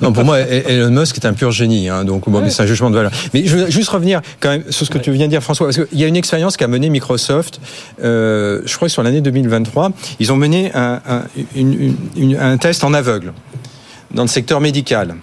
Non, 0.00 0.12
pour 0.12 0.24
moi, 0.24 0.38
Elon 0.38 0.90
Musk 0.90 1.16
est 1.16 1.26
un 1.26 1.32
pur 1.32 1.50
génie, 1.50 1.88
hein, 1.88 2.04
donc 2.04 2.28
bon, 2.28 2.42
c'est 2.48 2.62
un 2.62 2.66
jugement 2.66 2.90
de 2.90 2.96
valeur. 2.96 3.10
Mais 3.34 3.44
je 3.44 3.56
veux 3.56 3.70
juste 3.70 3.88
revenir 3.88 4.20
quand 4.38 4.50
même 4.50 4.62
sur 4.70 4.86
ce 4.86 4.90
que 4.92 4.98
tu 4.98 5.10
viens 5.10 5.26
de 5.26 5.30
dire, 5.30 5.42
François, 5.42 5.66
parce 5.66 5.84
qu'il 5.88 5.98
y 5.98 6.04
a 6.04 6.06
une 6.06 6.16
expérience 6.16 6.56
qu'a 6.56 6.68
menée 6.68 6.88
Microsoft, 6.88 7.60
euh, 8.04 8.60
je 8.64 8.76
crois 8.76 8.86
que 8.86 8.92
sur 8.92 9.02
l'année 9.02 9.20
2023, 9.22 9.90
ils 10.20 10.32
ont 10.32 10.36
mené 10.36 10.70
un, 10.74 11.00
un, 11.08 11.22
une- 11.56 11.72
une- 11.82 11.96
une- 12.16 12.36
un 12.36 12.56
test 12.58 12.84
en 12.84 12.94
aveugle 12.94 13.32
dans 14.14 14.22
le 14.22 14.28
secteur 14.28 14.60
médical, 14.60 15.16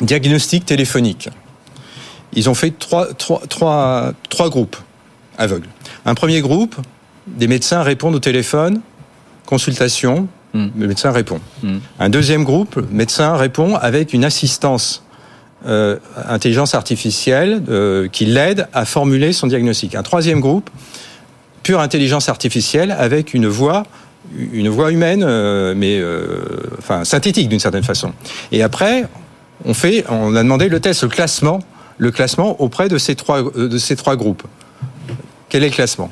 diagnostic 0.00 0.64
téléphonique. 0.66 1.28
Ils 2.32 2.48
ont 2.50 2.54
fait 2.54 2.76
trois, 2.76 3.12
trois, 3.14 3.40
trois, 3.48 4.12
trois 4.28 4.50
groupes 4.50 4.76
aveugles. 5.38 5.68
Un 6.04 6.14
premier 6.14 6.40
groupe, 6.40 6.76
des 7.26 7.46
médecins 7.46 7.82
répondent 7.82 8.14
au 8.14 8.20
téléphone, 8.20 8.80
consultation, 9.46 10.28
le 10.54 10.86
médecin 10.86 11.10
répond. 11.10 11.40
Un 11.98 12.08
deuxième 12.08 12.44
groupe, 12.44 12.76
le 12.76 12.86
médecin 12.90 13.36
répond 13.36 13.74
avec 13.74 14.12
une 14.12 14.24
assistance 14.24 15.02
euh, 15.66 15.98
intelligence 16.28 16.74
artificielle 16.74 17.62
euh, 17.68 18.06
qui 18.06 18.26
l'aide 18.26 18.68
à 18.72 18.84
formuler 18.84 19.32
son 19.32 19.46
diagnostic. 19.46 19.94
Un 19.94 20.02
troisième 20.02 20.40
groupe, 20.40 20.70
pure 21.62 21.80
intelligence 21.80 22.28
artificielle 22.28 22.92
avec 22.92 23.34
une 23.34 23.46
voix 23.46 23.84
une 24.52 24.68
voix 24.68 24.90
humaine, 24.90 25.22
euh, 25.26 25.74
mais 25.76 25.98
euh, 25.98 26.26
enfin 26.78 27.04
synthétique 27.04 27.48
d'une 27.48 27.60
certaine 27.60 27.82
façon. 27.82 28.12
Et 28.52 28.62
après, 28.62 29.04
on 29.64 29.74
fait, 29.74 30.04
on 30.10 30.34
a 30.34 30.42
demandé 30.42 30.68
le 30.68 30.80
test, 30.80 31.02
le 31.02 31.08
classement, 31.08 31.60
le 31.98 32.10
classement 32.10 32.60
auprès 32.60 32.88
de 32.88 32.98
ces 32.98 33.14
trois 33.14 33.42
euh, 33.42 33.68
de 33.68 33.78
ces 33.78 33.96
trois 33.96 34.16
groupes. 34.16 34.42
Quel 35.54 35.62
est 35.62 35.68
le 35.68 35.72
classement 35.72 36.10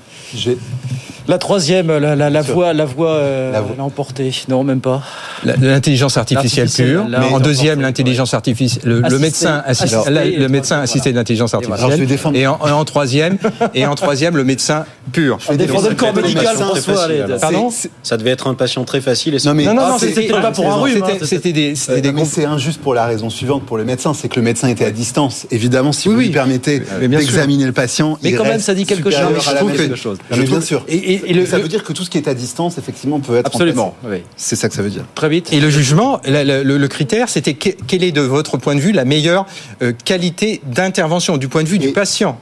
La 1.29 1.39
troisième, 1.39 1.89
la, 1.99 2.15
la, 2.15 2.31
la 2.31 2.43
voix, 2.43 2.73
la 2.73 2.85
voix, 2.85 3.11
euh, 3.15 3.53
l'a 3.53 3.83
emporté. 3.85 4.33
Non, 4.49 4.63
même 4.63 4.81
pas. 4.81 5.03
La- 5.45 5.57
L'intelligence 5.57 6.17
artificielle 6.17 6.69
pure. 6.69 7.09
là, 7.09 7.23
en 7.33 7.41
deuxième, 7.41 7.81
l'intelligence 7.81 8.35
artificielle. 8.35 8.83
Le, 8.85 9.19
médecin 9.19 9.63
assisté, 9.67 9.97
assisté, 9.97 10.11
la- 10.11 10.25
le 10.25 10.49
médecin 10.49 10.81
assisté 10.81 11.13
d'intelligence 11.13 11.55
Alors, 11.55 11.63
je 11.65 11.69
vais 11.69 11.93
artificielle. 12.03 12.37
Et 12.37 12.47
en, 12.47 12.85
troisième, 12.85 13.39
et 13.75 13.85
en 13.87 13.95
troisième, 13.97 14.37
le 14.37 14.45
médecin 14.45 14.85
pur. 15.13 15.39
Je 15.41 15.49
vais 15.51 15.57
défendre 15.57 15.89
le 15.91 15.95
corps 15.97 16.15
médical, 16.15 16.57
François, 16.57 17.05
allez. 17.05 17.25
Pardon 17.41 17.71
C'est- 17.71 17.91
Ça 18.05 18.17
devait 18.17 18.31
être 18.31 18.47
un 18.49 18.55
patient 18.55 18.85
très 18.85 19.01
facile. 19.01 19.35
Et 19.35 19.39
Non 19.47 19.55
mais 19.55 19.65
Non, 19.65 19.75
non, 19.75 19.83
Ah, 19.85 19.89
non, 19.91 19.99
c'était 19.99 20.29
pas 20.29 20.51
pour 20.53 20.71
un 20.73 20.77
rhume. 20.77 20.95
c'était- 21.07 21.23
hein, 21.23 21.27
C'était 21.27 21.53
des, 21.53 21.75
Euh, 21.89 22.25
c'est 22.25 22.45
injuste 22.45 22.81
pour 22.81 22.95
la 22.95 23.07
raison 23.07 23.31
suivante 23.31 23.65
pour 23.65 23.77
le 23.79 23.85
médecin, 23.85 24.13
c'est 24.15 24.29
que 24.29 24.37
le 24.37 24.43
médecin 24.43 24.69
était 24.69 24.85
à 24.85 24.91
distance. 24.91 25.47
Évidemment, 25.51 25.93
si 25.93 26.09
vous 26.09 26.17
lui 26.17 26.31
permettez 26.31 26.81
d'examiner 27.01 27.65
le 27.67 27.73
patient, 27.73 28.19
Mais 28.23 28.33
quand 28.33 28.45
même, 28.45 28.61
ça 28.61 28.75
dit 28.75 28.87
quelque 28.87 29.11
supérieur 29.11 29.32
chose. 29.41 29.49
à 29.49 29.89
la 29.89 29.97
chose. 29.97 30.19
Je 30.31 30.37
mais 30.37 30.43
bien 30.45 30.53
trouve- 30.57 30.65
sûr. 30.65 30.85
Et- 30.89 30.97
et- 30.97 31.23
et 31.31 31.33
le- 31.35 31.47
ça 31.47 31.57
le- 31.57 31.63
veut 31.63 31.69
dire 31.69 31.83
que 31.85 31.93
tout 31.93 32.05
ce 32.05 32.11
qui 32.11 32.19
est 32.19 32.29
à 32.29 32.35
distance, 32.35 32.79
effectivement, 32.79 33.21
peut 33.21 33.37
être 33.37 33.47
Absolument, 33.47 33.95
oui. 34.05 34.19
C'est 34.37 34.57
ça 34.57 34.69
que 34.69 34.75
ça 34.75 34.83
veut 34.83 34.91
dire. 34.91 35.05
Très 35.15 35.29
vite. 35.29 35.53
Et 35.53 35.61
le 35.61 35.71
jugement, 35.71 36.21
la- 36.25 36.45
la- 36.45 36.63
le, 36.63 36.79
le 36.79 36.89
critère, 36.89 37.29
c'était 37.29 37.55
que- 37.55 37.71
quelle 37.87 38.03
est 38.05 38.13
de 38.13 38.21
votre 38.21 38.57
point 38.57 38.75
de 38.75 38.81
vue 38.81 38.93
la 38.93 39.05
meilleure 39.05 39.47
euh, 39.83 39.93
qualité 40.05 40.61
d'intervention 40.67 41.37
du 41.37 41.49
point 41.49 41.63
de 41.63 41.69
vue 41.69 41.79
du 41.79 41.93
patient. 41.93 42.39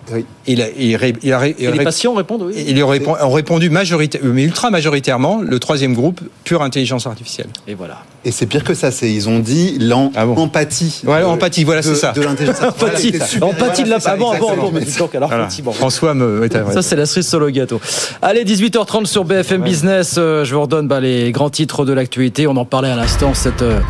Il 0.47 0.63
a, 0.63 0.67
il 0.79 0.97
ré- 0.97 1.15
il 1.23 1.33
a 1.33 1.39
ré- 1.39 1.55
Et 1.59 1.71
les 1.71 1.85
patients 1.85 2.15
répondent, 2.15 2.43
oui. 2.43 2.55
Ils 2.67 2.83
ont 2.83 2.89
répond- 2.89 3.17
ont 3.21 3.31
répondu 3.31 3.71
majoritairement, 3.71 4.33
mais 4.33 4.43
ultra 4.43 4.71
majoritairement, 4.71 5.41
le 5.43 5.59
troisième 5.61 5.95
groupe, 5.95 6.21
pure 6.45 6.63
intelligence 6.63 7.07
artificielle. 7.07 7.49
Et 7.69 7.75
voilà. 7.75 7.99
Et 8.25 8.33
c'est 8.33 8.47
pire 8.47 8.65
que 8.65 8.75
ça, 8.75 8.91
c'est 8.91 9.11
ils 9.11 9.29
ont 9.29 9.39
dit 9.39 9.79
l'empathie. 9.79 11.03
Ouais, 11.07 11.23
empathie, 11.23 11.65
voilà, 11.65 11.83
c'est 11.83 11.95
ça. 11.95 12.13
De 12.13 12.21
l'intelligence 12.23 12.61
artificielle. 12.63 12.91
Empathie, 12.91 13.11
Voilà, 13.11 13.27
c'est 13.27 13.33
super. 13.35 13.49
empathie 13.49 13.85
de 13.85 13.89
la. 13.91 13.99
Ah 14.05 14.17
bon, 14.17 14.31
ah 14.33 14.39
bon, 14.39 14.49
ah 14.53 14.57
bon, 14.57 14.81
alors, 15.15 15.29
Voilà. 15.29 15.49
François 15.73 16.15
me. 16.15 16.41
ouais, 16.41 16.49
Ça, 16.81 16.89
c'est 16.89 16.97
la 16.97 17.05
cerise 17.05 17.29
sur 17.29 17.39
le 17.41 17.51
gâteau. 17.51 17.79
Allez, 18.23 18.43
18h30 18.43 19.05
sur 19.05 19.27
BFM 19.27 19.61
Business. 19.61 20.15
Euh, 20.17 20.47
je 20.47 20.55
vous 20.55 20.63
redonne 20.63 20.89
bah, 20.89 20.99
les 20.99 21.31
grands 21.31 21.51
titres 21.51 21.85
de 21.85 21.93
l'actualité. 21.93 22.47
On 22.47 22.57
en 22.57 22.65
parlait 22.65 22.89
à 22.89 22.97
l'instant, 22.97 23.35
cette 23.35 23.61
euh, 23.61 23.81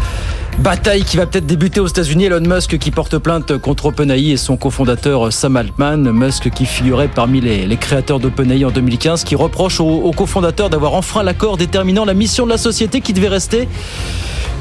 bataille 0.58 1.04
qui 1.04 1.16
va 1.16 1.26
peut-être 1.26 1.46
débuter 1.46 1.78
aux 1.78 1.86
États-Unis. 1.86 2.24
Elon 2.24 2.40
Musk 2.40 2.78
qui 2.78 2.90
porte 2.90 3.16
plainte 3.18 3.58
contre 3.58 3.86
OpenAI 3.86 4.30
et 4.30 4.36
son 4.36 4.56
cofondateur 4.56 5.28
euh, 5.28 5.30
Sam 5.30 5.56
Altman. 5.56 6.10
Musk 6.10 6.50
qui 6.50 6.66
figurait 6.66 7.06
parmi 7.06 7.40
les, 7.40 7.64
les 7.64 7.76
créateurs 7.76 8.18
d'OpenAI 8.18 8.64
en 8.64 8.72
2015, 8.72 9.22
qui 9.22 9.36
reproche 9.36 9.78
au, 9.78 9.86
au 9.86 10.10
cofondateur 10.10 10.68
d'avoir 10.68 10.94
enfreint 10.94 11.22
l'accord 11.22 11.58
déterminant 11.58 12.04
la 12.04 12.14
mission 12.14 12.44
de 12.44 12.50
la 12.50 12.58
société 12.58 13.02
qui 13.02 13.12
devait 13.12 13.28
rester 13.28 13.68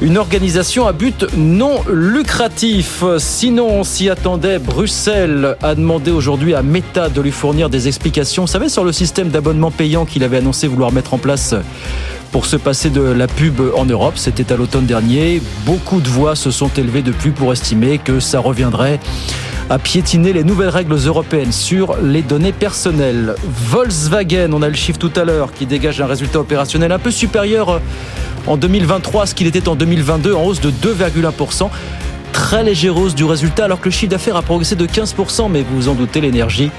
une 0.02 0.16
organisation 0.16 0.86
à 0.86 0.92
but 0.92 1.26
non 1.36 1.82
lucratif. 1.92 3.04
Sinon, 3.18 3.68
on 3.68 3.84
s'y 3.84 4.08
attendait. 4.08 4.58
Bruxelles 4.58 5.56
a 5.62 5.74
demandé 5.74 6.10
aujourd'hui 6.10 6.54
à 6.54 6.62
Meta 6.62 7.08
de 7.10 7.20
lui 7.20 7.32
fournir 7.32 7.68
des 7.68 7.86
explications. 7.86 8.44
Vous 8.44 8.50
savez, 8.50 8.70
sur 8.70 8.84
le 8.84 8.92
système 8.92 9.28
d'abonnement 9.28 9.70
payant 9.70 10.06
qu'il 10.06 10.24
avait 10.24 10.38
annoncé 10.38 10.68
vouloir 10.68 10.92
mettre 10.92 11.12
en 11.12 11.18
place 11.18 11.54
pour 12.32 12.46
se 12.46 12.56
passer 12.56 12.88
de 12.88 13.02
la 13.02 13.26
pub 13.26 13.60
en 13.76 13.84
Europe. 13.84 14.14
C'était 14.16 14.52
à 14.52 14.56
l'automne 14.56 14.86
dernier. 14.86 15.42
Beaucoup 15.66 16.00
de 16.00 16.08
voix 16.08 16.34
se 16.34 16.50
sont 16.50 16.70
élevées 16.78 17.02
depuis 17.02 17.30
pour 17.30 17.52
estimer 17.52 17.98
que 17.98 18.20
ça 18.20 18.40
reviendrait 18.40 19.00
à 19.68 19.78
piétiner 19.78 20.32
les 20.32 20.42
nouvelles 20.42 20.68
règles 20.70 20.96
européennes 21.06 21.52
sur 21.52 21.96
les 22.02 22.22
données 22.22 22.52
personnelles. 22.52 23.36
Volkswagen, 23.68 24.52
on 24.52 24.62
a 24.62 24.68
le 24.68 24.74
chiffre 24.74 24.98
tout 24.98 25.12
à 25.14 25.24
l'heure, 25.24 25.52
qui 25.52 25.64
dégage 25.64 26.00
un 26.00 26.06
résultat 26.06 26.40
opérationnel 26.40 26.90
un 26.90 26.98
peu 26.98 27.12
supérieur 27.12 27.80
en 28.50 28.56
2023 28.56 29.22
à 29.22 29.26
ce 29.26 29.34
qu'il 29.34 29.46
était 29.46 29.68
en 29.68 29.76
2022, 29.76 30.34
en 30.34 30.42
hausse 30.42 30.60
de 30.60 30.70
2,1% 30.70 31.70
très 32.32 32.64
légère 32.64 32.96
hausse 32.96 33.14
du 33.14 33.24
résultat 33.24 33.64
alors 33.64 33.80
que 33.80 33.86
le 33.86 33.90
chiffre 33.92 34.10
d'affaires 34.10 34.36
a 34.36 34.42
progressé 34.42 34.74
de 34.74 34.86
15%, 34.86 35.48
mais 35.50 35.62
vous 35.62 35.76
vous 35.76 35.88
en 35.88 35.94
doutez, 35.94 36.20
l'énergie, 36.20 36.70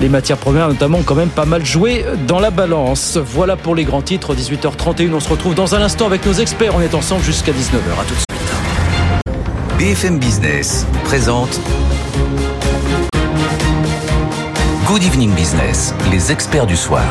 les 0.00 0.08
matières 0.08 0.38
premières 0.38 0.68
notamment 0.68 0.98
ont 0.98 1.02
quand 1.02 1.14
même 1.14 1.28
pas 1.28 1.44
mal 1.44 1.64
joué 1.64 2.04
dans 2.26 2.40
la 2.40 2.50
balance. 2.50 3.18
Voilà 3.18 3.56
pour 3.56 3.74
les 3.74 3.84
grands 3.84 4.02
titres, 4.02 4.34
18h31, 4.34 5.12
on 5.12 5.20
se 5.20 5.28
retrouve 5.28 5.54
dans 5.54 5.74
un 5.74 5.82
instant 5.82 6.06
avec 6.06 6.24
nos 6.24 6.32
experts, 6.32 6.74
on 6.74 6.80
est 6.80 6.94
ensemble 6.94 7.22
jusqu'à 7.22 7.52
19h, 7.52 8.00
à 8.00 8.04
tout 8.04 8.14
de 8.14 8.18
suite. 8.18 8.30
BFM 9.78 10.18
Business 10.18 10.86
présente 11.04 11.60
Good 14.86 15.02
Evening 15.02 15.34
Business, 15.34 15.94
les 16.10 16.32
experts 16.32 16.66
du 16.66 16.76
soir. 16.76 17.04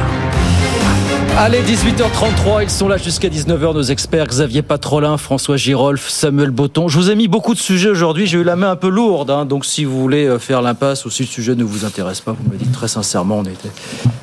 Allez, 1.37 1.61
18h33, 1.61 2.63
ils 2.63 2.69
sont 2.69 2.87
là 2.87 2.97
jusqu'à 2.97 3.29
19h, 3.29 3.73
nos 3.73 3.81
experts 3.81 4.27
Xavier 4.27 4.61
Patrolin, 4.61 5.17
François 5.17 5.55
Girolf, 5.55 6.09
Samuel 6.09 6.51
Botton. 6.51 6.89
Je 6.89 6.97
vous 6.97 7.09
ai 7.09 7.15
mis 7.15 7.27
beaucoup 7.27 7.53
de 7.53 7.59
sujets 7.59 7.89
aujourd'hui, 7.89 8.27
j'ai 8.27 8.39
eu 8.39 8.43
la 8.43 8.55
main 8.55 8.71
un 8.71 8.75
peu 8.75 8.89
lourde, 8.89 9.31
hein, 9.31 9.45
donc 9.45 9.65
si 9.65 9.85
vous 9.85 9.99
voulez 9.99 10.25
euh, 10.25 10.39
faire 10.39 10.61
l'impasse 10.61 11.05
ou 11.05 11.09
si 11.09 11.23
le 11.23 11.27
sujet 11.27 11.55
ne 11.55 11.63
vous 11.63 11.85
intéresse 11.85 12.19
pas, 12.19 12.33
vous 12.33 12.51
me 12.51 12.57
dites 12.57 12.71
très 12.73 12.89
sincèrement, 12.89 13.39
on 13.39 13.43
était 13.43 13.71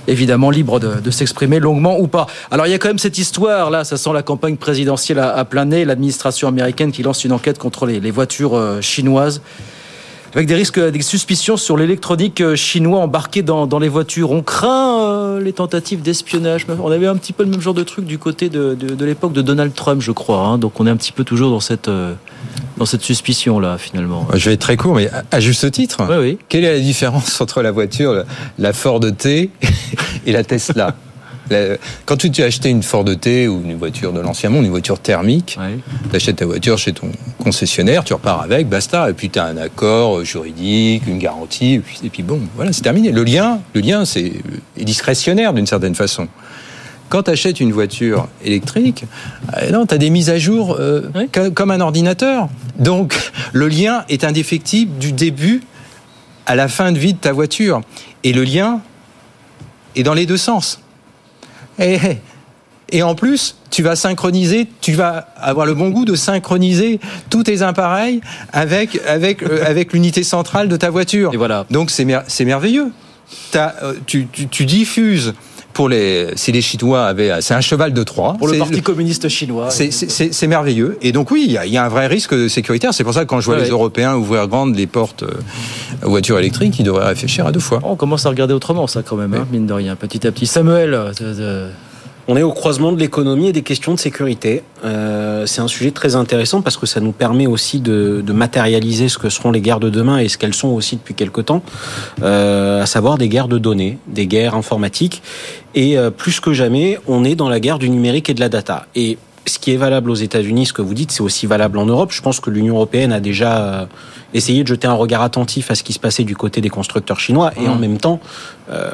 évidemment 0.07 0.51
libre 0.51 0.79
de, 0.79 1.11
s'exprimer 1.11 1.59
longuement 1.59 1.99
ou 1.99 2.07
pas. 2.07 2.27
Alors 2.51 2.67
il 2.67 2.71
y 2.71 2.75
a 2.75 2.79
quand 2.79 2.89
même 2.89 2.99
cette 2.99 3.19
histoire, 3.19 3.71
là, 3.71 3.85
ça 3.85 3.97
sent 3.97 4.13
la 4.13 4.23
campagne 4.23 4.57
présidentielle 4.57 5.19
à, 5.19 5.35
à 5.35 5.45
plein 5.45 5.65
nez, 5.65 5.85
l'administration 5.85 6.49
américaine 6.49 6.93
qui 6.93 7.03
lance 7.03 7.25
une 7.25 7.33
enquête 7.33 7.59
contre 7.59 7.87
les, 7.87 8.01
les 8.01 8.11
voitures 8.11 8.55
euh, 8.55 8.81
chinoises 8.81 9.41
avec 10.35 10.47
des 10.47 10.55
risques, 10.55 10.79
des 10.79 11.03
suspicions 11.03 11.57
sur 11.57 11.77
l'électronique 11.77 12.41
euh, 12.41 12.57
chinois 12.57 13.01
embarqué 13.01 13.43
dans, 13.43 13.67
dans, 13.67 13.79
les 13.79 13.89
voitures. 13.89 14.31
On 14.31 14.43
craint 14.43 15.01
euh, 15.01 15.41
les 15.41 15.53
tentatives 15.53 16.03
d'espionnage. 16.03 16.67
On 16.83 16.91
avait 16.91 17.07
un 17.07 17.17
petit 17.17 17.33
peu 17.33 17.43
le 17.43 17.51
même 17.51 17.61
genre 17.61 17.75
de 17.75 17.83
truc 17.83 18.05
du 18.05 18.19
côté 18.19 18.49
de, 18.49 18.75
de, 18.75 18.95
de 18.95 19.05
l'époque 19.05 19.33
de 19.33 19.43
Donald 19.43 19.75
Trump, 19.75 20.03
je 20.03 20.13
crois. 20.13 20.41
Hein. 20.41 20.59
Donc 20.59 20.81
on 20.81 20.87
est 20.87 20.91
un 20.91 20.97
petit 20.97 21.13
peu 21.13 21.25
toujours 21.25 21.51
dans 21.51 21.61
cette, 21.61 21.89
euh, 21.89 22.15
dans 22.77 22.87
cette 22.87 23.03
suspicion-là, 23.03 23.79
finalement. 23.79 24.27
Je 24.35 24.49
vais 24.49 24.55
être 24.55 24.61
très 24.61 24.77
court, 24.77 24.95
mais 24.95 25.09
à, 25.09 25.25
à 25.31 25.41
juste 25.41 25.71
titre, 25.71 26.03
oui, 26.09 26.17
oui. 26.21 26.39
quelle 26.49 26.65
est 26.65 26.73
la 26.73 26.81
différence 26.81 27.41
entre 27.41 27.63
la 27.63 27.71
voiture, 27.71 28.25
la 28.59 28.73
Ford 28.73 29.01
T 29.17 29.51
et 30.27 30.33
la 30.33 30.45
Tesla? 30.45 30.95
Quand 32.05 32.17
tu 32.17 32.43
as 32.43 32.47
acheté 32.47 32.71
une 32.71 32.83
Ford 32.83 33.05
T 33.21 33.49
ou 33.49 33.63
une 33.65 33.77
voiture 33.77 34.13
de 34.13 34.21
l'ancien 34.21 34.51
monde, 34.51 34.65
une 34.65 34.71
voiture 34.71 34.99
thermique, 34.99 35.59
ouais. 35.61 35.79
tu 36.11 36.17
achètes 36.17 36.37
ta 36.37 36.47
voiture 36.47 36.79
chez 36.79 36.93
ton 36.93 37.11
concessionnaire, 37.43 38.05
tu 38.05 38.15
repars 38.15 38.43
avec, 38.43 38.69
basta, 38.69 39.11
et 39.11 39.13
puis 39.13 39.31
tu 39.31 39.39
as 39.39 39.45
un 39.45 39.57
accord 39.57 40.25
juridique, 40.25 41.05
une 41.07 41.19
garantie, 41.19 41.75
et 41.75 41.79
puis, 41.81 42.01
et 42.05 42.11
puis 42.11 42.23
bon, 42.23 42.41
voilà, 42.57 42.73
c'est 42.73 42.83
terminé. 42.83 43.13
Le 43.13 43.25
lien, 43.25 43.61
le 43.75 43.81
lien 43.81 44.05
c'est 44.05 44.33
est 44.77 44.85
discrétionnaire 44.85 45.53
d'une 45.53 45.67
certaine 45.67 45.95
façon. 45.95 46.29
Quand 47.09 47.25
tu 47.25 47.31
achètes 47.31 47.61
une 47.61 47.73
voiture 47.73 48.27
électrique, 48.45 49.05
euh, 49.57 49.71
non, 49.71 49.87
tu 49.87 49.95
as 49.95 49.99
des 49.99 50.11
mises 50.11 50.29
à 50.29 50.39
jour 50.39 50.77
euh, 50.79 51.09
oui. 51.15 51.29
comme 51.55 51.71
un 51.71 51.81
ordinateur. 51.81 52.49
Donc, 52.79 53.15
le 53.53 53.69
lien 53.69 54.05
est 54.09 54.25
indéfectible 54.25 54.99
du 54.99 55.13
début 55.13 55.63
à 56.47 56.57
la 56.57 56.69
fin 56.69 56.91
de 56.93 56.99
vie 56.99 57.15
de 57.15 57.19
ta 57.19 57.33
voiture. 57.33 57.81
Et 58.25 58.33
le 58.33 58.43
lien 58.43 58.81
est 59.95 60.03
dans 60.03 60.15
les 60.15 60.27
deux 60.27 60.37
sens. 60.37 60.81
Et, 61.79 61.99
et, 62.91 63.03
en 63.03 63.15
plus, 63.15 63.57
tu 63.71 63.83
vas 63.83 63.97
synchroniser, 63.97 64.67
tu 64.81 64.93
vas 64.93 65.29
avoir 65.37 65.67
le 65.67 65.75
bon 65.75 65.91
goût 65.91 66.05
de 66.05 66.15
synchroniser 66.15 67.01
tous 67.31 67.43
tes 67.45 67.63
appareils 67.63 68.21
avec, 68.53 69.01
avec, 69.07 69.43
euh, 69.43 69.65
avec 69.67 69.93
l'unité 69.93 70.23
centrale 70.23 70.69
de 70.69 70.77
ta 70.77 70.91
voiture. 70.91 71.33
Et 71.35 71.37
voilà. 71.37 71.67
Donc 71.71 71.91
c'est 71.91 72.05
mer 72.05 72.25
merveilleux. 72.45 72.93
As, 73.55 73.75
euh, 73.83 73.95
tu, 74.07 74.29
tu, 74.33 74.47
tu, 74.49 74.65
diffuses. 74.67 75.35
Pour 75.77 75.91
les, 75.91 76.29
si 76.37 76.53
les 76.53 76.63
Chinois 76.63 77.05
avaient, 77.05 77.31
c'est 77.43 77.53
un 77.53 77.61
cheval 77.61 77.93
de 77.93 78.03
Troie. 78.03 78.35
Pour 78.39 78.49
le 78.49 78.57
Parti 78.59 78.81
communiste 78.81 79.29
chinois. 79.29 79.69
C'est 79.71 80.47
merveilleux. 80.47 80.97
Et 81.03 81.13
donc 81.13 81.31
oui, 81.31 81.45
il 81.47 81.53
y, 81.53 81.59
a, 81.59 81.67
il 81.67 81.73
y, 81.73 81.77
a, 81.77 81.85
un 81.85 81.89
vrai 81.89 82.07
risque 82.07 82.49
sécuritaire. 82.49 82.95
C'est 82.95 83.05
pour 83.05 83.13
ça 83.13 83.21
que 83.21 83.27
quand 83.27 83.41
je 83.41 83.45
vois 83.45 83.57
ouais, 83.57 83.65
les. 83.65 83.71
Européens 83.71 84.15
ouvrir 84.15 84.49
grandes 84.49 84.75
les 84.75 84.87
portes 84.87 85.23
euh, 85.25 85.35
voitures 86.01 86.39
électriques, 86.39 86.79
ils 86.79 86.85
devraient 86.85 87.09
réfléchir 87.09 87.47
à 87.47 87.53
deux 87.53 87.61
fois. 87.61 87.81
On 87.83 87.95
commence 87.95 88.25
à 88.25 88.31
regarder 88.31 88.55
autrement 88.55 88.87
ça 88.87 89.03
quand 89.03 89.17
même, 89.17 89.35
hein, 89.35 89.47
mine 89.53 89.67
de 89.67 89.75
rien, 89.75 89.97
petit 89.97 90.27
à 90.27 90.33
petit. 90.33 90.47
Samuel. 90.47 90.95
Euh, 90.95 91.13
euh, 91.21 91.71
on 92.29 92.37
est 92.37 92.43
au 92.43 92.53
croisement 92.53 92.93
de 92.93 92.99
l'économie 92.99 93.49
et 93.49 93.53
des 93.53 93.63
questions 93.63 93.95
de 93.95 93.99
sécurité. 93.99 94.63
Euh, 94.85 95.47
c'est 95.47 95.61
un 95.61 95.69
sujet 95.69 95.93
très 95.93 96.17
intéressant 96.17 96.61
parce 96.61 96.77
que 96.77 96.87
ça 96.87 97.01
nous 97.01 97.13
permet 97.13 97.47
aussi 97.47 97.81
de, 97.81 98.23
de, 98.25 98.33
matérialiser 98.33 99.09
ce 99.09 99.19
que 99.19 99.29
seront 99.29 99.53
les 99.53 99.61
guerres 99.61 99.81
de 99.81 99.91
demain 99.91 100.19
et 100.19 100.29
ce 100.29 100.37
qu'elles 100.37 100.55
sont 100.55 100.69
aussi 100.69 100.97
depuis 100.97 101.15
quelque 101.15 101.41
temps, 101.41 101.63
euh, 102.23 102.83
à 102.83 102.87
savoir 102.87 103.17
des 103.17 103.29
guerres 103.29 103.49
de 103.49 103.59
données, 103.59 103.99
des 104.09 104.27
guerres 104.27 104.55
informatiques. 104.55 105.23
Et 105.75 105.97
euh, 105.97 106.11
plus 106.11 106.41
que 106.41 106.53
jamais, 106.53 106.99
on 107.07 107.25
est 107.25 107.37
dans 107.37 107.49
la 107.49 107.61
guerre 107.61 107.79
du 107.79 107.89
numérique 107.91 108.29
et 108.29 108.35
de 108.35 108.41
la 108.41 108.49
data. 108.49 108.87
Et 108.97 109.19
ce 109.47 109.59
qui 109.59 109.73
est 109.73 109.77
valable 109.77 110.11
aux 110.11 110.17
États-Unis, 110.17 110.67
ce 110.67 110.73
que 110.73 110.83
vous 110.83 110.95
dites, 110.95 111.13
c'est 111.13 111.23
aussi 111.23 111.47
valable 111.47 111.79
en 111.79 111.87
Europe. 111.87 112.13
Je 112.13 112.23
pense 112.23 112.41
que 112.41 112.51
l'Union 112.51 112.75
européenne 112.75 113.13
a 113.13 113.21
déjà 113.21 113.59
euh, 113.59 113.87
essayé 114.35 114.63
de 114.63 114.69
jeter 114.69 114.87
un 114.87 114.95
regard 114.95 115.23
attentif 115.23 115.71
à 115.71 115.75
ce 115.75 115.83
qui 115.83 115.93
se 115.93 115.99
passait 115.99 116.25
du 116.25 116.37
côté 116.37 116.61
des 116.61 116.69
constructeurs 116.69 117.21
chinois, 117.21 117.53
et 117.57 117.67
mmh. 117.67 117.71
en 117.71 117.77
même 117.77 117.99
temps, 117.99 118.21
euh, 118.71 118.91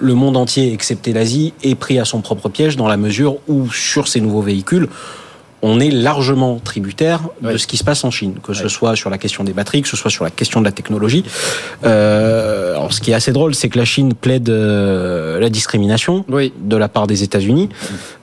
le 0.00 0.14
monde 0.14 0.36
entier, 0.36 0.72
excepté 0.72 1.12
l'Asie, 1.12 1.52
est 1.62 1.74
pris 1.74 1.98
à 1.98 2.04
son 2.04 2.20
propre 2.20 2.48
piège 2.48 2.76
dans 2.76 2.88
la 2.88 2.96
mesure 2.96 3.38
où, 3.48 3.70
sur 3.70 4.08
ces 4.08 4.20
nouveaux 4.20 4.42
véhicules, 4.42 4.88
on 5.66 5.80
est 5.80 5.90
largement 5.90 6.60
tributaire 6.62 7.22
de 7.42 7.48
oui. 7.48 7.58
ce 7.58 7.66
qui 7.66 7.76
se 7.76 7.82
passe 7.82 8.04
en 8.04 8.12
Chine, 8.12 8.34
que 8.40 8.54
ce 8.54 8.64
oui. 8.64 8.70
soit 8.70 8.94
sur 8.94 9.10
la 9.10 9.18
question 9.18 9.42
des 9.42 9.52
batteries, 9.52 9.82
que 9.82 9.88
ce 9.88 9.96
soit 9.96 10.12
sur 10.12 10.22
la 10.22 10.30
question 10.30 10.60
de 10.60 10.64
la 10.64 10.70
technologie. 10.70 11.24
Euh, 11.84 12.76
alors, 12.76 12.92
ce 12.92 13.00
qui 13.00 13.10
est 13.10 13.14
assez 13.14 13.32
drôle, 13.32 13.52
c'est 13.54 13.68
que 13.68 13.76
la 13.76 13.84
Chine 13.84 14.14
plaide 14.14 14.48
euh, 14.48 15.40
la 15.40 15.50
discrimination 15.50 16.24
oui. 16.28 16.52
de 16.60 16.76
la 16.76 16.88
part 16.88 17.08
des 17.08 17.24
États-Unis. 17.24 17.68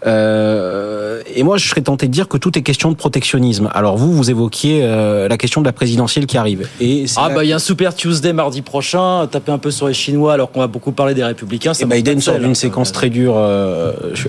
Euh, 0.07 1.21
et 1.35 1.43
moi, 1.43 1.57
je 1.57 1.67
serais 1.67 1.81
tenté 1.81 2.07
de 2.07 2.13
dire 2.13 2.29
que 2.29 2.37
tout 2.37 2.57
est 2.57 2.61
question 2.61 2.91
de 2.91 2.95
protectionnisme. 2.95 3.69
Alors, 3.73 3.97
vous, 3.97 4.13
vous 4.13 4.29
évoquiez 4.29 4.87
la 5.27 5.37
question 5.37 5.59
de 5.59 5.65
la 5.65 5.73
présidentielle 5.73 6.27
qui 6.27 6.37
arrive. 6.37 6.67
Et 6.79 7.05
ah, 7.17 7.27
la... 7.27 7.35
bah, 7.35 7.43
il 7.43 7.49
y 7.49 7.53
a 7.53 7.57
un 7.57 7.59
Super 7.59 7.93
Tuesday 7.93 8.31
mardi 8.31 8.61
prochain, 8.61 9.27
taper 9.29 9.51
un 9.51 9.57
peu 9.57 9.71
sur 9.71 9.87
les 9.87 9.93
Chinois 9.93 10.33
alors 10.33 10.49
qu'on 10.51 10.61
va 10.61 10.67
beaucoup 10.67 10.93
parler 10.93 11.13
des 11.13 11.25
Républicains. 11.25 11.73
Ça 11.73 11.83
et 11.83 11.87
Biden 11.87 12.21
sort 12.21 12.39
d'une 12.39 12.55
séquence 12.55 12.93
très 12.93 13.09
dure 13.09 13.35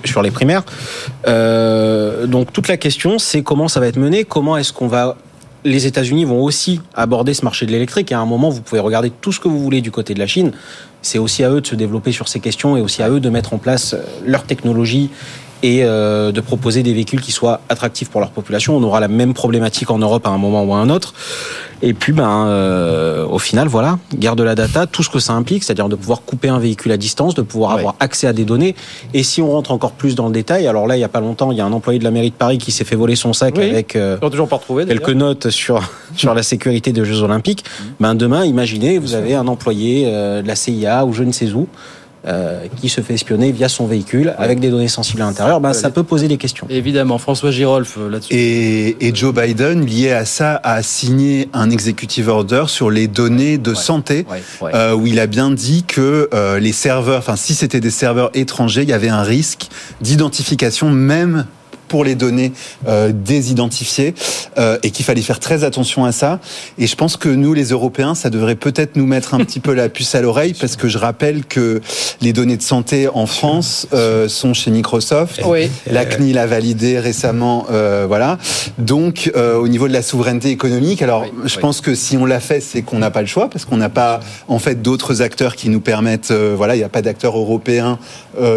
sur 0.05 0.23
les 0.23 0.33
primaires. 0.33 0.65
Donc, 1.25 2.53
toute 2.53 2.69
la 2.69 2.77
question, 2.77 3.04
c'est 3.19 3.43
comment 3.43 3.69
ça 3.69 3.81
va 3.81 3.87
être 3.87 3.99
mené, 3.99 4.25
comment 4.25 4.57
est-ce 4.57 4.73
qu'on 4.73 4.89
va 4.89 5.17
les 5.65 5.87
États-Unis 5.87 6.25
vont 6.25 6.43
aussi 6.43 6.81
aborder 6.95 7.33
ce 7.33 7.45
marché 7.45 7.65
de 7.65 7.71
l'électrique. 7.71 8.13
Et 8.13 8.15
à 8.15 8.21
un 8.21 8.27
moment, 8.27 8.51
vous 8.51 8.61
pouvez 8.61 8.81
regarder 8.81 9.11
tout 9.11 9.33
ce 9.33 9.41
que 9.41 9.49
vous 9.49 9.59
voulez 9.59 9.81
du 9.81 9.91
côté 9.91 10.13
de 10.13 10.19
la 10.19 10.27
Chine. 10.27 10.53
C'est 11.01 11.19
aussi 11.19 11.43
à 11.43 11.51
eux 11.51 11.61
de 11.61 11.67
se 11.67 11.75
développer 11.75 12.13
sur 12.13 12.29
ces 12.29 12.41
questions 12.41 12.77
et 12.77 12.81
aussi 12.81 13.03
à 13.03 13.09
eux 13.09 13.21
de 13.21 13.31
mettre 13.31 13.55
en 13.55 13.59
place 13.59 13.97
leur 14.27 14.45
technologie 14.45 15.11
et 15.65 15.83
euh, 15.83 16.31
de 16.31 16.43
proposer 16.43 16.83
des 16.83 16.93
véhicules 16.93 17.23
qui 17.23 17.33
soient 17.33 17.63
attractifs 17.71 18.11
pour 18.11 18.21
leur 18.21 18.29
population. 18.31 18.77
On 18.77 18.83
aura 18.83 19.01
la 19.01 19.09
même 19.09 19.33
problématique 19.33 19.91
en 19.91 19.97
Europe 19.97 20.27
à 20.27 20.31
un 20.31 20.37
moment 20.37 20.63
ou 20.63 20.75
à 20.75 20.77
un 20.77 20.91
autre. 20.91 21.15
Et 21.81 21.95
puis, 21.95 22.13
ben, 22.13 22.47
euh, 22.49 23.27
au 23.27 23.39
final, 23.39 23.67
voilà, 23.67 23.99
guerre 24.15 24.37
de 24.37 24.43
la 24.43 24.55
data, 24.55 24.87
tout 24.87 25.03
ce 25.03 25.09
que 25.09 25.19
ça 25.19 25.33
implique, 25.33 25.65
c'est-à-dire 25.65 25.89
de 25.89 25.97
pouvoir 25.97 26.21
couper 26.21 26.51
un 26.51 26.59
véhicule 26.59 26.93
à 26.93 26.99
distance, 26.99 27.35
de 27.35 27.41
pouvoir 27.41 27.73
ouais. 27.73 27.79
avoir 27.79 27.95
accès 27.99 28.27
à 28.27 28.35
des 28.35 28.45
données. 28.45 28.75
Et 29.15 29.23
si 29.23 29.41
on 29.41 29.51
rentre 29.51 29.71
encore 29.71 29.93
plus 29.93 30.15
dans 30.15 30.27
le 30.27 30.35
détail, 30.35 30.67
alors 30.67 30.87
là, 30.87 30.99
il 30.99 31.01
y 31.01 31.05
a 31.05 31.09
pas 31.09 31.21
longtemps, 31.21 31.51
il 31.51 31.57
y 31.57 31.63
a 31.63 31.65
un 31.65 31.73
employé 31.73 31.99
de 31.99 32.05
la 32.05 32.11
mairie 32.11 32.31
de 32.31 32.35
Paris 32.35 32.59
qui 32.59 32.71
s'est 32.71 32.85
fait 32.85 32.95
voler 32.95 33.17
son 33.17 33.33
sac 33.33 33.55
oui, 33.57 33.71
avec 33.71 33.97
euh, 33.97 34.19
toujours 34.19 34.49
pas 34.49 34.57
retrouvé, 34.57 34.85
quelques 34.85 35.09
notes 35.09 35.49
sur 35.49 35.81
sur 36.17 36.35
la 36.35 36.43
sécurité 36.43 36.93
des 36.93 37.07
Jeux 37.07 37.23
Olympiques. 37.23 37.65
Mmh. 37.65 37.85
Ben 38.01 38.15
demain, 38.15 38.45
imaginez, 38.45 38.99
vous 38.99 39.15
avez 39.15 39.35
un 39.35 39.49
employé 39.49 40.05
euh, 40.07 40.43
de 40.43 40.49
la 40.49 40.57
CIA 40.57 41.07
ou 41.07 41.15
je 41.15 41.23
ne 41.23 41.33
sais 41.33 41.53
où 41.53 41.69
euh, 42.27 42.67
qui 42.81 42.89
se 42.89 43.01
fait 43.01 43.15
espionner 43.15 43.53
via 43.53 43.69
son 43.69 43.87
véhicule 43.87 44.29
ouais. 44.29 44.35
avec 44.45 44.61
des 44.61 44.71
données 44.71 44.89
sensibles 44.89 45.23
à 45.23 45.27
l'intérieur, 45.27 45.61
ben, 45.61 45.73
ça 45.73 45.91
peut 45.91 46.03
poser 46.03 46.29
des 46.29 46.39
questions. 46.39 46.67
Évidemment, 46.71 47.19
François 47.19 47.51
Girolf 47.51 47.97
euh, 47.99 48.11
là-dessus. 48.11 48.33
Et, 48.33 49.07
et, 49.07 49.15
Joe 49.15 49.35
Biden, 49.35 49.85
lié 49.85 50.13
à 50.13 50.25
ça, 50.25 50.61
a 50.63 50.83
signé 50.83 51.49
un 51.53 51.71
executive 51.71 52.29
order 52.29 52.65
sur 52.69 52.91
les 52.91 53.09
données 53.09 53.59
de 53.59 53.71
ouais. 53.71 53.77
santé, 53.77 54.27
ouais. 54.31 54.75
Euh, 54.75 54.95
où 54.95 55.07
il 55.07 55.21
a 55.21 55.27
bien 55.27 55.51
dit 55.51 55.85
que 55.87 56.29
euh, 56.33 56.59
les 56.59 56.73
serveurs, 56.73 57.19
enfin 57.19 57.37
si 57.37 57.55
c'était 57.55 57.81
des 57.81 57.91
serveurs 57.91 58.31
étrangers, 58.35 58.83
il 58.83 58.89
y 58.89 58.95
avait 58.95 59.09
un 59.09 59.23
risque 59.23 59.69
d'identification 60.01 60.91
même 60.91 61.47
pour 61.95 62.03
les 62.03 62.17
données 62.17 62.51
euh, 62.89 63.13
désidentifiées 63.15 64.17
euh, 64.59 64.79
et 64.83 64.91
qu'il 64.91 65.05
fallait 65.05 65.23
faire 65.23 65.39
très 65.39 65.63
attention 65.63 66.05
à 66.05 66.11
ça. 66.11 66.41
Et 66.77 66.89
je 66.89 66.97
pense 66.97 67.17
que 67.17 67.29
nous, 67.29 67.55
les 67.55 67.67
Européens, 67.67 68.17
ça 68.17 68.31
devrait 68.31 68.57
peut-être 68.57 68.97
nous 68.97 69.07
mettre 69.07 69.33
un 69.33 69.39
petit 69.39 69.61
peu 69.61 69.75
la 69.75 69.89
puce 69.89 70.13
à 70.17 70.21
l'oreille 70.21 70.55
parce 70.61 70.75
que 70.75 70.89
je 70.89 70.99
rappelle 70.99 71.45
que 71.45 71.81
les 72.21 72.33
données 72.33 72.57
de 72.57 72.63
santé 72.63 73.07
en 73.07 73.27
France 73.27 73.87
euh, 73.93 74.29
sont 74.29 74.55
chez 74.55 74.73
Microsoft. 74.73 75.41
Oui. 75.47 75.71
La 75.89 76.05
CNIL 76.05 76.37
a 76.37 76.49
validé 76.49 76.99
récemment, 76.99 77.67
voilà. 78.09 78.39
Donc, 78.79 79.31
au 79.37 79.69
niveau 79.69 79.87
de 79.87 79.93
la 79.93 80.03
souveraineté 80.03 80.51
économique, 80.51 81.01
alors 81.01 81.27
je 81.45 81.59
pense 81.61 81.81
que 81.81 81.95
si 81.95 82.17
on 82.17 82.25
l'a 82.25 82.41
fait, 82.41 82.61
c'est 82.61 82.83
qu'on 82.83 82.99
n'a 82.99 83.13
pas 83.13 83.21
le 83.21 83.29
choix 83.29 83.49
parce 83.49 83.65
qu'on 83.65 83.77
n'a 83.77 83.89
pas 83.89 84.19
en 84.49 84.59
fait 84.59 84.83
d'autres 84.83 85.23
acteurs 85.23 85.55
qui 85.55 85.69
nous 85.69 85.81
permettent. 85.81 86.33
voilà, 86.33 86.75
il 86.75 86.79
n'y 86.79 86.85
a 86.85 86.89
pas 86.89 87.03
d'acteurs 87.03 87.37
européens 87.37 87.99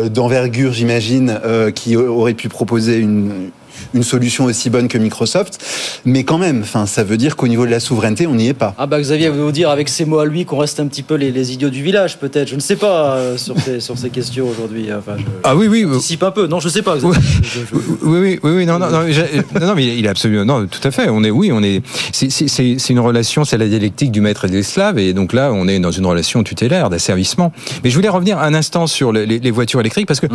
d'envergure, 0.10 0.74
j'imagine, 0.74 1.40
qui 1.76 1.96
auraient 1.96 2.34
pu 2.34 2.50
proposer 2.50 2.98
une 2.98 3.27
um, 3.32 3.57
une 3.94 4.04
solution 4.04 4.46
aussi 4.46 4.70
bonne 4.70 4.88
que 4.88 4.98
Microsoft, 4.98 5.60
mais 6.06 6.24
quand 6.24 6.38
même, 6.38 6.62
enfin, 6.62 6.86
ça 6.86 7.04
veut 7.04 7.18
dire 7.18 7.36
qu'au 7.36 7.48
niveau 7.48 7.66
de 7.66 7.72
la 7.72 7.80
souveraineté, 7.80 8.28
on 8.28 8.36
n'y 8.36 8.48
est 8.48 8.54
pas. 8.54 8.74
Ah 8.78 8.86
bah 8.88 9.00
Xavier 9.00 9.30
veut 9.30 9.44
vous 9.44 9.52
dire 9.52 9.70
avec 9.70 9.90
ces 9.90 10.06
mots 10.06 10.20
à 10.20 10.26
lui 10.26 10.46
qu'on 10.46 10.58
reste 10.58 10.80
un 10.80 10.88
petit 10.88 11.04
peu 11.04 11.16
les, 11.16 11.32
les 11.32 11.54
idiots 11.54 11.70
du 11.70 11.84
village 11.84 12.18
peut-être. 12.18 12.48
Je 12.48 12.56
ne 12.56 12.60
sais 12.60 12.76
pas 12.76 13.16
euh, 13.16 13.38
sur, 13.38 13.60
ces, 13.60 13.80
sur 13.88 13.98
ces 13.98 14.10
questions 14.10 14.48
aujourd'hui. 14.48 14.90
Enfin, 14.98 15.14
je 15.18 15.24
Ah 15.44 15.56
oui, 15.56 15.68
oui. 15.68 15.86
anticipe 15.86 16.24
un 16.24 16.32
peu. 16.32 16.48
Non, 16.48 16.60
je 16.60 16.70
sais 16.70 16.82
pas. 16.82 16.98
Xavier. 16.98 17.20
Je- 17.42 17.60
je- 17.60 17.76
Oui, 18.04 18.20
oui, 18.20 18.40
oui, 18.44 18.52
oui, 18.58 18.66
non, 18.66 18.80
non, 18.80 18.90
non, 18.90 19.02
j'ai- 19.10 19.42
non, 19.60 19.68
non, 19.68 19.76
mais 19.76 19.98
il 19.98 20.06
est 20.06 20.10
absolument, 20.10 20.46
non, 20.46 20.68
tout 20.68 20.86
à 20.88 20.92
fait. 20.92 21.10
On 21.10 21.24
est, 21.24 21.30
oui, 21.32 21.52
on 21.52 21.62
est, 21.64 21.82
c'est- 22.12 22.30
c'est 22.30 22.48
c'est- 22.48 22.76
c'est 22.80 22.94
une 22.94 23.00
relation, 23.00 23.44
c'est 23.46 23.58
la 23.58 23.68
dialectique 23.68 24.12
du 24.12 24.22
maître 24.22 24.46
et 24.46 24.48
de 24.50 24.54
l'esclave, 24.54 25.00
et 25.00 25.14
donc 25.14 25.34
là, 25.34 25.52
on 25.54 25.68
est 25.68 25.80
dans 25.80 25.92
une 25.92 26.06
relation 26.06 26.44
tutélaire, 26.44 26.90
d'asservissement. 26.90 27.52
Mais 27.84 27.90
je 27.90 27.96
voulais 27.96 28.10
revenir 28.10 28.40
un 28.40 28.54
instant 28.54 28.88
sur 28.88 29.12
les, 29.12 29.26
les- 29.26 29.40
les 29.40 29.52
voitures 29.52 29.80
électriques, 29.80 30.08
parce 30.08 30.20
que 30.20 30.28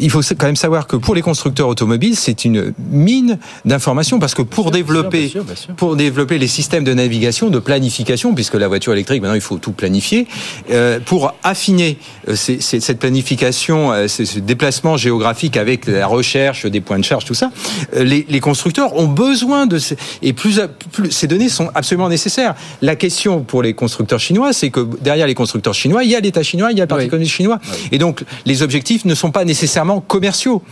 il 0.00 0.10
faut 0.10 0.20
quand 0.38 0.46
même 0.46 0.56
savoir 0.56 0.86
que 0.86 0.96
pour 0.96 1.14
les 1.14 1.22
constructeurs 1.22 1.68
automobiles, 1.68 2.16
c'est 2.16 2.44
une 2.44 2.72
mine 2.90 3.38
d'informations, 3.64 4.18
parce 4.18 4.34
que 4.34 4.42
pour 4.42 4.70
développer, 4.70 5.20
bien 5.20 5.28
sûr, 5.28 5.44
bien 5.44 5.54
sûr. 5.54 5.74
pour 5.74 5.96
développer 5.96 6.38
les 6.38 6.46
systèmes 6.48 6.84
de 6.84 6.94
navigation, 6.94 7.50
de 7.50 7.58
planification, 7.58 8.34
puisque 8.34 8.54
la 8.54 8.68
voiture 8.68 8.92
électrique, 8.92 9.20
maintenant, 9.22 9.34
il 9.34 9.40
faut 9.40 9.58
tout 9.58 9.72
planifier, 9.72 10.26
euh, 10.70 10.98
pour 11.04 11.34
affiner 11.42 11.98
euh, 12.28 12.36
ces- 12.36 12.60
ces- 12.60 12.80
cette 12.80 12.98
planification, 12.98 13.92
euh, 13.92 14.08
ce 14.08 14.24
ce 14.24 14.38
déplacement 14.38 14.96
géographique 14.96 15.56
avec 15.56 15.86
la 15.86 16.06
recherche 16.06 16.66
des 16.66 16.80
points 16.80 16.98
de 16.98 17.04
charge, 17.04 17.24
tout 17.24 17.34
ça, 17.34 17.50
euh, 17.94 18.02
les, 18.04 18.26
les 18.28 18.40
constructeurs 18.40 18.96
ont 18.96 19.06
besoin 19.08 19.66
de 19.66 19.78
ces, 19.78 19.96
et 20.22 20.32
plus, 20.32 20.60
plus 20.92 21.10
ces 21.10 21.26
données 21.26 21.48
sont 21.48 21.68
absolument 21.74 22.08
nécessaires. 22.08 22.54
La 22.82 22.96
question 22.96 23.40
pour 23.42 23.62
les 23.62 23.74
constructeurs 23.74 24.20
chinois, 24.20 24.52
c'est 24.52 24.70
que 24.70 24.80
derrière 25.00 25.26
les 25.26 25.34
constructeurs 25.34 25.74
chinois, 25.74 26.04
il 26.04 26.10
y 26.10 26.14
a 26.16 26.20
l'État 26.20 26.42
chinois, 26.42 26.72
il 26.72 26.78
y 26.78 26.80
a 26.80 26.84
le 26.84 26.88
Parti 26.88 27.08
communiste 27.08 27.34
chinois, 27.34 27.58
et 27.92 27.98
donc 27.98 28.22
les 28.44 28.62
objectifs 28.62 29.04
ne 29.04 29.14
sont 29.14 29.30
pas 29.30 29.44
nécessairement 29.44 30.00
commerciaux. 30.00 30.62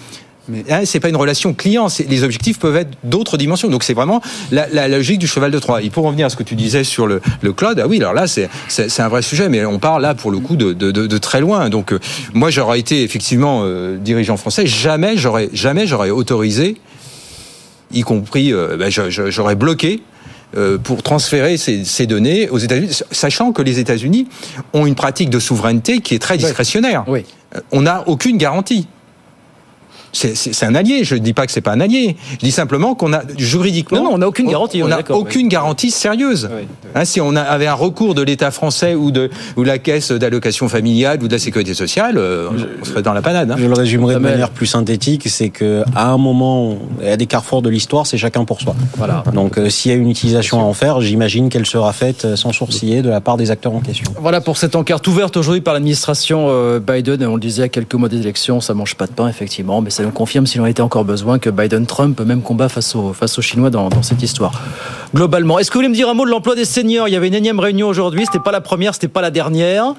Mais 0.49 0.63
hein, 0.71 0.83
c'est 0.85 1.01
pas 1.01 1.09
une 1.09 1.17
relation 1.17 1.55
client. 1.55 1.89
c'est- 1.89 2.09
Les 2.09 2.23
objectifs 2.23 2.59
peuvent 2.59 2.77
être 2.77 2.91
d'autres 3.03 3.37
dimensions. 3.39 3.69
Donc 3.69 3.83
c'est 3.83 3.95
vraiment 3.95 4.21
la, 4.53 4.67
la 4.69 4.89
logique 4.89 5.19
du 5.19 5.27
cheval 5.27 5.51
de 5.51 5.59
Troie. 5.59 5.81
Et 5.83 5.89
pour 5.91 6.05
revenir 6.05 6.27
à 6.27 6.29
ce 6.31 6.37
que 6.37 6.43
tu 6.43 6.55
disais 6.55 6.85
sur 6.85 7.07
le, 7.07 7.21
le 7.41 7.53
cloud, 7.53 7.81
ah 7.83 7.87
oui, 7.89 7.97
alors 7.99 8.13
là 8.13 8.27
c'est 8.27 8.51
c'est 8.69 8.91
c'est 8.91 9.03
un 9.03 9.09
vrai 9.09 9.23
sujet, 9.23 9.49
mais 9.49 9.65
on 9.65 9.79
parle 9.79 10.03
là 10.03 10.15
pour 10.15 10.31
le 10.31 10.39
coup 10.41 10.57
de, 10.57 10.73
de, 10.75 10.91
de, 10.91 11.07
de 11.07 11.19
très 11.19 11.41
loin. 11.41 11.71
Donc 11.71 11.93
euh, 11.93 11.99
moi 12.35 12.51
j'aurais 12.51 12.79
été 12.79 13.03
effectivement 13.03 13.63
euh, 13.65 13.97
dirigeant 13.97 14.37
français, 14.37 14.67
jamais 14.67 15.17
j'aurais 15.17 15.49
jamais 15.55 15.87
j'aurais 15.87 16.11
autorisé, 16.11 16.77
y 17.93 18.03
compris 18.03 18.53
euh, 18.53 18.77
ben, 18.77 18.91
je- 18.91 19.31
j'aurais 19.31 19.55
bloqué 19.57 20.03
euh, 20.57 20.79
pour 20.79 21.03
transférer 21.03 21.57
ces, 21.57 21.85
ces 21.85 22.07
données 22.07 22.49
aux 22.49 22.59
États-Unis, 22.59 23.01
sachant 23.11 23.51
que 23.53 23.63
les 23.63 23.79
États-Unis 23.81 24.29
ont 24.73 24.87
une 24.87 24.95
pratique 24.95 25.31
de 25.31 25.39
souveraineté 25.41 26.01
qui 26.01 26.15
est 26.15 26.19
très 26.21 26.37
discrétionnaire. 26.37 27.05
Oui. 27.09 27.25
Euh, 27.57 27.61
On 27.73 27.83
n'a 27.83 28.05
aucune 28.09 28.37
garantie. 28.37 28.87
C'est- 30.15 30.35
C'est 30.35 30.55
c'est 30.55 30.65
un 30.65 30.75
allié. 30.75 31.05
Je 31.05 31.15
ne 31.17 31.21
dis 31.21 31.33
pas 31.35 31.45
que 31.45 31.53
c'est 31.53 31.61
pas 31.61 31.73
un 31.73 31.81
allié. 31.81 32.17
Je 32.33 32.37
dis 32.39 32.51
simplement 32.53 32.95
qu'on 32.95 33.13
a 33.13 33.23
juridiquement. 33.37 33.99
Non, 33.99 34.05
non, 34.05 34.11
on 34.15 34.19
n'a 34.19 34.29
aucune 34.29 34.49
garantie, 34.49 34.83
on 34.83 34.89
n'a 34.89 35.01
aucune 35.11 35.49
garantie 35.49 35.91
sérieuse. 35.91 36.49
Hein, 36.95 37.05
si 37.05 37.21
on 37.21 37.35
a- 37.37 37.43
avait 37.43 37.67
un 37.67 37.75
recours 37.75 38.15
de 38.15 38.23
l'État 38.23 38.51
français 38.51 38.95
ou 38.95 39.11
de 39.11 39.29
ou 39.57 39.65
la 39.65 39.79
caisse 39.79 40.13
d'allocation 40.13 40.69
familiale 40.69 41.19
ou 41.23 41.27
de 41.29 41.33
la 41.33 41.39
sécurité 41.39 41.75
sociale, 41.75 42.17
euh, 42.17 42.49
on 42.81 42.85
serait 42.85 43.03
dans 43.03 43.13
la 43.13 43.21
panade. 43.23 43.51
hein. 43.51 43.57
Je 43.59 43.67
le 43.67 43.75
résumerai 43.75 44.15
de 44.15 44.19
Samuel. 44.19 44.33
manière 44.33 44.51
plus 44.51 44.67
synthétique, 44.67 45.29
c'est 45.29 45.51
que 45.51 45.83
à 45.97 46.09
un 46.11 46.17
moment, 46.19 46.77
et 47.03 47.11
à 47.11 47.17
des 47.17 47.27
carrefours 47.27 47.63
de 47.63 47.69
l'histoire, 47.69 48.07
c'est 48.07 48.17
chacun 48.19 48.45
pour 48.45 48.61
soi. 48.61 48.77
Voilà. 48.97 49.25
Donc, 49.35 49.59
euh, 49.59 49.69
s'il 49.69 49.91
y 49.91 49.95
a 49.95 49.97
une 49.97 50.09
utilisation 50.11 50.61
à 50.61 50.63
en 50.63 50.73
faire, 50.75 51.01
j'imagine 51.01 51.49
qu'elle 51.49 51.67
sera 51.67 51.93
faite 51.93 52.25
euh, 52.25 52.37
sans 52.37 52.53
sourciller 52.53 53.03
de 53.03 53.09
la 53.11 53.21
part 53.21 53.37
des 53.37 53.51
acteurs 53.51 53.75
en 53.75 53.81
question. 53.81 54.13
Voilà 54.21 54.41
pour 54.41 54.57
cette 54.59 54.77
enquête 54.77 55.05
ouverte 55.09 55.37
aujourd'hui 55.37 55.61
par 55.61 55.75
l'administration 55.75 56.79
Biden. 56.79 57.23
Et 57.23 57.27
on 57.27 57.35
le 57.35 57.41
disait 57.41 57.65
à 57.65 57.69
quelques 57.69 57.95
mois 57.95 58.09
des 58.09 58.19
élections, 58.19 58.61
ça 58.61 58.75
mange 58.75 58.95
pas 58.95 59.07
de 59.07 59.13
pain, 59.13 59.27
effectivement. 59.29 59.81
Mais 59.81 59.91
ça 59.91 60.04
nous 60.05 60.13
confirme, 60.13 60.47
s'il 60.47 60.61
en 60.61 60.67
était 60.67 60.83
encore 60.83 61.05
besoin, 61.05 61.39
que 61.39 61.51
Biden-Trump 61.51 62.21
même 62.21 62.43
combat 62.43 62.69
face 62.69 62.95
aux, 62.95 63.13
face 63.13 63.39
aux 63.39 63.43
Chinois 63.43 63.71
dans, 63.71 63.89
dans 63.89 64.03
cette 64.03 64.23
histoire. 64.23 64.53
Globalement. 65.15 65.59
Est-ce 65.59 65.71
que 65.71 65.75
vous 65.75 65.81
voulez 65.81 65.89
me 65.89 65.95
dire 65.95 66.09
un 66.09 66.15
mot 66.15 66.25
de 66.25 66.31
l'emploi 66.31 66.55
des 66.55 66.65
seniors? 66.65 67.09
Il 67.09 67.13
y 67.13 67.17
avait 67.17 67.29
une 67.29 67.35
énième 67.35 67.61
réunion 67.61 67.89
aujourd'hui. 67.89 68.25
C'était 68.27 68.43
pas 68.43 68.53
la 68.53 68.61
première, 68.61 68.95
c'était 68.95 69.09
pas 69.09 69.23
la 69.23 69.31
dernière. 69.31 69.95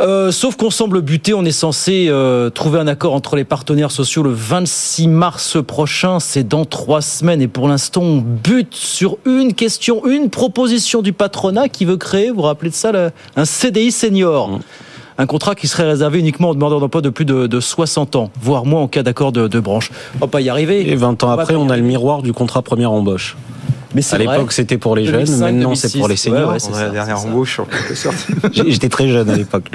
Euh, 0.00 0.30
sauf 0.30 0.56
qu'on 0.56 0.70
semble 0.70 1.00
buter, 1.00 1.34
on 1.34 1.44
est 1.44 1.50
censé 1.50 2.06
euh, 2.08 2.50
trouver 2.50 2.78
un 2.78 2.86
accord 2.86 3.14
entre 3.14 3.34
les 3.34 3.44
partenaires 3.44 3.90
sociaux 3.90 4.22
le 4.22 4.30
26 4.30 5.08
mars 5.08 5.58
prochain, 5.66 6.20
c'est 6.20 6.46
dans 6.46 6.64
trois 6.64 7.02
semaines. 7.02 7.42
Et 7.42 7.48
pour 7.48 7.68
l'instant, 7.68 8.02
on 8.02 8.18
bute 8.18 8.74
sur 8.74 9.18
une 9.26 9.54
question, 9.54 10.06
une 10.06 10.30
proposition 10.30 11.02
du 11.02 11.12
patronat 11.12 11.68
qui 11.68 11.84
veut 11.84 11.96
créer, 11.96 12.30
vous 12.30 12.36
vous 12.36 12.42
rappelez 12.42 12.70
de 12.70 12.74
ça, 12.74 12.92
un 13.36 13.44
CDI 13.44 13.90
senior. 13.90 14.60
Un 15.20 15.26
contrat 15.26 15.56
qui 15.56 15.66
serait 15.66 15.88
réservé 15.88 16.20
uniquement 16.20 16.50
aux 16.50 16.54
demandeurs 16.54 16.78
d'emploi 16.78 17.00
de 17.00 17.10
plus 17.10 17.24
de, 17.24 17.48
de 17.48 17.60
60 17.60 18.14
ans, 18.14 18.30
voire 18.40 18.64
moins 18.64 18.82
en 18.82 18.88
cas 18.88 19.02
d'accord 19.02 19.32
de, 19.32 19.48
de 19.48 19.60
branche. 19.60 19.90
On 20.14 20.18
va 20.20 20.26
pas 20.28 20.40
y 20.40 20.48
arriver. 20.48 20.88
Et 20.88 20.94
20 20.94 21.24
ans 21.24 21.28
On 21.28 21.30
après, 21.32 21.56
on 21.56 21.70
a 21.70 21.76
le 21.76 21.82
miroir 21.82 22.22
du 22.22 22.32
contrat 22.32 22.62
première 22.62 22.92
embauche. 22.92 23.36
Mais 23.94 24.02
c'est 24.02 24.16
à 24.16 24.18
l'époque, 24.18 24.52
c'était 24.52 24.76
pour 24.76 24.94
les 24.94 25.06
jeunes, 25.06 25.24
2005, 25.24 25.44
maintenant 25.44 25.74
c'est 25.74 25.92
pour 25.98 26.08
les 26.08 26.14
2006. 26.14 26.22
seniors. 26.22 26.46
Ouais, 26.48 26.52
ouais, 26.52 26.58
c'est 26.58 26.70
On 26.70 26.74
a 26.74 26.84
la 26.84 26.90
dernière 26.90 27.18
embauche 27.18 27.58
en 27.58 27.64
quelque 27.64 27.94
sorte. 27.94 28.26
J'étais 28.52 28.90
très 28.90 29.08
jeune 29.08 29.30
à 29.30 29.34
l'époque. 29.34 29.70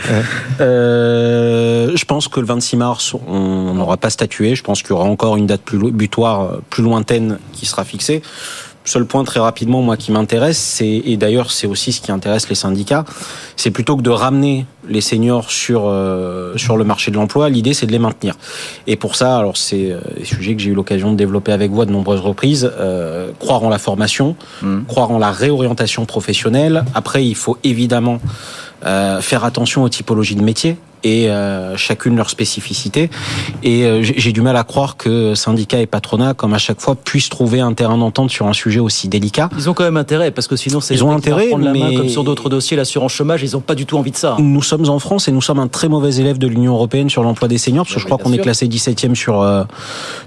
Euh, 0.61 1.91
je 1.95 2.05
pense 2.05 2.27
que 2.27 2.39
le 2.39 2.45
26 2.45 2.77
mars, 2.77 3.15
on 3.27 3.73
n'aura 3.73 3.97
pas 3.97 4.11
statué. 4.11 4.55
Je 4.55 4.63
pense 4.63 4.81
qu'il 4.81 4.91
y 4.91 4.93
aura 4.93 5.05
encore 5.05 5.35
une 5.35 5.47
date 5.47 5.61
plus 5.61 5.91
butoir, 5.91 6.41
euh, 6.41 6.61
plus 6.69 6.83
lointaine 6.83 7.39
qui 7.53 7.65
sera 7.65 7.83
fixée. 7.83 8.21
Seul 8.85 9.05
point 9.05 9.23
très 9.23 9.39
rapidement, 9.39 9.81
moi, 9.81 9.97
qui 9.97 10.11
m'intéresse, 10.11 10.57
c'est 10.57 11.01
et 11.05 11.17
d'ailleurs 11.17 11.51
c'est 11.51 11.67
aussi 11.67 11.91
ce 11.93 12.01
qui 12.01 12.11
intéresse 12.11 12.49
les 12.49 12.55
syndicats, 12.55 13.05
c'est 13.55 13.71
plutôt 13.71 13.95
que 13.95 14.01
de 14.01 14.09
ramener 14.09 14.65
les 14.89 14.99
seniors 15.01 15.49
sur 15.49 15.83
euh, 15.85 16.57
sur 16.57 16.75
le 16.75 16.83
marché 16.83 17.09
de 17.09 17.15
l'emploi, 17.15 17.49
l'idée 17.49 17.73
c'est 17.73 17.85
de 17.85 17.91
les 17.91 17.99
maintenir. 17.99 18.35
Et 18.85 18.97
pour 18.97 19.15
ça, 19.15 19.37
alors 19.37 19.55
c'est 19.55 19.91
euh, 19.91 19.99
des 20.17 20.25
sujets 20.25 20.55
que 20.55 20.61
j'ai 20.61 20.71
eu 20.71 20.73
l'occasion 20.73 21.11
de 21.11 21.17
développer 21.17 21.53
avec 21.53 21.71
vous 21.71 21.81
à 21.81 21.85
de 21.85 21.91
nombreuses 21.91 22.19
reprises. 22.19 22.69
euh, 22.79 23.31
croire 23.39 23.63
en 23.63 23.69
la 23.69 23.79
formation, 23.79 24.35
croire 24.87 25.11
en 25.11 25.17
la 25.17 25.31
réorientation 25.31 26.05
professionnelle. 26.05 26.83
Après, 26.93 27.25
il 27.25 27.35
faut 27.35 27.57
évidemment 27.63 28.19
euh, 28.85 29.21
faire 29.21 29.43
attention 29.43 29.83
aux 29.83 29.89
typologies 29.89 30.35
de 30.35 30.43
métiers 30.43 30.77
et 31.03 31.29
euh, 31.29 31.75
chacune 31.77 32.15
leur 32.15 32.29
spécificité. 32.29 33.09
Et 33.63 33.83
euh, 33.85 34.01
j'ai 34.03 34.31
du 34.31 34.41
mal 34.41 34.55
à 34.57 34.63
croire 34.63 34.97
que 34.97 35.35
syndicats 35.35 35.79
et 35.79 35.85
patronat, 35.85 36.33
comme 36.33 36.53
à 36.53 36.57
chaque 36.57 36.79
fois, 36.81 36.95
puissent 36.95 37.29
trouver 37.29 37.59
un 37.59 37.73
terrain 37.73 37.97
d'entente 37.97 38.29
sur 38.29 38.47
un 38.47 38.53
sujet 38.53 38.79
aussi 38.79 39.07
délicat. 39.07 39.49
Ils 39.57 39.69
ont 39.69 39.73
quand 39.73 39.83
même 39.83 39.97
intérêt, 39.97 40.31
parce 40.31 40.47
que 40.47 40.55
sinon 40.55 40.81
c'est 40.81 40.93
Ils 40.93 41.03
ont 41.03 41.11
intérêt, 41.11 41.47
prendre 41.47 41.65
la 41.65 41.73
main 41.73 41.89
mais- 41.89 41.95
comme 41.95 42.09
sur 42.09 42.23
d'autres 42.23 42.49
dossiers, 42.49 42.77
l'assurance 42.77 43.11
chômage, 43.13 43.43
ils 43.43 43.51
n'ont 43.53 43.61
pas 43.61 43.75
du 43.75 43.85
tout 43.85 43.97
envie 43.97 44.11
de 44.11 44.15
ça. 44.17 44.35
Nous 44.39 44.61
sommes 44.61 44.89
en 44.89 44.99
France 44.99 45.27
et 45.27 45.31
nous 45.31 45.41
sommes 45.41 45.59
un 45.59 45.67
très 45.67 45.89
mauvais 45.89 46.15
élève 46.15 46.37
de 46.37 46.47
l'Union 46.47 46.73
européenne 46.73 47.09
sur 47.09 47.23
l'emploi 47.23 47.47
des 47.47 47.57
seniors, 47.57 47.85
parce 47.85 47.95
que 47.95 47.99
je 48.01 48.05
crois 48.05 48.17
qu'on 48.17 48.33
est 48.33 48.37
classé 48.39 48.67
17e 48.67 49.15
sur, 49.15 49.41
euh, 49.41 49.63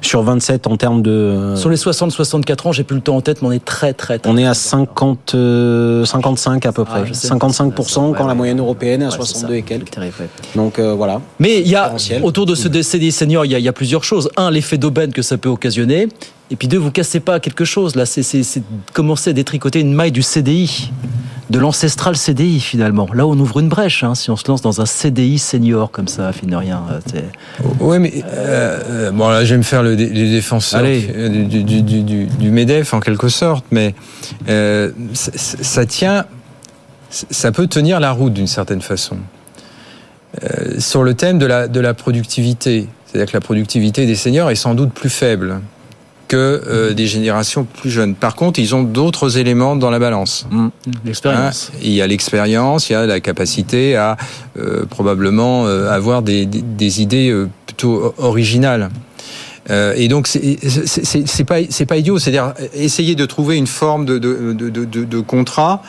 sur 0.03 0.23
27 0.23 0.67
en 0.67 0.77
termes 0.77 1.03
de... 1.03 1.55
Sur 1.57 1.71
les 1.71 1.77
60-64 1.77 2.69
ans, 2.69 2.73
j'ai 2.73 2.85
plus 2.85 2.97
le 2.97 3.03
temps 3.03 3.17
en 3.17 3.21
tête, 3.21 3.43
mais 3.43 3.49
on 3.49 3.53
est 3.53 3.65
très 3.65 3.93
très 3.93 4.19
très. 4.19 4.31
on 4.31 4.37
est 4.37 4.47
à 4.47 4.55
50, 4.55 5.35
euh, 5.35 6.05
55 6.05 6.67
à 6.67 6.73
peu 6.73 6.85
près. 6.85 7.07
je 7.07 7.13
sais. 7.13 7.29
55% 7.29 7.95
quand 7.95 8.23
Ouais, 8.23 8.27
la 8.29 8.35
moyenne 8.35 8.59
européenne 8.61 9.03
est 9.03 9.07
à 9.07 9.09
Ouais, 9.09 9.15
c'est 9.21 9.27
62 9.33 9.49
ça. 9.53 9.59
et 9.59 9.63
quelques. 9.63 9.91
Terrible, 9.91 10.15
ouais. 10.21 10.29
Donc 10.55 10.66
euh, 10.79 10.95
voilà. 10.95 11.21
Mais 11.39 11.61
il 11.61 11.69
y 11.69 11.77
a, 11.77 11.95
autour 12.23 12.47
de 12.47 12.55
ce 12.55 12.69
CDI 12.83 13.13
senior, 13.13 13.45
il 13.45 13.53
y, 13.53 13.55
a, 13.55 13.59
il 13.59 13.65
y 13.65 13.69
a 13.69 13.73
plusieurs 13.73 14.05
choses. 14.05 14.29
Un, 14.37 14.51
l'effet 14.51 14.79
d'aubaine 14.79 15.13
que 15.13 15.23
ça 15.23 15.39
peut 15.39 15.49
occasionner. 15.49 16.09
Et 16.51 16.57
puis 16.57 16.69
deux, 16.69 16.79
vous 16.79 16.91
cassez 16.93 17.21
pas 17.21 17.41
quelque 17.41 17.65
chose. 17.65 17.97
Là, 17.97 18.07
c'est 18.07 18.23
commencer 18.93 19.31
à 19.31 19.33
détricoter 19.33 19.81
une 19.81 19.93
maille 19.93 20.13
du 20.13 20.23
CDI, 20.23 20.91
de 21.51 21.59
l'ancestral 21.59 22.17
CDI 22.17 22.61
finalement. 22.61 23.09
Là, 23.15 23.27
on 23.27 23.39
ouvre 23.39 23.59
une 23.61 23.69
brèche 23.69 24.03
hein, 24.05 24.15
si 24.15 24.31
on 24.31 24.37
se 24.37 24.47
lance 24.49 24.63
dans 24.63 24.81
un 24.81 24.87
CDI 24.87 25.39
senior 25.39 25.91
comme 25.91 26.07
ça, 26.09 26.33
fine 26.33 26.51
de 26.51 26.57
rien. 26.57 26.83
euh, 27.15 27.21
Ouais, 27.81 27.99
mais 27.99 28.13
euh, 28.33 29.11
bon 29.13 29.29
là, 29.29 29.45
je 29.45 29.55
vais 29.55 29.59
me 29.59 29.63
faire 29.65 29.83
le, 29.83 29.97
dé- 29.97 30.09
les 30.09 30.31
défenseurs 30.31 30.81
Allez. 30.81 31.09
euh, 31.17 31.29
du, 31.47 31.63
du, 31.65 31.83
du, 31.83 32.03
du, 32.03 32.27
du 32.27 32.51
Medef 32.51 32.95
en 32.95 33.01
quelque 33.01 33.29
sorte, 33.29 33.65
mais 33.71 33.95
euh, 34.49 34.91
ça, 35.15 35.31
ça 35.37 35.87
tient, 35.87 36.25
ça 37.11 37.53
peut 37.53 37.67
tenir 37.67 37.99
la 38.01 38.13
route 38.13 38.33
d'une 38.33 38.47
certaine 38.49 38.83
façon. 38.83 39.17
Euh, 40.45 40.79
sur 40.81 41.03
le 41.03 41.15
thème 41.15 41.39
de 41.39 41.47
la, 41.47 41.69
de 41.69 41.81
la 41.81 41.95
productivité, 41.95 42.89
c'est-à-dire 43.07 43.31
que 43.33 43.37
la 43.37 43.41
productivité 43.41 44.05
des 44.07 44.17
seniors 44.17 44.51
est 44.51 44.55
sans 44.57 44.75
doute 44.75 44.93
plus 44.93 45.09
faible 45.11 45.61
que 46.29 46.37
euh, 46.67 46.93
des 46.93 47.07
générations 47.07 47.65
plus 47.65 47.89
jeunes. 47.91 48.15
Par 48.15 48.35
contre, 48.35 48.59
ils 48.59 48.75
ont 48.75 48.83
d'autres 48.83 49.39
éléments 49.39 49.77
dans 49.77 49.91
la 49.91 49.99
balance. 50.01 50.47
L'expérience. 51.05 51.71
Hein, 51.73 51.79
il 51.83 51.93
y 51.93 52.03
a 52.03 52.07
l'expérience, 52.07 52.91
il 52.91 52.95
y 52.95 52.97
a 52.97 53.07
la 53.07 53.21
capacité 53.21 53.97
à 53.97 54.17
euh, 54.59 54.85
probablement 54.87 55.67
euh, 55.67 55.89
avoir 55.91 56.23
des, 56.23 56.45
des, 56.45 56.63
des 56.63 57.01
idées 57.01 57.31
euh, 57.31 57.49
plutôt 57.67 58.13
originales. 58.19 58.91
Euh, 59.71 59.95
et 59.97 60.09
donc 60.09 60.27
c'est 60.29 61.45
pas 61.45 61.57
c'est 61.71 61.87
pas 61.87 61.97
idiot, 61.97 62.19
c'est-à-dire 62.19 62.55
essayer 62.75 63.15
de 63.17 63.27
trouver 63.27 63.57
une 63.57 63.67
forme 63.67 64.05
de, 64.05 64.19
de, 64.19 64.53
de, 64.53 64.69
de- 64.85 65.05
de 65.05 65.21
contrat 65.21 65.83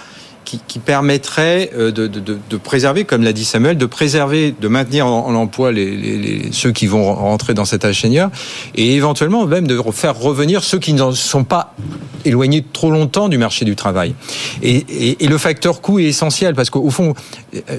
qui, 0.47 0.61
qui 0.65 0.79
permettrait 0.79 1.71
euh, 1.75 1.91
de, 1.91 2.07
de, 2.07 2.21
de, 2.21 2.37
de 2.49 2.57
préserver, 2.57 3.03
comme 3.03 3.21
l'a 3.21 3.33
dit 3.33 3.43
Samuel, 3.43 3.77
de 3.77 3.85
préserver, 3.85 4.55
de 4.57 4.67
maintenir 4.69 5.05
en, 5.05 5.27
en 5.27 5.35
emploi 5.35 5.73
les, 5.73 5.97
les, 5.97 6.17
les- 6.17 6.51
ceux 6.53 6.71
qui 6.71 6.87
vont 6.87 7.13
rentrer 7.13 7.53
dans 7.53 7.65
cet 7.65 7.83
ingénieur 7.83 8.29
et 8.73 8.95
éventuellement 8.95 9.45
même 9.45 9.67
de 9.67 9.77
faire 9.91 10.17
revenir 10.17 10.63
ceux 10.63 10.79
qui 10.79 10.93
ne 10.93 11.11
sont 11.11 11.43
pas 11.43 11.75
éloignés 12.23 12.63
trop 12.71 12.91
longtemps 12.91 13.27
du 13.27 13.37
marché 13.37 13.65
du 13.65 13.75
travail. 13.75 14.15
Et, 14.63 14.77
et, 14.77 15.25
et 15.25 15.27
le 15.27 15.37
facteur 15.37 15.81
coût 15.81 15.99
est 15.99 16.05
essentiel 16.05 16.55
parce 16.55 16.69
qu'au 16.69 16.89
fond, 16.89 17.13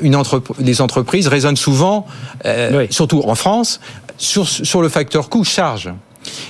une 0.03 0.15
entrep- 0.15 0.53
les 0.59 0.83
entreprises 0.83 1.27
raisonnent 1.27 1.57
souvent, 1.57 2.05
euh, 2.45 2.87
surtout 2.91 3.23
en 3.27 3.35
France, 3.35 3.81
sur, 4.19 4.47
sur 4.47 4.83
le 4.83 4.91
facteur 4.91 5.31
coût 5.31 5.43
charge. 5.43 5.91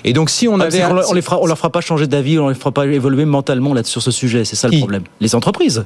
Et 0.05 0.13
donc 0.13 0.31
si 0.31 0.49
on 0.49 0.59
Ah, 0.61 0.65
avait 0.65 0.83
on, 1.09 1.13
les 1.15 1.23
fera, 1.23 1.39
on 1.41 1.47
leur 1.47 1.57
fera 1.59 1.71
pas 1.71 1.81
changer 1.81 2.07
d'avis, 2.07 2.39
on 2.39 2.49
les 2.49 2.55
fera 2.55 2.73
pas 2.73 2.87
évoluer 2.87 3.25
mentalement 3.25 3.75
là 3.75 3.83
sur 3.85 4.03
ce 4.03 4.11
sujet. 4.11 4.45
C'est 4.45 4.57
ça 4.57 4.69
le 4.69 4.79
problème. 4.79 5.03
Les 5.21 5.35
entreprises. 5.35 5.85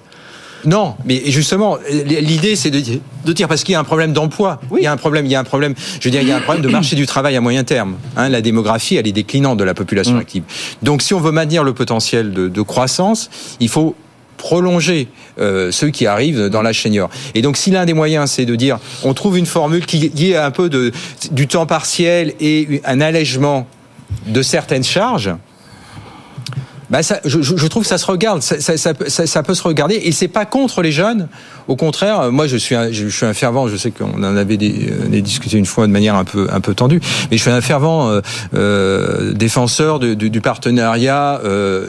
Non, 0.65 0.95
mais 1.05 1.23
justement, 1.27 1.77
l'idée 2.05 2.55
c'est 2.55 2.71
de, 2.71 2.79
dire- 2.79 3.01
de 3.25 3.33
dire 3.33 3.49
parce 3.49 3.65
qu'il 3.65 3.73
y 3.73 3.75
a 3.75 3.81
un 3.81 3.85
problème 3.85 4.13
d'emploi, 4.13 4.61
il 4.77 4.85
y 4.85 4.87
a 4.87 4.93
un 4.93 4.97
problème, 4.97 5.27
il 5.27 5.33
y 5.33 5.35
a 5.35 5.41
un 5.41 5.45
problème, 5.45 5.75
je 5.99 6.05
veux 6.05 6.13
dire, 6.13 6.23
il 6.23 6.29
y 6.29 6.31
a 6.31 6.37
un 6.37 6.41
problème 6.41 6.63
de 6.63 6.69
marché 6.69 6.95
du 6.95 7.05
travail 7.05 7.35
à 7.35 7.41
moyen 7.41 7.65
terme. 7.65 7.97
Hein, 8.17 8.29
la 8.29 8.41
démographie, 8.43 8.95
elle 8.95 9.09
est 9.09 9.13
déclinante 9.13 9.59
de 9.59 9.65
la 9.65 9.75
population 9.75 10.19
active. 10.19 10.45
Donc, 10.81 11.03
si 11.03 11.15
on 11.15 11.21
veut 11.21 11.33
maintenir 11.33 11.65
le 11.65 11.73
potentiel 11.75 12.33
de, 12.33 12.47
de 12.47 12.63
croissance, 12.63 13.29
il 13.59 13.69
faut 13.71 13.97
prolonger 14.37 15.09
euh, 15.41 15.73
ceux 15.73 15.91
qui 15.91 16.07
arrivent 16.07 16.47
dans 16.49 16.63
l'âge 16.63 16.81
senior. 16.83 17.11
Et 17.35 17.43
donc, 17.43 17.57
si 17.57 17.73
l'un 17.73 17.85
des 17.85 17.93
moyens, 17.95 18.31
c'est 18.31 18.45
de 18.45 18.55
dire, 18.55 18.79
on 19.03 19.15
trouve 19.15 19.39
une 19.39 19.47
formule 19.47 19.85
qui, 19.87 20.11
qui 20.11 20.31
est 20.31 20.37
un 20.37 20.51
peu 20.53 20.69
de, 20.69 20.93
du 21.33 21.49
temps 21.49 21.67
partiel 21.67 22.35
et 22.41 22.81
un 22.85 23.01
allègement 23.01 23.67
de 24.27 24.43
certaines 24.43 24.85
charges, 24.85 25.35
ça, 27.03 27.21
je, 27.25 27.41
trouve 27.69 27.85
que 27.85 27.89
ça 27.89 27.97
se 27.97 28.05
regarde, 28.05 28.43
ça, 28.43 28.61
ça- 28.61 28.77
ça 28.77 28.93
peut- 28.93 29.09
se 29.55 29.63
regarder, 29.63 29.95
et 29.95 30.13
c'est 30.13 30.29
pas 30.29 30.45
contre 30.45 30.83
les 30.83 30.93
jeunes. 30.93 31.29
Au 31.67 31.75
contraire, 31.75 32.21
euh, 32.21 32.31
moi 32.31 32.47
je 32.47 32.59
suis 32.59 32.75
un, 32.75 32.93
je 32.93 33.09
suis 33.09 33.25
un 33.25 33.33
fervent. 33.33 33.67
Je 33.67 33.77
sais 33.79 33.91
qu'on 33.91 34.13
en 34.23 34.37
avait 34.37 34.59
des, 34.59 34.91
euh, 34.91 35.09
des 35.09 35.23
discuté 35.23 35.57
une 35.57 35.65
fois 35.65 35.87
de 35.87 35.93
manière 35.93 36.17
un 36.17 36.25
peu 36.25 36.49
un 36.53 36.61
peu 36.61 36.75
tendue, 36.75 37.01
mais 37.31 37.39
je 37.39 37.43
suis 37.43 37.51
un 37.51 37.63
fervent 37.63 38.11
euh, 38.11 38.21
euh, 38.55 39.33
défenseur 39.33 40.01
de- 40.01 40.13
du, 40.13 40.29
du 40.29 40.41
partenariat 40.43 41.41
euh, 41.45 41.87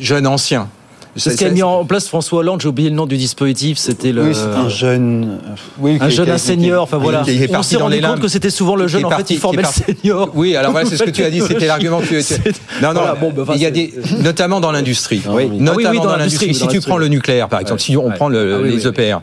jeune 0.00 0.26
ancien. 0.26 0.68
C'est 1.16 1.30
ce 1.30 1.36
qu'a 1.36 1.50
mis 1.50 1.62
en 1.62 1.84
place 1.84 2.08
François 2.08 2.40
Hollande. 2.40 2.60
J'ai 2.60 2.68
oublié 2.68 2.90
le 2.90 2.96
nom 2.96 3.06
du 3.06 3.16
dispositif. 3.16 3.78
C'était 3.78 4.12
le. 4.12 4.24
Oui, 4.24 4.34
c'est 4.34 4.58
un 4.58 4.68
jeune. 4.68 5.38
Oui, 5.78 5.98
un 6.00 6.08
jeune, 6.08 6.30
un 6.30 6.38
senior. 6.38 6.82
Enfin 6.82 6.98
voilà. 6.98 7.22
est 7.26 7.54
On 7.54 7.62
s'est 7.62 7.76
rendu 7.76 8.00
compte 8.00 8.20
que 8.20 8.28
c'était 8.28 8.50
souvent 8.50 8.76
le 8.76 8.86
jeune. 8.86 9.04
En 9.04 9.10
fait, 9.10 9.30
il 9.30 9.38
formait 9.38 9.62
le 9.62 9.94
senior. 9.94 10.30
Oui, 10.34 10.56
alors 10.56 10.72
voilà, 10.72 10.88
c'est 10.88 10.96
ce 10.96 11.04
que 11.04 11.10
tu 11.10 11.24
as 11.24 11.30
dit, 11.30 11.40
c'était 11.46 11.66
l'argument 11.66 12.00
que 12.00 12.06
tu 12.06 12.22
C'est- 12.22 12.42
Non, 12.82 12.92
non, 12.92 13.02
bah, 13.02 13.54
il 13.54 13.62
y 13.62 13.66
a 13.66 13.70
des, 13.70 13.92
notamment 14.22 14.60
dans 14.60 14.72
l'industrie. 14.72 15.22
Ah 15.26 15.30
oui. 15.32 15.48
Notamment 15.48 15.76
oui, 15.76 15.98
oui, 15.98 15.98
dans 15.98 16.16
l'industrie. 16.16 16.54
Si 16.54 16.68
tu 16.68 16.80
prends 16.80 16.98
le 16.98 17.08
nucléaire, 17.08 17.48
par 17.48 17.60
exemple, 17.60 17.80
si 17.80 17.96
on 17.96 18.10
prend 18.10 18.28
Ah 18.28 18.62
les 18.62 18.86
EPR, 18.86 19.18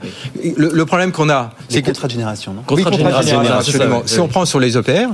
le, 0.57 0.85
problème 0.85 1.11
qu'on 1.11 1.29
a, 1.29 1.51
c'est 1.69 1.81
contrat 1.81 2.07
de 2.07 2.13
génération, 2.13 2.53
non 2.53 2.61
Contrat 2.63 2.91
de 2.91 2.97
génération, 2.97 4.03
Si 4.05 4.19
on 4.19 4.27
prend 4.27 4.45
sur 4.45 4.59
les 4.59 4.77
EPR, 4.77 5.09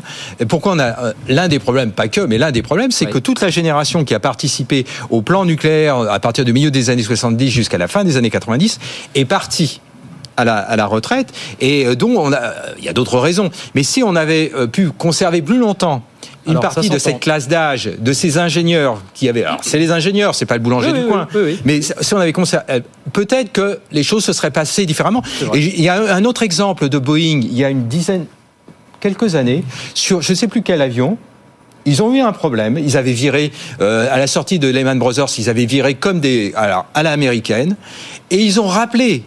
pourquoi 0.47 0.73
on 0.73 0.79
a 0.79 0.83
euh, 0.83 1.13
l'un 1.27 1.47
des 1.47 1.59
problèmes, 1.59 1.91
pas 1.91 2.07
que, 2.07 2.21
mais 2.21 2.37
l'un 2.37 2.51
des 2.51 2.61
problèmes, 2.61 2.91
c'est 2.91 3.05
que 3.05 3.17
toute 3.17 3.41
la 3.41 3.49
génération 3.49 4.03
qui 4.03 4.13
a 4.13 4.19
participé 4.19 4.85
au 5.09 5.21
plan 5.21 5.45
nucléaire 5.45 5.97
à 6.09 6.19
partir 6.19 6.45
du 6.45 6.53
milieu 6.53 6.68
des 6.69 6.89
années 6.89 7.03
70 7.03 7.49
jusqu'à 7.49 7.77
la 7.77 7.87
fin 7.87 8.03
des 8.03 8.17
années 8.17 8.29
90 8.29 8.79
est 9.15 9.25
partie 9.25 9.81
à 10.39 10.45
la, 10.45 10.57
à 10.57 10.75
la 10.75 10.85
retraite 10.85 11.33
et 11.59 11.85
euh, 11.85 11.95
dont 11.95 12.15
on 12.17 12.31
a, 12.31 12.53
il 12.77 12.85
y 12.85 12.89
a 12.89 12.93
d'autres 12.93 13.19
raisons. 13.19 13.49
Mais 13.75 13.83
si 13.83 14.03
on 14.03 14.15
avait 14.15 14.51
euh, 14.55 14.67
pu 14.67 14.89
conserver 14.89 15.41
plus 15.41 15.57
longtemps 15.57 16.03
une 16.45 16.51
Alors, 16.51 16.61
partie 16.61 16.89
de 16.89 16.97
cette 16.97 17.19
classe 17.19 17.47
d'âge, 17.47 17.89
de 17.99 18.13
ces 18.13 18.37
ingénieurs 18.37 19.01
qui 19.13 19.27
avaient, 19.27 19.43
alors 19.43 19.59
c'est 19.61 19.77
les 19.77 19.91
ingénieurs, 19.91 20.35
c'est 20.35 20.45
pas 20.45 20.55
le 20.55 20.63
boulanger 20.63 20.87
Oui, 20.87 20.99
du 20.99 21.05
oui, 21.05 21.11
coin, 21.11 21.27
oui, 21.35 21.59
mais 21.65 21.81
si 21.81 22.13
on 22.13 22.17
avait 22.17 22.33
conservé, 22.33 22.65
euh, 22.69 22.79
peut-être 23.11 23.51
que 23.51 23.79
les 23.91 24.03
choses 24.03 24.23
se 24.23 24.33
seraient 24.33 24.51
passées 24.51 24.85
différemment. 24.85 25.21
Et 25.53 25.59
il 25.59 25.81
y 25.81 25.89
a 25.89 26.15
un 26.15 26.23
autre 26.25 26.41
exemple 26.41 26.87
de 26.87 26.97
Boeing, 26.97 27.41
il 27.41 27.53
y 27.53 27.65
a 27.65 27.69
une 27.69 27.87
dizaine, 27.87 28.25
quelques 29.01 29.35
années, 29.35 29.63
sur 29.93 30.21
je 30.21 30.31
ne 30.31 30.37
sais 30.37 30.47
plus 30.47 30.61
quel 30.61 30.81
avion. 30.81 31.17
Ils 31.85 32.03
ont 32.03 32.13
eu 32.13 32.19
un 32.19 32.31
problème. 32.31 32.77
Ils 32.77 32.97
avaient 32.97 33.13
viré 33.13 33.51
euh, 33.81 34.07
à 34.11 34.17
la 34.17 34.27
sortie 34.27 34.59
de 34.59 34.67
Lehman 34.67 34.99
Brothers. 34.99 35.29
Ils 35.37 35.49
avaient 35.49 35.65
viré 35.65 35.95
comme 35.95 36.19
des 36.19 36.53
alors, 36.55 36.85
à 36.93 37.03
l'américaine, 37.03 37.75
et 38.31 38.37
ils 38.37 38.59
ont 38.59 38.67
rappelé 38.67 39.23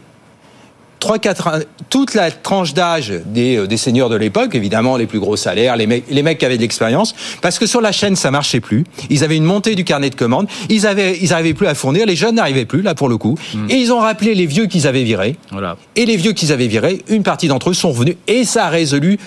trois, 1.03 1.19
quatre, 1.19 1.67
toute 1.91 2.15
la 2.15 2.31
tranche 2.31 2.75
d'âge 2.75 3.13
des, 3.27 3.57
euh, 3.57 3.67
des 3.67 3.77
seniors 3.77 4.09
de 4.09 4.15
l'époque, 4.15 4.55
évidemment 4.55 4.97
les 4.97 5.07
plus 5.07 5.19
gros 5.19 5.37
salaires, 5.37 5.77
les 5.77 5.89
mecs, 5.89 6.05
les 6.09 6.23
mecs 6.23 6.39
qui 6.39 6.45
avaient 6.45 6.57
de 6.57 6.63
l'expérience, 6.63 7.17
parce 7.41 7.59
que 7.59 7.67
sur 7.67 7.81
la 7.81 7.91
chaîne 7.91 8.15
ça 8.15 8.31
marchait 8.31 8.61
plus. 8.61 8.85
Ils 9.11 9.25
avaient 9.25 9.37
une 9.37 9.45
montée 9.45 9.75
du 9.75 9.83
carnet 9.83 10.11
de 10.11 10.15
commandes, 10.15 10.47
ils 10.69 10.87
avaient, 10.87 11.19
ils 11.21 11.31
n'arrivaient 11.31 11.55
plus 11.55 11.67
à 11.67 11.75
fournir, 11.75 12.07
les 12.07 12.15
jeunes 12.15 12.37
n'arrivaient 12.37 12.67
plus 12.67 12.83
là 12.83 12.95
pour 12.95 13.09
le 13.09 13.17
coup, 13.17 13.37
et 13.69 13.75
ils 13.75 13.93
ont 13.93 13.99
rappelé 13.99 14.37
les 14.37 14.47
vieux 14.47 14.67
qu'ils 14.67 14.87
avaient 14.87 15.03
virés. 15.03 15.35
Voilà. 15.51 15.77
Et 15.97 16.07
les 16.07 16.17
vieux 16.17 16.33
qu'ils 16.33 16.53
avaient 16.53 16.69
virés, 16.69 17.03
une 17.09 17.25
partie 17.25 17.49
d'entre 17.49 17.71
eux 17.71 17.75
sont 17.75 17.91
revenus, 17.91 18.15
et 18.29 18.45
ça 18.45 18.67
a 18.67 18.69
résolu 18.69 19.19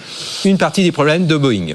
une 0.45 0.57
partie 0.57 0.83
des 0.83 0.93
problèmes 0.93 1.27
de 1.27 1.35
Boeing. 1.35 1.73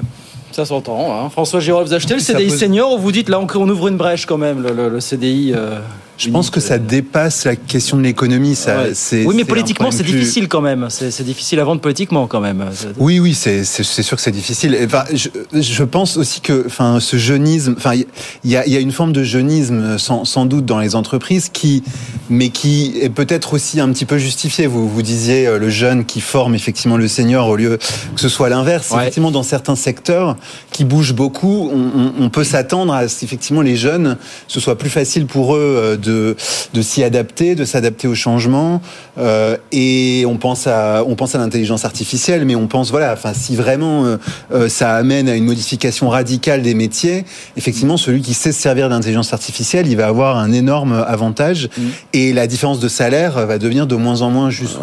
Ça 0.51 0.65
s'entend. 0.65 1.13
Hein. 1.13 1.29
François 1.29 1.59
Giraud, 1.59 1.83
vous 1.83 1.93
achetez 1.93 2.13
le 2.13 2.19
CDI 2.19 2.47
pose- 2.47 2.59
senior 2.59 2.93
ou 2.93 2.97
vous 2.99 3.11
dites 3.11 3.29
là 3.29 3.39
on, 3.39 3.47
on 3.55 3.69
ouvre 3.69 3.87
une 3.87 3.97
brèche 3.97 4.25
quand 4.25 4.37
même 4.37 4.61
le, 4.61 4.71
le- 4.73 4.89
le 4.89 4.99
CDI 4.99 5.53
euh, 5.55 5.79
Je 6.21 6.29
pense 6.29 6.49
que 6.49 6.59
ça 6.59 6.77
dépasse 6.77 7.45
la 7.45 7.55
question 7.55 7.97
de 7.97 8.03
l'économie. 8.03 8.55
Ça, 8.55 8.83
ouais. 8.83 8.91
c'est- 8.93 9.25
Oui, 9.25 9.35
mais 9.35 9.45
politiquement 9.45 9.91
c'est 9.91 10.03
plus- 10.03 10.13
difficile 10.13 10.47
quand 10.47 10.61
même. 10.61 10.87
C'est 10.89 11.09
c'est 11.11 11.23
difficile 11.23 11.59
à 11.59 11.63
vendre 11.63 11.81
politiquement 11.81 12.27
quand 12.27 12.39
même. 12.41 12.63
Oui, 12.97 13.19
oui, 13.19 13.33
c'est 13.33 13.63
c'est- 13.63 13.83
c'est 13.83 14.03
sûr 14.03 14.17
que 14.17 14.23
c'est 14.23 14.31
difficile. 14.31 14.75
Et, 14.75 14.85
Enfin, 14.85 15.03
je, 15.13 15.29
je 15.53 15.83
pense 15.83 16.17
aussi 16.17 16.41
que, 16.41 16.63
enfin, 16.65 16.99
ce 16.99 17.17
jeunisme, 17.17 17.75
enfin, 17.77 17.93
il 17.95 18.05
y 18.43 18.51
y 18.51 18.55
a 18.75 18.79
une 18.79 18.91
forme 18.91 19.13
de 19.13 19.23
jeunisme 19.23 19.97
sans, 19.97 20.25
sans 20.25 20.45
doute 20.45 20.65
dans 20.65 20.79
les 20.79 20.95
entreprises 20.95 21.49
qui, 21.51 21.83
mais 22.29 22.49
qui 22.49 22.93
est 23.01 23.09
peut-être 23.09 23.53
aussi 23.53 23.79
un 23.79 23.89
petit 23.91 24.05
peu 24.05 24.17
justifié. 24.17 24.67
Vous 24.67 24.87
vous 24.89 25.01
disiez 25.01 25.47
euh, 25.47 25.57
le 25.57 25.69
jeune 25.69 26.05
qui 26.05 26.21
forme 26.21 26.55
effectivement 26.55 26.97
le 26.97 27.07
senior 27.07 27.47
au 27.47 27.55
lieu 27.55 27.77
que 28.15 28.21
ce 28.21 28.29
soit 28.29 28.49
l'inverse. 28.49 28.91
Effectivement, 29.01 29.31
dans 29.31 29.43
certains 29.43 29.75
secteurs 29.75 30.35
qui 30.71 30.83
bougent 30.85 31.13
beaucoup, 31.13 31.69
on, 31.73 31.79
on- 32.01 32.13
on 32.25 32.29
peut 32.29 32.43
s'attendre 32.43 32.93
à 32.93 33.07
ce 33.07 33.19
qu'effectivement 33.21 33.61
les 33.61 33.75
jeunes, 33.77 34.17
ce 34.47 34.59
soit 34.59 34.77
plus 34.77 34.89
facile 34.89 35.25
pour 35.25 35.55
eux 35.55 35.59
euh, 35.61 35.97
de 36.11 36.81
s'y 36.81 37.03
adapter, 37.03 37.55
de 37.55 37.65
s'adapter 37.65 38.07
au 38.07 38.15
changement. 38.15 38.81
Euh, 39.17 39.57
et 39.73 40.23
on 40.25 40.37
pense 40.37 40.67
à 40.67 41.03
on 41.05 41.15
pense 41.15 41.35
à 41.35 41.37
l'intelligence 41.37 41.83
artificielle, 41.83 42.45
mais 42.45 42.55
on 42.55 42.67
pense 42.67 42.91
voilà, 42.91 43.11
enfin 43.11 43.33
si 43.33 43.55
vraiment 43.57 44.05
euh, 44.05 44.17
euh, 44.53 44.69
ça 44.69 44.93
amène 44.95 45.27
à 45.27 45.35
une 45.35 45.43
modification 45.43 46.07
radicale 46.09 46.61
des 46.61 46.73
métiers, 46.73 47.25
effectivement 47.57 47.97
celui 47.97 48.21
qui 48.21 48.33
sait 48.33 48.53
se 48.53 48.61
servir 48.61 48.87
d'intelligence 48.87 49.33
artificielle, 49.33 49.87
il 49.87 49.97
va 49.97 50.07
avoir 50.07 50.37
un 50.37 50.53
énorme 50.53 50.93
avantage 51.07 51.69
et 52.13 52.31
la 52.31 52.47
différence 52.47 52.79
de 52.79 52.87
salaire 52.87 53.45
va 53.45 53.57
devenir 53.57 53.85
de 53.85 53.95
moins 53.95 54.21
en 54.21 54.29
moins 54.29 54.49
juste. 54.49 54.77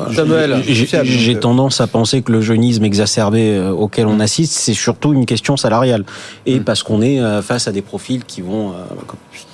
J'ai- 1.04 1.38
tendance 1.38 1.80
à 1.80 1.86
penser 1.86 2.20
que 2.22 2.32
le 2.32 2.40
jeunisme 2.40 2.84
exacerbé 2.84 3.52
euh, 3.56 3.70
auquel 3.70 4.06
on 4.06 4.18
assiste, 4.20 4.52
c'est 4.52 4.74
surtout 4.74 5.12
une 5.14 5.24
question 5.24 5.56
salariale. 5.56 6.04
Et 6.46 6.58
parce 6.60 6.82
qu'on 6.82 7.00
est 7.00 7.20
euh, 7.20 7.42
face 7.42 7.68
à 7.68 7.72
des 7.72 7.80
profils 7.80 8.24
qui 8.24 8.40
vont, 8.42 8.70
euh, 8.70 8.74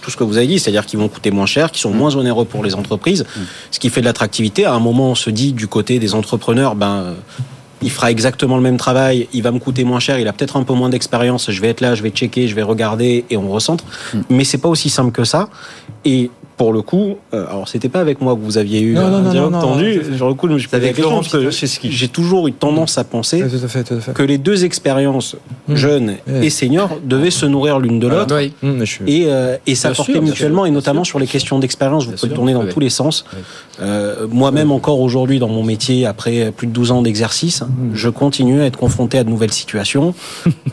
tout 0.01 0.11
ce 0.11 0.16
que 0.16 0.25
vous 0.25 0.37
avez 0.39 0.47
dit, 0.47 0.59
c'est-à-dire 0.59 0.87
qui 0.87 0.97
vont 0.97 1.09
coûter 1.09 1.31
moins 1.31 1.47
cher, 1.47 1.70
qui 1.70 1.81
sont 1.81 1.91
moins 1.91 2.16
onéreux 2.16 2.45
pour 2.47 2.64
les 2.64 2.75
entreprises, 2.75 3.25
ce 3.70 3.79
qui 3.79 3.91
fait 3.91 4.01
de 4.01 4.07
l'attractivité. 4.07 4.64
À 4.65 4.75
un 4.75 4.81
moment, 4.81 5.11
on 5.11 5.15
se 5.15 5.31
dit 5.31 5.53
du 5.53 5.69
côté 5.69 5.99
des 5.99 6.15
entrepreneurs, 6.15 6.75
ben. 6.75 7.15
il 7.83 7.91
fera 7.91 8.11
exactement 8.11 8.57
le 8.57 8.62
même 8.62 8.77
travail, 8.77 9.29
il 9.33 9.43
va 9.43 9.53
me 9.53 9.59
coûter 9.59 9.85
moins 9.85 10.01
cher, 10.01 10.19
il 10.19 10.27
a 10.29 10.33
peut-être 10.33 10.57
un 10.57 10.62
peu 10.62 10.75
moins 10.75 10.89
d'expérience, 10.89 11.51
je 11.51 11.61
vais 11.61 11.69
être 11.69 11.81
là, 11.81 11.95
je 11.95 12.03
vais 12.03 12.11
checker, 12.11 12.49
je 12.49 12.55
vais 12.55 12.62
regarder 12.62 13.25
et 13.29 13.37
on 13.37 13.51
recentre. 13.51 13.85
Mais 14.31 14.45
c'est 14.45 14.59
pas 14.59 14.69
aussi 14.69 14.89
simple 14.89 15.12
que 15.12 15.25
ça. 15.25 15.49
Et 16.05 16.31
pour 16.57 16.72
le 16.72 16.82
coup, 16.82 17.16
euh, 17.32 17.46
alors 17.48 17.68
c'était 17.68 17.88
pas 17.88 18.00
avec 18.00 18.20
moi 18.20 18.34
que 18.34 18.40
vous 18.40 18.59
aviez 18.59 18.80
eu 18.80 18.94
Non, 18.94 19.07
un 19.07 19.22
non, 19.22 19.30
dialogue 19.30 19.52
non, 19.52 19.61
tendu. 19.61 20.00
Sur 20.16 20.28
le 20.28 20.34
coup, 20.34 20.48
je 20.48 20.52
me 20.55 20.59
suis 20.59 20.68
posé 20.68 20.84
avec 20.84 20.98
Laurent 20.98 21.22
j'ai 21.84 22.09
toujours 22.09 22.46
eu 22.48 22.52
tendance 22.52 22.96
à 22.98 23.05
penser 23.05 23.44
que 24.14 24.22
les 24.22 24.38
deux 24.38 24.64
expériences, 24.64 25.36
jeunes 25.68 26.14
et 26.28 26.50
seniors, 26.50 26.98
devaient 27.05 27.30
se 27.30 27.46
nourrir 27.46 27.78
l'une 27.78 27.98
de 27.98 28.07
l'autre. 28.07 28.36
Et, 29.07 29.26
euh, 29.26 29.57
et 29.66 29.74
s'apporter 29.74 30.20
mutuellement, 30.20 30.66
et 30.66 30.70
notamment 30.70 31.05
sur 31.05 31.18
les 31.18 31.26
questions 31.26 31.59
d'expérience. 31.59 32.07
Vous 32.07 32.12
pouvez 32.12 32.32
tourner 32.32 32.52
dans 32.52 32.66
tous 32.66 32.80
les 32.80 32.90
sens. 32.90 33.24
Euh, 33.80 34.26
Moi-même, 34.30 34.70
encore 34.70 35.00
aujourd'hui, 35.00 35.38
dans 35.38 35.48
mon 35.48 35.62
métier, 35.62 36.07
après 36.07 36.52
plus 36.52 36.66
de 36.66 36.72
12 36.72 36.90
ans 36.92 37.02
d'exercice, 37.02 37.62
je 37.92 38.09
continue 38.09 38.61
à 38.61 38.66
être 38.66 38.76
confronté 38.78 39.18
à 39.18 39.24
de 39.24 39.30
nouvelles 39.30 39.52
situations. 39.52 40.14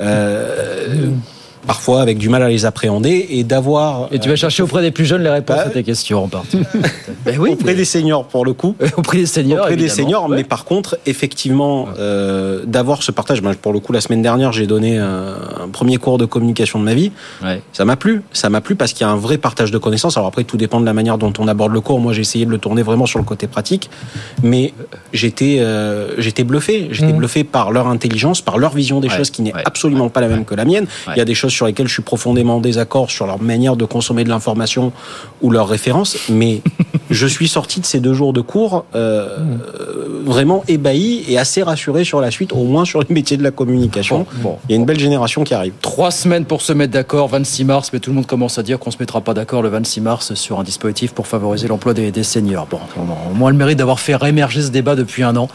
Euh, 1.64 1.68
parfois 1.68 2.02
avec 2.02 2.18
du 2.18 2.30
mal 2.30 2.44
à 2.44 2.50
les 2.50 2.66
appréhender 2.66 3.28
et 3.30 3.44
d'avoir. 3.44 4.08
Et 4.12 4.20
tu 4.20 4.30
vas 4.30 4.36
chercher 4.36 4.64
auprès 4.64 4.82
des 4.82 4.92
plus 4.92 5.06
jeunes 5.06 5.24
les 5.24 5.30
réponses 5.30 5.60
à 5.60 5.70
tes 5.70 5.84
questions 5.84 6.24
en 6.24 6.28
partie. 6.28 6.60
ben 7.26 7.38
oui, 7.40 7.52
auprès 7.52 7.74
des 7.76 7.86
seniors 7.86 8.26
pour 8.26 8.46
le 8.46 8.54
coup. 8.54 8.76
auprès 8.98 9.18
des 9.20 9.26
seniors. 9.26 9.62
Auprès 9.66 9.76
des 9.78 9.90
seniors, 9.90 10.30
Ouais. 10.30 10.38
mais 10.38 10.44
par 10.44 10.66
contre, 10.66 10.98
effectivement, 11.06 11.88
euh, 12.00 12.62
d'avoir 12.66 13.04
ce 13.04 13.12
partage. 13.12 13.42
Ben, 13.42 13.54
pour 13.56 13.74
le 13.74 13.80
coup, 13.80 13.94
la 13.94 14.02
semaine 14.02 14.22
dernière, 14.22 14.52
j'ai 14.52 14.68
donné 14.68 14.98
un, 14.98 15.36
un 15.64 15.68
premier 15.72 15.98
cours 15.98 16.18
de 16.18 16.26
communication 16.26 16.80
de 16.80 16.84
ma 16.86 16.94
vie. 16.94 17.12
Ça 17.74 17.86
m'a 17.86 17.96
plu. 17.96 18.22
Ça 18.34 18.50
m'a 18.50 18.62
plu 18.62 18.76
parce 18.76 18.94
qu'il 18.94 19.06
y 19.06 19.10
a 19.10 19.12
un 19.12 19.16
vrai 19.16 19.38
partage 19.38 19.72
de 19.72 19.78
connaissances. 19.78 20.18
Alors 20.18 20.28
après, 20.28 20.44
tout 20.44 20.58
dépend 20.58 20.80
de 20.80 20.86
la 20.86 20.94
manière 20.94 21.18
dont 21.18 21.34
on 21.40 21.48
aborde 21.48 21.74
le 21.74 21.82
cours. 21.82 22.00
Moi, 22.00 22.14
j'ai 22.14 22.22
essayé 22.22 22.46
de 22.46 22.52
le 22.52 22.58
tourner 22.58 22.82
vraiment 22.84 23.06
sur 23.06 23.20
le 23.20 23.26
côté 23.26 23.48
pratique, 23.48 23.90
mais 24.44 24.74
j'étais 25.14 25.58
euh, 25.60 26.16
j'étais 26.18 26.44
bluffé. 26.44 26.90
J'étais 26.92 27.12
Mhm. 27.12 27.18
bluffé 27.18 27.44
par 27.44 27.72
leur 27.72 27.88
intelligence, 27.88 28.42
par 28.42 28.58
leur 28.58 28.74
vision 28.74 29.00
des 29.00 29.08
Ouais, 29.10 29.18
choses 29.18 29.30
qui 29.30 29.42
n'est 29.42 29.54
absolument 29.66 30.10
pas 30.10 30.22
la 30.22 30.28
même 30.28 30.46
que 30.46 30.56
la 30.56 30.66
mienne. 30.66 30.86
Il 31.16 31.18
y 31.18 31.22
a 31.22 31.26
des 31.26 31.34
choses 31.36 31.51
sur 31.52 31.66
lesquelles 31.66 31.88
je 31.88 31.94
suis 31.94 32.02
profondément 32.02 32.58
en 32.58 32.62
désaccord 32.62 33.12
sur 33.12 33.28
leur 33.28 33.42
manière 33.42 33.76
de 33.76 33.86
consommer 33.86 34.24
de 34.24 34.30
l'information 34.30 34.92
ou 35.42 35.52
leurs 35.52 35.68
références, 35.68 36.18
mais 36.30 36.62
je 37.12 37.28
suis 37.28 37.48
sorti 37.48 37.80
de 37.80 37.86
ces 37.86 38.00
deux 38.00 38.14
jours 38.14 38.34
de 38.34 38.42
cours 38.42 38.86
euh, 38.96 39.38
vraiment 40.26 40.64
ébahi 40.68 41.24
et 41.28 41.38
assez 41.38 41.62
rassuré 41.62 42.04
sur 42.04 42.22
la 42.22 42.32
suite, 42.32 42.54
au 42.54 42.64
moins 42.64 42.86
sur 42.86 43.02
les 43.02 43.14
métiers 43.14 43.38
de 43.38 43.44
la 43.44 43.52
communication. 43.52 44.26
Il 44.68 44.72
y 44.72 44.74
a 44.74 44.78
une 44.78 44.86
belle 44.86 45.00
génération 45.00 45.44
qui 45.44 45.54
arrive. 45.54 45.74
Trois 45.82 46.12
semaines 46.12 46.46
pour 46.46 46.62
se 46.62 46.74
mettre 46.74 46.94
d'accord, 46.94 47.28
26 47.28 47.66
mars, 47.66 47.90
mais 47.94 48.00
tout 48.00 48.10
le 48.12 48.16
monde 48.16 48.28
commence 48.28 48.58
à 48.58 48.64
dire 48.64 48.80
qu'on 48.80 48.92
se 48.92 48.98
mettra 49.00 49.22
pas 49.22 49.34
d'accord 49.34 49.62
le 49.62 49.70
26 49.70 50.02
mars 50.02 50.34
sur 50.36 50.60
un 50.60 50.64
dispositif 50.64 51.14
pour 51.14 51.28
favoriser 51.28 51.68
l'emploi 51.68 51.94
des, 51.94 52.12
des 52.12 52.24
seniors. 52.24 52.68
Bon, 52.68 52.80
on 52.98 53.12
a 53.12 53.32
au 53.32 53.34
moins 53.34 53.52
le 53.52 53.58
mérite 53.58 53.78
d'avoir 53.78 54.00
fait 54.00 54.16
réémerger 54.16 54.62
ce 54.62 54.70
débat 54.70 54.96
depuis 54.96 55.24
un 55.24 55.36
an. 55.36 55.50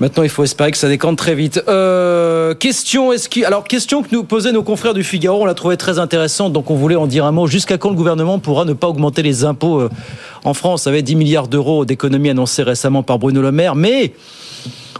Maintenant, 0.00 0.24
il 0.24 0.28
faut 0.28 0.42
espérer 0.42 0.70
que 0.72 0.76
ça 0.76 0.88
décante 0.88 1.16
très 1.16 1.34
vite. 1.34 1.62
Euh, 1.68 2.54
question, 2.54 3.12
est-ce 3.12 3.28
alors 3.44 3.64
question 3.64 4.02
que 4.02 4.08
nous 4.12 4.24
posaient 4.24 4.52
nos 4.52 4.62
confrères 4.62 4.94
du 4.94 5.04
Figaro, 5.04 5.42
on 5.42 5.44
l'a 5.44 5.54
trouvé 5.54 5.76
très 5.76 5.98
intéressante, 5.98 6.52
donc 6.52 6.70
on 6.70 6.74
voulait 6.74 6.96
en 6.96 7.06
dire 7.06 7.24
un 7.24 7.32
mot. 7.32 7.46
Jusqu'à 7.46 7.78
quand 7.78 7.90
le 7.90 7.94
gouvernement 7.94 8.38
pourra 8.38 8.64
ne 8.64 8.72
pas 8.72 8.88
augmenter 8.88 9.22
les 9.22 9.44
impôts 9.44 9.80
euh, 9.80 9.90
en 10.44 10.54
France 10.54 10.86
avec 10.86 11.04
10 11.04 11.16
milliards 11.16 11.48
d'euros 11.48 11.84
d'économies 11.84 12.30
annoncées 12.30 12.62
récemment 12.62 13.02
par 13.02 13.18
Bruno 13.18 13.42
Le 13.42 13.52
Maire, 13.52 13.74
mais 13.74 14.12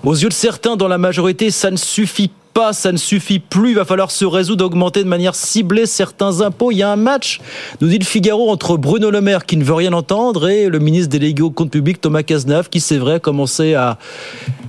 aux 0.03 0.15
yeux 0.15 0.29
de 0.29 0.35
certains 0.35 0.77
dans 0.77 0.89
la 0.89 0.99
majorité, 0.99 1.51
ça 1.51 1.71
ne 1.71 1.77
suffit 1.77 2.31
pas, 2.53 2.73
ça 2.73 2.93
ne 2.93 2.97
suffit 2.97 3.41
plus. 3.41 3.71
Il 3.71 3.77
va 3.77 3.85
falloir 3.85 4.11
se 4.11 4.25
résoudre 4.25 4.65
à 4.65 4.67
augmenter 4.67 5.03
de 5.03 5.09
manière 5.09 5.35
ciblée 5.35 5.87
certains 5.87 6.41
impôts. 6.41 6.71
Il 6.71 6.79
y 6.79 6.83
a 6.83 6.91
un 6.91 6.97
match, 6.97 7.41
nous 7.81 7.89
dit 7.89 7.99
le 7.99 8.05
Figaro, 8.05 8.51
entre 8.51 8.77
Bruno 8.77 9.11
Le 9.11 9.21
Maire 9.21 9.45
qui 9.45 9.57
ne 9.57 9.65
veut 9.65 9.75
rien 9.75 9.93
entendre 9.93 10.49
et 10.49 10.69
le 10.69 10.79
ministre 10.79 11.09
délégué 11.09 11.43
au 11.43 11.51
compte 11.51 11.71
public 11.71 12.01
Thomas 12.01 12.23
Cazenave 12.23 12.69
qui, 12.69 12.81
c'est 12.81 12.99
vrai, 12.99 13.15
a 13.15 13.19
commencé 13.19 13.75
à 13.75 13.99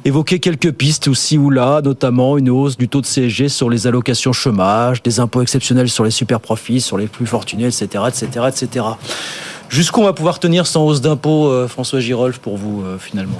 évoquer 0.03 0.39
quelques 0.39 0.71
pistes 0.71 1.07
aussi 1.07 1.37
ou 1.37 1.49
là, 1.49 1.81
notamment 1.81 2.37
une 2.37 2.49
hausse 2.49 2.77
du 2.77 2.89
taux 2.89 3.01
de 3.01 3.05
CSG 3.05 3.49
sur 3.49 3.69
les 3.69 3.87
allocations 3.87 4.33
chômage, 4.33 5.03
des 5.03 5.19
impôts 5.19 5.41
exceptionnels 5.41 5.89
sur 5.89 6.03
les 6.03 6.11
super 6.11 6.39
profits, 6.39 6.81
sur 6.81 6.97
les 6.97 7.07
plus 7.07 7.25
fortunés, 7.25 7.65
etc., 7.65 8.03
etc., 8.07 8.47
etc. 8.47 8.85
Jusqu'où 9.69 10.01
on 10.01 10.05
va 10.05 10.13
pouvoir 10.13 10.39
tenir 10.39 10.67
sans 10.67 10.85
hausse 10.85 11.01
d'impôts, 11.01 11.47
euh, 11.47 11.67
François 11.67 11.99
Girolf, 11.99 12.37
pour 12.37 12.57
vous, 12.57 12.83
euh, 12.83 12.97
finalement 12.99 13.37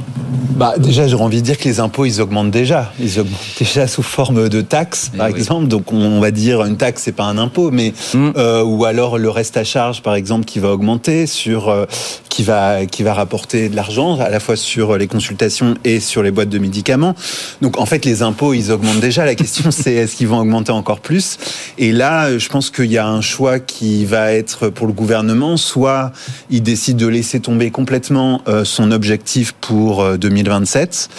Bah, 0.56 0.74
déjà, 0.78 1.08
j'aurais 1.08 1.24
envie 1.24 1.42
de 1.42 1.46
dire 1.46 1.58
que 1.58 1.66
les 1.66 1.80
impôts, 1.80 2.06
ils 2.06 2.20
augmentent 2.20 2.52
déjà. 2.52 2.92
Ils 3.00 3.20
augmentent 3.20 3.40
déjà 3.60 3.88
sous 3.88 4.02
forme 4.04 4.50
de 4.50 4.62
taxes, 4.62 5.12
par 5.16 5.28
exemple. 5.28 5.68
Donc, 5.68 5.94
on, 5.94 6.20
va 6.20 6.32
dire 6.32 6.64
une 6.64 6.78
taxe, 6.78 7.04
c'est 7.04 7.12
pas 7.12 7.26
un 7.26 7.38
impôt, 7.38 7.72
mais 7.72 7.94
euh, 8.16 8.64
ou 8.64 8.86
alors 8.86 9.18
le 9.18 9.30
reste 9.30 9.58
à 9.58 9.64
charge, 9.64 10.02
par 10.02 10.16
exemple, 10.16 10.46
qui 10.46 10.60
va 10.60 10.72
augmenter 10.72 11.28
sur, 11.28 11.70
euh, 11.70 11.86
qui 12.30 12.44
va 12.44 12.86
qui 12.86 13.04
va 13.04 13.14
rapporter 13.14 13.70
de 13.70 13.76
l'argent 13.76 14.20
à 14.20 14.30
la 14.30 14.40
fois 14.40 14.56
sur 14.56 14.98
les 14.98 15.08
consultations 15.08 15.76
et 15.84 16.00
sur 16.00 16.24
les 16.24 16.32
boîtes 16.32 16.50
de 16.50 16.60
médicaments. 16.60 17.16
Donc, 17.62 17.80
en 17.80 17.86
fait, 17.86 18.04
les 18.04 18.24
impôts, 18.24 18.54
ils 18.54 18.72
augmentent 18.72 19.00
déjà. 19.00 19.26
La 19.26 19.36
question, 19.36 19.72
c'est 19.72 19.94
est-ce 19.94 20.16
qu'ils 20.16 20.28
vont 20.28 20.40
augmenter 20.40 20.72
encore 20.72 21.00
plus? 21.00 21.38
Et 21.78 21.92
là, 21.92 22.38
je 22.38 22.50
pense 22.50 22.72
qu'il 22.72 22.92
y 22.92 22.98
a 22.98 23.08
un 23.08 23.22
choix 23.22 23.60
qui 23.60 24.06
va 24.06 24.34
être 24.34 24.70
pour 24.70 24.88
le 24.88 24.94
gouvernement, 24.94 25.58
soit 25.58 26.12
il 26.50 26.64
décide 26.64 26.98
de 26.98 27.08
laisser 27.08 27.40
tomber 27.40 27.72
complètement 27.72 28.42
euh, 28.48 28.64
son 28.64 28.92
objectif 28.92 29.54
pour 29.54 30.02
euh, 30.02 30.18
2027. 30.18 31.10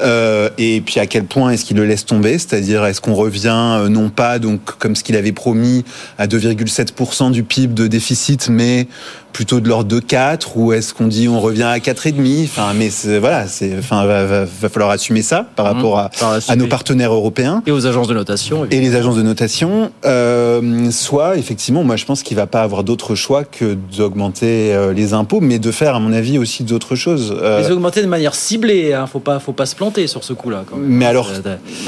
Euh, 0.00 0.50
et 0.58 0.80
puis 0.80 1.00
à 1.00 1.06
quel 1.06 1.24
point 1.24 1.50
est-ce 1.50 1.64
qu'il 1.64 1.76
le 1.76 1.84
laisse 1.84 2.04
tomber? 2.04 2.38
C'est-à-dire 2.38 2.84
est-ce 2.84 3.00
qu'on 3.00 3.14
revient 3.14 3.78
euh, 3.78 3.88
non 3.88 4.10
pas 4.10 4.38
donc 4.38 4.60
comme 4.78 4.96
ce 4.96 5.04
qu'il 5.04 5.16
avait 5.16 5.32
promis 5.32 5.84
à 6.18 6.26
2,7% 6.26 7.30
du 7.30 7.44
PIB 7.44 7.74
de 7.74 7.86
déficit, 7.86 8.48
mais 8.48 8.88
plutôt 9.34 9.60
de 9.60 9.68
l'ordre 9.68 9.88
de 9.90 9.98
4 10.00 10.56
ou 10.56 10.72
est-ce 10.72 10.94
qu'on 10.94 11.08
dit 11.08 11.28
on 11.28 11.40
revient 11.40 11.64
à 11.64 11.76
4,5 11.78 12.44
Enfin, 12.44 12.72
mais 12.74 12.88
voilà, 13.18 13.46
c'est 13.48 13.76
enfin 13.78 14.06
va, 14.06 14.24
va, 14.24 14.44
va 14.44 14.68
falloir 14.70 14.90
assumer 14.90 15.20
ça 15.22 15.46
par 15.56 15.66
rapport 15.66 15.98
à, 15.98 16.10
à 16.48 16.56
nos 16.56 16.66
partenaires 16.68 17.12
européens 17.12 17.62
et 17.66 17.72
aux 17.72 17.86
agences 17.86 18.08
de 18.08 18.14
notation 18.14 18.64
et 18.70 18.80
les 18.80 18.94
agences 18.96 19.16
de 19.16 19.22
notation. 19.22 19.90
Euh, 20.06 20.90
soit 20.92 21.36
effectivement, 21.36 21.82
moi 21.84 21.96
je 21.96 22.04
pense 22.04 22.22
qu'il 22.22 22.36
va 22.36 22.46
pas 22.46 22.62
avoir 22.62 22.84
d'autre 22.84 23.14
choix 23.16 23.44
que 23.44 23.76
d'augmenter 23.96 24.72
euh, 24.72 24.92
les 24.92 25.12
impôts, 25.14 25.40
mais 25.40 25.58
de 25.58 25.70
faire 25.72 25.96
à 25.96 26.00
mon 26.00 26.12
avis 26.12 26.38
aussi 26.38 26.62
d'autres 26.62 26.94
choses. 26.94 27.34
Euh, 27.36 27.60
Les 27.60 27.70
augmenter 27.72 28.00
de 28.02 28.06
manière 28.06 28.34
ciblée, 28.36 28.92
hein. 28.92 29.06
faut 29.08 29.18
pas, 29.18 29.40
faut 29.40 29.52
pas 29.52 29.66
se 29.66 29.74
planter 29.74 30.06
sur 30.06 30.22
ce 30.22 30.32
coup-là. 30.32 30.64
mais 30.76 31.06
alors, 31.06 31.30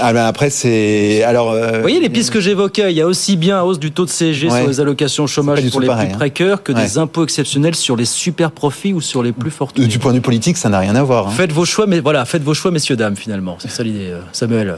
ah 0.00 0.12
ben 0.12 0.24
après 0.26 0.50
c'est 0.50 1.22
alors. 1.22 1.52
euh, 1.52 1.76
Vous 1.76 1.80
voyez 1.82 2.00
les 2.00 2.08
pistes 2.10 2.30
que 2.32 2.40
j'évoquais, 2.40 2.90
il 2.90 2.96
y 2.96 3.00
a 3.00 3.06
aussi 3.06 3.36
bien 3.36 3.62
hausse 3.62 3.78
du 3.78 3.92
taux 3.92 4.04
de 4.04 4.10
CSG 4.10 4.46
Ouais. 4.50 4.58
sur 4.60 4.68
les 4.68 4.80
allocations 4.80 5.26
chômage 5.28 5.60
pour 5.70 5.80
les 5.80 5.86
pareil, 5.86 6.06
plus 6.08 6.14
hein. 6.14 6.18
précaires 6.18 6.62
que 6.64 6.72
Ouais. 6.72 6.82
des 6.82 6.98
impôts 6.98 7.24
sur 7.44 7.96
les 7.96 8.04
super 8.04 8.50
profits 8.50 8.92
ou 8.92 9.00
sur 9.00 9.22
les 9.22 9.32
plus 9.32 9.50
fortunés. 9.50 9.86
Du 9.86 9.98
point 9.98 10.12
de 10.12 10.16
vue 10.16 10.22
politique, 10.22 10.56
ça 10.56 10.68
n'a 10.68 10.78
rien 10.78 10.94
à 10.94 11.02
voir. 11.02 11.28
hein. 11.28 11.32
Faites 11.36 11.52
vos 11.52 11.64
choix, 11.64 11.86
mais 11.86 12.00
voilà, 12.00 12.24
faites 12.24 12.42
vos 12.42 12.54
choix, 12.54 12.70
messieurs 12.70 12.96
dames, 12.96 13.16
finalement. 13.16 13.56
C'est 13.60 13.70
ça 13.70 13.82
l'idée, 13.82 14.10
euh, 14.10 14.20
Samuel. 14.32 14.76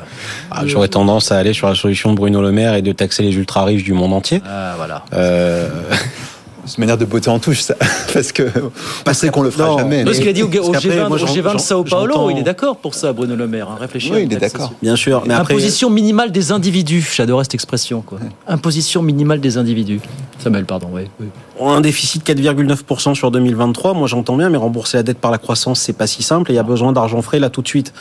Ah, 0.51 0.63
J'aurais 0.67 0.89
tendance 0.89 1.31
à 1.33 1.39
aller 1.39 1.53
sur 1.53 1.69
la 1.69 1.75
solution 1.75 2.11
de 2.13 2.17
Bruno 2.17 2.43
Le 2.43 2.53
Maire 2.53 2.75
et 2.75 2.83
de 2.83 2.93
taxer 2.93 3.23
les 3.23 3.35
ultra 3.35 3.65
riches 3.65 3.85
du 3.85 3.93
monde 3.93 4.13
entier. 4.13 4.43
Ah 4.49 4.75
voilà. 4.77 5.05
Euh... 5.13 5.69
C'est 6.69 6.77
une 6.77 6.83
manière 6.83 6.99
de 6.99 7.05
botter 7.05 7.29
en 7.31 7.39
touche, 7.39 7.61
ça. 7.63 7.75
Parce 8.13 8.31
que 8.33 8.43
on 9.07 9.13
sait 9.15 9.31
qu'on 9.31 9.43
le 9.43 9.51
fera 9.51 9.69
Non, 9.69 9.79
jamais. 9.79 10.05
Non, 10.05 10.13
ce 10.13 10.19
qu'il 10.21 10.29
a 10.29 10.33
dit 10.33 10.43
au, 10.43 10.47
au 10.47 10.49
Parce 10.51 10.85
qu'après, 10.85 10.89
G20, 11.01 11.09
moi, 11.09 11.17
au 11.17 11.19
j'en- 11.19 11.27
G20 11.27 11.55
de 11.55 11.59
Sao 11.61 11.85
Paulo, 11.85 12.31
il 12.31 12.39
est 12.39 12.43
d'accord 12.43 12.77
pour 12.77 12.95
ça, 12.95 13.13
Bruno 13.13 13.35
Le 13.35 13.47
Maire. 13.49 13.69
hein. 13.71 13.79
Réfléchis. 13.81 14.11
Oui, 14.13 14.23
il 14.25 14.33
est 14.33 14.37
taxation. 14.37 14.59
d'accord. 14.67 14.75
Bien 14.83 14.97
sûr, 14.97 15.23
mais 15.27 15.35
après. 15.35 15.55
Imposition 15.55 15.91
minimale 15.91 16.31
des 16.31 16.53
individus. 16.53 17.11
J'adorais 17.17 17.45
cette 17.45 17.55
expression, 17.55 18.03
quoi. 18.03 18.19
Imposition 18.47 19.03
minimale 19.03 19.41
des 19.41 19.57
individus. 19.59 20.01
Samuel, 20.39 20.65
pardon, 20.67 20.89
oui. 20.93 21.03
oui. 21.21 21.27
Un 21.61 21.81
déficit 21.81 22.25
4,9% 22.29 23.15
sur 23.15 23.31
2023, 23.33 23.93
moi 23.95 24.07
j'entends 24.07 24.37
bien, 24.37 24.49
mais 24.49 24.59
rembourser 24.59 24.99
la 24.99 25.03
dette 25.03 25.19
par 25.19 25.33
la 25.33 25.39
croissance, 25.39 25.81
c'est 25.81 25.93
pas 25.93 26.07
si 26.07 26.23
simple 26.23 26.51
et 26.53 26.55
il 26.55 26.57
y 26.57 26.61
a 26.61 26.63
besoin 26.63 26.93
d'argent 26.93 27.21
frais 27.23 27.41
là 27.41 27.51
tout 27.51 27.63
de 27.63 27.67
suite. 27.69 27.93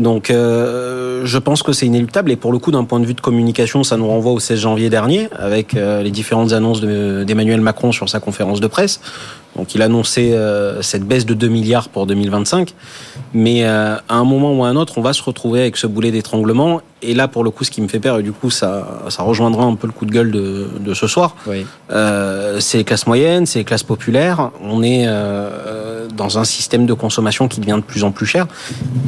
Donc 0.00 0.30
euh, 0.30 1.22
je 1.26 1.38
pense 1.38 1.62
que 1.62 1.72
c'est 1.72 1.84
inéluctable 1.86 2.30
et 2.32 2.36
pour 2.36 2.52
le 2.52 2.58
coup 2.58 2.70
d'un 2.72 2.84
point 2.84 2.98
de 3.00 3.04
vue 3.06 3.12
de 3.14 3.20
communication, 3.20 3.84
ça 3.84 3.96
nous 3.98 4.08
renvoie 4.08 4.32
au 4.32 4.40
16 4.40 4.58
janvier 4.58 4.88
dernier 4.88 5.28
avec 5.38 5.74
euh, 5.74 6.02
les 6.02 6.10
différentes 6.10 6.52
annonces 6.52 6.80
de- 6.80 7.22
d'Emmanuel 7.24 7.60
Macron 7.60 7.92
sur 7.92 8.08
sa 8.08 8.18
conférence 8.18 8.60
de 8.60 8.66
presse. 8.66 9.00
Donc 9.56 9.74
il 9.74 9.82
annonçait 9.82 10.32
euh, 10.32 10.80
cette 10.82 11.04
baisse 11.04 11.26
de 11.26 11.34
2 11.34 11.48
milliards 11.48 11.88
pour 11.88 12.06
2025, 12.06 12.74
mais 13.34 13.64
euh, 13.64 13.96
à 14.08 14.14
un 14.16 14.24
moment 14.24 14.52
ou 14.54 14.64
à 14.64 14.68
un 14.68 14.76
autre, 14.76 14.94
on 14.96 15.02
va 15.02 15.12
se 15.12 15.22
retrouver 15.22 15.60
avec 15.60 15.76
ce 15.76 15.86
boulet 15.86 16.10
d'étranglement. 16.10 16.80
Et 17.02 17.14
là, 17.14 17.28
pour 17.28 17.44
le 17.44 17.50
coup, 17.50 17.64
ce 17.64 17.70
qui 17.70 17.80
me 17.80 17.88
fait 17.88 17.98
peur, 17.98 18.18
et 18.18 18.22
du 18.22 18.30
coup, 18.32 18.50
ça, 18.50 19.00
ça 19.08 19.22
rejoindra 19.22 19.64
un 19.64 19.74
peu 19.74 19.86
le 19.86 19.92
coup 19.94 20.04
de 20.04 20.10
gueule 20.10 20.30
de, 20.30 20.68
de 20.80 20.92
ce 20.92 21.06
soir. 21.06 21.34
Oui. 21.46 21.64
Euh, 21.90 22.60
c'est 22.60 22.76
les 22.76 22.84
classes 22.84 23.06
moyennes, 23.06 23.46
c'est 23.46 23.60
les 23.60 23.64
classes 23.64 23.82
populaires. 23.82 24.50
On 24.62 24.82
est 24.82 25.04
euh, 25.06 26.08
dans 26.14 26.38
un 26.38 26.44
système 26.44 26.84
de 26.84 26.92
consommation 26.92 27.48
qui 27.48 27.60
devient 27.60 27.76
de 27.76 27.80
plus 27.80 28.04
en 28.04 28.10
plus 28.10 28.26
cher. 28.26 28.46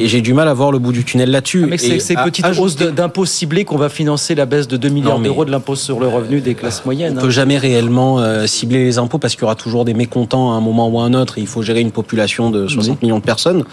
Et 0.00 0.08
j'ai 0.08 0.22
du 0.22 0.32
mal 0.32 0.48
à 0.48 0.54
voir 0.54 0.72
le 0.72 0.78
bout 0.78 0.92
du 0.92 1.04
tunnel 1.04 1.30
là-dessus. 1.30 1.64
Avec 1.64 1.80
ces, 1.80 1.90
Et 1.96 2.00
ces 2.00 2.16
à- 2.16 2.24
petites 2.24 2.46
ajouter- 2.46 2.62
hausses 2.84 2.94
d'impôts 2.94 3.26
ciblés 3.26 3.66
qu'on 3.66 3.76
va 3.76 3.90
financer 3.90 4.34
la 4.34 4.46
baisse 4.46 4.68
de 4.68 4.78
2 4.78 4.88
milliards 4.88 5.18
d'euros 5.20 5.44
de 5.44 5.50
l'impôt 5.50 5.76
sur 5.76 6.00
le 6.00 6.08
revenu 6.08 6.40
des 6.40 6.54
classes 6.54 6.86
moyennes. 6.86 7.16
On 7.16 7.18
hein. 7.18 7.22
peut 7.22 7.30
jamais 7.30 7.58
réellement 7.58 8.20
euh, 8.20 8.46
cibler 8.46 8.84
les 8.84 8.96
impôts 8.96 9.18
parce 9.18 9.34
qu'il 9.34 9.42
y 9.42 9.44
aura 9.44 9.54
toujours 9.54 9.84
des 9.84 9.92
mécontents 9.92 10.31
à 10.38 10.54
un 10.54 10.60
moment 10.60 10.88
ou 10.88 10.98
à 11.00 11.04
un 11.04 11.14
autre. 11.14 11.38
Il 11.38 11.46
faut 11.46 11.62
gérer 11.62 11.80
une 11.80 11.92
population 11.92 12.50
de 12.50 12.66
60 12.66 13.02
millions 13.02 13.18
de 13.18 13.24
personnes. 13.24 13.64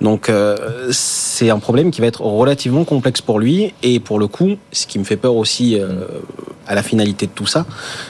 Donc 0.00 0.28
euh, 0.28 0.88
c'est 0.90 1.50
un 1.50 1.58
problème 1.58 1.90
qui 1.90 2.00
va 2.00 2.06
être 2.06 2.22
relativement 2.22 2.84
complexe 2.84 3.20
pour 3.20 3.38
lui. 3.38 3.74
Et 3.82 4.00
pour 4.00 4.18
le 4.18 4.26
coup, 4.26 4.56
ce 4.72 4.86
qui 4.86 4.98
me 4.98 5.04
fait 5.04 5.16
peur 5.16 5.36
aussi 5.36 5.78
euh, 5.78 6.06
à 6.66 6.74
la 6.74 6.82
finalité 6.82 7.26
de 7.26 7.32
tout 7.32 7.46
ça, 7.46 7.66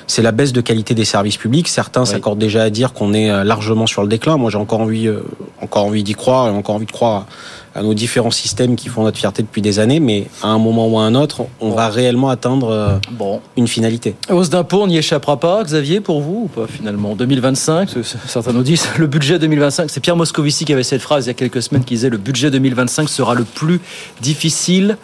c'est 0.07 0.23
la 0.23 0.33
baisse 0.33 0.53
de 0.53 0.61
qualité 0.61 0.95
des 0.95 1.05
services 1.05 1.37
publics. 1.37 1.69
Certains 1.69 2.05
s'accordent 2.05 2.39
déjà 2.39 2.63
à 2.63 2.71
dire 2.71 2.93
qu'on 2.93 3.15
est 3.15 3.31
euh, 3.31 3.45
largement 3.45 3.87
sur 3.87 4.03
le 4.03 4.09
déclin. 4.09 4.37
Moi, 4.37 4.51
j'ai 4.51 4.59
encore 4.59 4.81
envie, 4.81 5.09
euh, 5.09 5.23
encore 5.61 5.85
envie 5.85 6.03
d'y 6.03 6.15
croire 6.15 6.49
et 6.49 6.51
encore 6.51 6.75
envie 6.75 6.87
de 6.87 6.93
croire 6.93 7.27
à 7.75 7.83
nos 7.83 7.95
différents 7.95 8.31
systèmes 8.31 8.77
qui 8.77 8.89
font 8.89 9.03
notre 9.03 9.19
fierté 9.19 9.43
depuis 9.43 9.61
des 9.63 9.79
années. 9.79 10.01
Mais 10.01 10.27
à 10.43 10.49
un 10.49 10.59
moment 10.59 10.87
ou 10.89 10.99
à 10.99 11.03
un 11.03 11.15
autre, 11.15 11.43
on 11.61 11.71
va 11.71 11.89
réellement 11.89 12.29
atteindre 12.29 12.69
euh, 12.71 12.97
Bon. 13.11 13.41
une 13.57 13.67
finalité. 13.69 14.15
Hausse 14.31 14.51
d'impôts, 14.51 14.83
on 14.83 14.87
n'y 14.87 14.97
échappera 14.99 15.39
pas, 15.41 15.63
Xavier, 15.65 16.01
pour 16.01 16.21
vous 16.21 16.43
ou 16.45 16.49
pas 16.49 16.67
finalement? 16.67 17.15
2025, 17.17 17.93
parce 17.93 17.95
que 17.95 18.03
certains 18.29 18.53
nous 18.53 18.63
disent 18.63 18.87
le 18.99 19.07
budget 19.07 19.39
2025, 19.39 19.91
c'est 19.91 20.01
Pierre 20.01 20.17
Moscovici 20.17 20.65
qui 20.65 20.73
avait 20.73 20.83
cette 20.85 21.03
phrase 21.03 21.25
il 21.27 21.29
y 21.29 21.31
a 21.31 21.35
quelques 21.35 21.63
semaines 21.63 21.85
qui 21.85 21.95
disait 21.95 22.11
le 22.11 22.19
budget 22.19 22.51
2025 22.51 23.09
sera 23.09 23.35
le 23.35 23.45
plus 23.45 23.81
difficile 24.21 24.97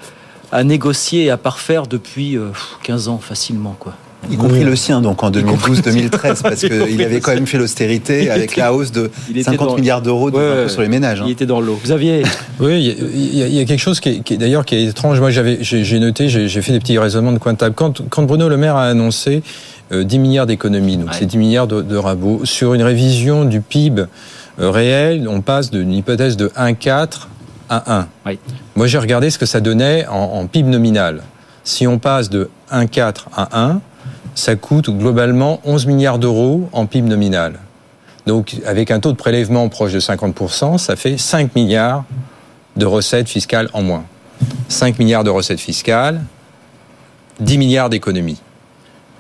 à 0.52 0.64
négocier 0.64 1.24
et 1.24 1.30
à 1.30 1.36
parfaire 1.36 1.86
depuis 1.86 2.36
euh, 2.36 2.48
15 2.82 3.08
ans 3.08 3.18
facilement 3.18 3.76
quoi. 3.78 3.94
Y 4.28 4.36
compris 4.36 4.64
le 4.64 4.76
sien, 4.76 5.00
donc 5.00 5.22
en 5.22 5.30
2012-2013, 5.30 6.42
parce 6.42 6.60
qu'il 6.60 7.02
avait 7.02 7.20
quand 7.20 7.32
même 7.34 7.46
fait 7.46 7.58
l'austérité 7.58 8.30
avec 8.30 8.56
la 8.56 8.74
hausse 8.74 8.92
de 8.92 9.10
50 9.42 9.78
milliards 9.78 10.02
d'euros 10.02 10.30
de 10.30 10.36
ouais, 10.36 10.68
sur 10.68 10.82
les 10.82 10.88
ménages. 10.88 11.20
Hein. 11.20 11.24
Il 11.26 11.32
était 11.32 11.46
dans 11.46 11.60
l'eau. 11.60 11.78
Xavier 11.82 12.22
Oui, 12.58 12.96
il 13.14 13.34
y, 13.34 13.42
a, 13.42 13.46
y, 13.46 13.60
a 13.60 13.64
quelque 13.64 13.80
chose 13.80 13.98
qui 14.00 14.22
est, 14.28 14.36
d'ailleurs 14.36 14.64
qui 14.64 14.74
est 14.74 14.84
étrange. 14.84 15.20
Moi, 15.20 15.30
j'ai 15.30 16.00
noté, 16.00 16.28
j'ai 16.28 16.62
fait 16.62 16.72
des 16.72 16.80
petits 16.80 16.98
raisonnements 16.98 17.32
de 17.32 17.38
coin 17.38 17.54
de 17.54 17.58
table. 17.58 17.74
Quand, 17.74 18.02
quand 18.08 18.22
Bruno 18.24 18.48
Le 18.48 18.56
Maire 18.56 18.76
a 18.76 18.86
annoncé 18.86 19.42
10 19.92 20.18
milliards 20.18 20.46
d'économies, 20.46 20.98
donc 20.98 21.08
c'est 21.12 21.26
10 21.26 21.38
milliards 21.38 21.66
de, 21.66 21.82
de 21.82 21.96
rabots, 21.96 22.42
sur 22.44 22.74
une 22.74 22.82
révision 22.82 23.44
du 23.44 23.60
PIB 23.60 24.04
réel, 24.58 25.26
on 25.28 25.40
passe 25.40 25.70
d'une 25.70 25.92
hypothèse 25.92 26.36
de 26.36 26.48
1,4 26.48 27.26
à 27.68 27.98
1. 28.00 28.34
Moi, 28.76 28.86
j'ai 28.86 28.98
regardé 28.98 29.30
ce 29.30 29.38
que 29.38 29.46
ça 29.46 29.60
donnait 29.60 30.06
en, 30.06 30.14
en 30.16 30.46
PIB 30.46 30.68
nominal. 30.68 31.22
Si 31.64 31.86
on 31.86 31.98
passe 31.98 32.30
de 32.30 32.50
1,4 32.72 33.14
à 33.34 33.60
1, 33.60 33.80
ça 34.34 34.56
coûte 34.56 34.90
globalement 34.90 35.60
11 35.64 35.86
milliards 35.86 36.18
d'euros 36.18 36.68
en 36.72 36.86
PIB 36.86 37.08
nominal. 37.08 37.58
Donc, 38.26 38.56
avec 38.66 38.90
un 38.90 39.00
taux 39.00 39.12
de 39.12 39.16
prélèvement 39.16 39.68
proche 39.68 39.92
de 39.92 40.00
50%, 40.00 40.78
ça 40.78 40.96
fait 40.96 41.18
5 41.18 41.54
milliards 41.54 42.04
de 42.76 42.86
recettes 42.86 43.28
fiscales 43.28 43.68
en 43.72 43.82
moins. 43.82 44.04
5 44.68 44.98
milliards 44.98 45.24
de 45.24 45.30
recettes 45.30 45.60
fiscales, 45.60 46.22
10 47.40 47.58
milliards 47.58 47.90
d'économies. 47.90 48.40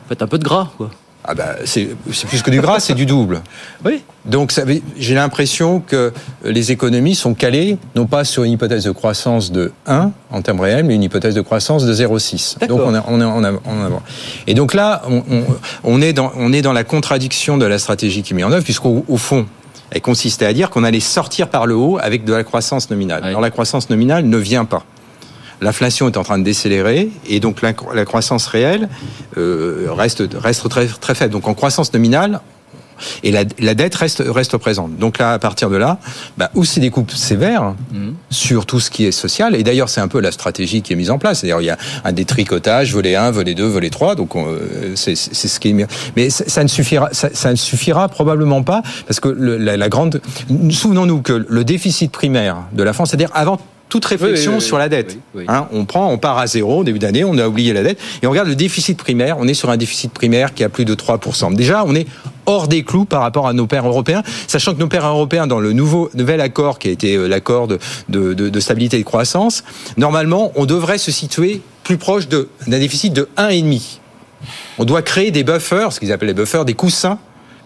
Faites 0.08 0.22
un 0.22 0.26
peu 0.26 0.38
de 0.38 0.44
gras, 0.44 0.70
quoi. 0.76 0.90
Ah 1.24 1.34
bah, 1.34 1.56
c'est 1.64 1.88
plus 2.28 2.42
que 2.42 2.50
du 2.50 2.60
gras, 2.60 2.80
c'est 2.80 2.94
du 2.94 3.06
double. 3.06 3.40
Oui. 3.84 4.02
Donc 4.26 4.52
j'ai 4.98 5.14
l'impression 5.14 5.80
que 5.80 6.12
les 6.44 6.70
économies 6.70 7.14
sont 7.14 7.32
calées, 7.32 7.78
non 7.96 8.04
pas 8.04 8.24
sur 8.24 8.44
une 8.44 8.52
hypothèse 8.52 8.84
de 8.84 8.90
croissance 8.90 9.50
de 9.52 9.72
1 9.86 10.12
en 10.30 10.42
termes 10.42 10.60
réels, 10.60 10.84
mais 10.84 10.94
une 10.96 11.02
hypothèse 11.02 11.34
de 11.34 11.40
croissance 11.40 11.86
de 11.86 11.94
0,6. 11.94 12.66
Donc 12.66 12.82
on, 12.84 12.94
a, 12.94 13.02
on, 13.08 13.22
on, 13.22 13.44
a, 13.44 13.52
Et 14.46 14.52
donc 14.52 14.74
là, 14.74 15.00
on, 15.82 16.02
est 16.02 16.12
dans, 16.12 16.30
on 16.36 16.52
est 16.52 16.60
dans 16.60 16.74
la 16.74 16.84
contradiction 16.84 17.56
de 17.56 17.64
la 17.64 17.78
stratégie 17.78 18.22
qui 18.22 18.34
est 18.34 18.36
mise 18.36 18.44
en 18.44 18.52
œuvre, 18.52 18.64
puisqu'au 18.64 19.02
fond, 19.16 19.46
elle 19.90 20.02
consistait 20.02 20.46
à 20.46 20.52
dire 20.52 20.68
qu'on 20.68 20.84
allait 20.84 21.00
sortir 21.00 21.48
par 21.48 21.66
le 21.66 21.74
haut 21.74 21.98
avec 22.00 22.24
de 22.24 22.34
la 22.34 22.44
croissance 22.44 22.90
nominale. 22.90 23.24
Alors 23.24 23.40
la 23.40 23.50
croissance 23.50 23.88
nominale 23.88 24.26
ne 24.26 24.36
vient 24.36 24.66
pas 24.66 24.84
l'inflation 25.60 26.08
est 26.08 26.16
en 26.16 26.22
train 26.22 26.38
de 26.38 26.44
décélérer 26.44 27.10
et 27.28 27.40
donc 27.40 27.62
la, 27.62 27.72
croissance 28.04 28.46
réelle 28.46 28.88
euh, 29.36 29.88
reste, 29.90 30.22
reste 30.34 30.68
très, 30.68 30.86
très 30.86 31.14
faible. 31.14 31.32
Donc 31.32 31.48
en 31.48 31.54
croissance 31.54 31.92
nominale, 31.92 32.40
et 33.22 33.30
la, 33.30 33.44
la, 33.58 33.74
dette 33.74 33.94
reste, 33.94 34.22
reste 34.26 34.56
présente. 34.56 34.96
Donc 34.98 35.18
là, 35.18 35.32
à 35.32 35.38
partir 35.38 35.70
de 35.70 35.76
là, 35.76 35.98
bah, 36.36 36.50
ou 36.54 36.64
c'est 36.64 36.80
des 36.80 36.90
coupes 36.90 37.12
sévères 37.12 37.74
mmh. 37.92 38.10
sur 38.30 38.66
tout 38.66 38.80
ce 38.80 38.90
qui 38.90 39.06
est 39.06 39.12
social, 39.12 39.54
et 39.54 39.62
d'ailleurs 39.62 39.88
c'est 39.88 40.00
un 40.00 40.08
peu 40.08 40.20
la 40.20 40.32
stratégie 40.32 40.82
qui 40.82 40.92
est 40.92 40.96
mise 40.96 41.10
en 41.10 41.18
place. 41.18 41.40
C'est-à-dire 41.40 41.60
il 41.60 41.66
y 41.66 41.70
a 41.70 41.78
un 42.04 42.12
détricotage, 42.12 42.92
volet 42.92 43.16
1, 43.16 43.30
volet 43.30 43.54
2, 43.54 43.66
volet 43.66 43.90
3, 43.90 44.14
donc 44.14 44.36
euh, 44.36 44.92
c'est 44.96 45.14
ce 45.14 45.60
qui 45.60 45.70
est. 45.70 45.86
Mais 46.16 46.30
ça, 46.30 46.44
ça 46.46 46.62
ne 46.62 46.68
suffira, 46.68 47.08
ça, 47.12 47.30
ça, 47.32 47.50
ne 47.50 47.56
suffira 47.56 48.08
probablement 48.08 48.62
pas, 48.62 48.82
parce 49.06 49.20
que 49.20 49.28
le, 49.28 49.56
la, 49.56 49.76
la 49.76 49.88
grande... 49.88 50.20
Souvenons-nous 50.70 51.22
que 51.22 51.46
le 51.48 51.64
déficit 51.64 52.12
primaire 52.12 52.58
de 52.72 52.82
la 52.82 52.92
France, 52.92 53.10
c'est-à-dire 53.10 53.30
avant 53.34 53.58
toute 53.90 54.04
réflexion 54.06 54.52
oui, 54.52 54.58
oui, 54.58 54.64
sur 54.64 54.78
la 54.78 54.88
dette. 54.88 55.18
Hein, 55.48 55.66
on 55.72 55.84
prend, 55.84 56.10
on 56.10 56.16
part 56.16 56.38
à 56.38 56.46
zéro 56.46 56.78
au 56.78 56.84
début 56.84 56.98
d'année, 56.98 57.24
on 57.24 57.36
a 57.36 57.46
oublié 57.46 57.74
la 57.74 57.82
dette, 57.82 57.98
et 58.22 58.26
on 58.26 58.30
regarde 58.30 58.48
le 58.48 58.54
déficit 58.54 58.96
primaire. 58.96 59.36
On 59.38 59.46
est 59.46 59.54
sur 59.54 59.68
un 59.68 59.76
déficit 59.76 60.12
primaire 60.12 60.54
qui 60.54 60.64
a 60.64 60.70
plus 60.70 60.86
de 60.86 60.94
3%. 60.94 61.54
Déjà, 61.54 61.84
on 61.86 61.94
est 61.94 62.06
hors 62.46 62.68
des 62.68 62.82
clous 62.82 63.04
par 63.04 63.20
rapport 63.20 63.46
à 63.46 63.52
nos 63.52 63.66
pairs 63.66 63.86
européens, 63.86 64.22
sachant 64.46 64.74
que 64.74 64.78
nos 64.78 64.86
pairs 64.86 65.06
européens, 65.06 65.46
dans 65.46 65.60
le 65.60 65.72
nouveau 65.72 66.08
nouvel 66.14 66.40
accord 66.40 66.78
qui 66.78 66.88
a 66.88 66.90
été 66.92 67.16
euh, 67.16 67.26
l'accord 67.26 67.68
de, 67.68 67.78
de, 68.08 68.32
de, 68.32 68.48
de, 68.48 68.60
stabilité 68.60 68.96
et 68.96 69.00
de 69.00 69.04
croissance, 69.04 69.64
normalement, 69.96 70.52
on 70.54 70.64
devrait 70.64 70.98
se 70.98 71.10
situer 71.10 71.60
plus 71.82 71.98
proche 71.98 72.28
d'un 72.28 72.46
déficit 72.66 73.12
de 73.12 73.28
1,5. 73.36 73.98
On 74.78 74.84
doit 74.84 75.02
créer 75.02 75.30
des 75.30 75.44
buffers, 75.44 75.92
ce 75.92 76.00
qu'ils 76.00 76.12
appellent 76.12 76.28
les 76.28 76.34
buffers, 76.34 76.64
des 76.64 76.74
coussins 76.74 77.18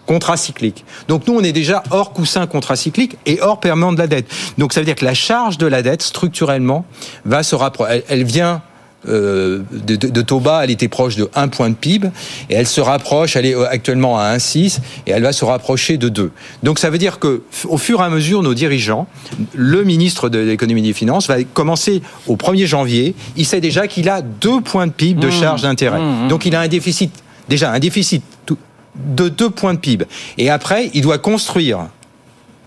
contracyclique. 0.05 0.85
Donc 1.07 1.27
nous, 1.27 1.33
on 1.35 1.43
est 1.43 1.51
déjà 1.51 1.83
hors 1.91 2.13
coussin 2.13 2.47
contracyclique 2.47 3.17
et 3.25 3.41
hors 3.41 3.59
permanent 3.59 3.93
de 3.93 3.97
la 3.97 4.07
dette. 4.07 4.27
Donc 4.57 4.73
ça 4.73 4.81
veut 4.81 4.85
dire 4.85 4.95
que 4.95 5.05
la 5.05 5.13
charge 5.13 5.57
de 5.57 5.67
la 5.67 5.81
dette, 5.81 6.01
structurellement, 6.01 6.85
va 7.25 7.43
se 7.43 7.55
rapprocher. 7.55 7.91
Elle, 7.93 8.03
elle, 8.09 8.23
vient 8.23 8.61
euh, 9.07 9.61
de, 9.71 9.95
de, 9.95 10.07
de 10.07 10.21
taux 10.21 10.39
bas, 10.39 10.63
elle 10.63 10.71
était 10.71 10.87
proche 10.87 11.15
de 11.15 11.29
1 11.35 11.47
point 11.49 11.69
de 11.69 11.75
PIB, 11.75 12.09
et 12.49 12.55
elle 12.55 12.65
se 12.65 12.81
rapproche, 12.81 13.35
elle 13.35 13.45
est 13.45 13.55
actuellement 13.65 14.17
à 14.17 14.35
1,6, 14.35 14.79
et 15.05 15.11
elle 15.11 15.21
va 15.21 15.31
se 15.31 15.45
rapprocher 15.45 15.97
de 15.97 16.09
2. 16.09 16.31
Donc 16.63 16.79
ça 16.79 16.89
veut 16.89 16.97
dire 16.97 17.19
que 17.19 17.43
au 17.67 17.77
fur 17.77 18.01
et 18.01 18.03
à 18.03 18.09
mesure, 18.09 18.41
nos 18.41 18.55
dirigeants, 18.55 19.07
le 19.53 19.83
ministre 19.83 20.29
de 20.29 20.39
l'économie 20.39 20.81
et 20.81 20.85
des 20.85 20.93
finances, 20.93 21.27
va 21.27 21.43
commencer 21.43 22.01
au 22.27 22.35
1er 22.35 22.65
janvier, 22.65 23.15
il 23.35 23.45
sait 23.45 23.61
déjà 23.61 23.87
qu'il 23.87 24.09
a 24.09 24.21
2 24.21 24.61
points 24.61 24.87
de 24.87 24.91
PIB 24.91 25.19
de 25.19 25.29
charge 25.29 25.61
d'intérêt. 25.61 25.99
Mmh, 25.99 26.25
mmh. 26.25 26.27
Donc 26.27 26.45
il 26.45 26.55
a 26.55 26.61
un 26.61 26.67
déficit, 26.67 27.11
déjà 27.47 27.71
un 27.71 27.79
déficit 27.79 28.23
tout, 28.45 28.57
de 28.95 29.29
deux 29.29 29.49
points 29.49 29.73
de 29.73 29.79
PIB. 29.79 30.05
Et 30.37 30.49
après, 30.49 30.89
il 30.93 31.01
doit 31.01 31.17
construire 31.17 31.87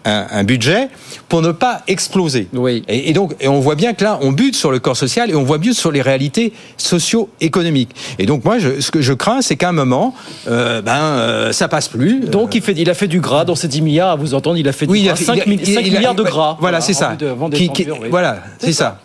un, 0.04 0.26
un 0.30 0.44
budget 0.44 0.88
pour 1.28 1.42
ne 1.42 1.52
pas 1.52 1.82
exploser. 1.86 2.48
Oui. 2.52 2.82
Et, 2.88 3.10
et, 3.10 3.12
donc, 3.12 3.34
et 3.40 3.48
on 3.48 3.60
voit 3.60 3.74
bien 3.74 3.92
que 3.94 4.04
là, 4.04 4.18
on 4.22 4.32
bute 4.32 4.56
sur 4.56 4.70
le 4.70 4.78
corps 4.78 4.96
social 4.96 5.30
et 5.30 5.34
on 5.34 5.44
voit 5.44 5.58
bien 5.58 5.72
sur 5.72 5.92
les 5.92 6.02
réalités 6.02 6.52
socio-économiques. 6.76 7.90
Et 8.18 8.26
donc, 8.26 8.44
moi, 8.44 8.58
je, 8.58 8.80
ce 8.80 8.90
que 8.90 9.00
je 9.00 9.12
crains, 9.12 9.42
c'est 9.42 9.56
qu'à 9.56 9.68
un 9.68 9.72
moment, 9.72 10.14
euh, 10.48 10.82
ben, 10.82 10.96
euh, 10.96 11.52
ça 11.52 11.68
passe 11.68 11.88
plus. 11.88 12.20
Donc, 12.20 12.54
il, 12.54 12.62
fait, 12.62 12.74
il 12.76 12.88
a 12.88 12.94
fait 12.94 13.08
du 13.08 13.20
gras 13.20 13.44
dans 13.44 13.54
ces 13.54 13.68
10 13.68 13.82
milliards, 13.82 14.10
à 14.10 14.16
vous 14.16 14.34
entendre, 14.34 14.56
il 14.56 14.68
a 14.68 14.72
fait 14.72 14.86
du 14.86 14.92
oui, 14.92 15.02
gras, 15.02 15.10
il 15.10 15.12
a 15.12 15.16
fait, 15.16 15.24
5, 15.24 15.42
il 15.46 15.60
a, 15.60 15.64
5 15.64 15.86
il 15.86 15.94
a, 15.94 15.98
milliards 15.98 16.14
de 16.14 16.22
gras. 16.22 16.56
Voilà, 16.60 16.80
c'est 16.80 16.94
ça. 16.94 17.16
Qui, 17.52 17.68
qui. 17.70 17.86
Voilà, 18.10 18.42
c'est 18.58 18.72
ça. 18.72 18.84
ça 18.84 19.00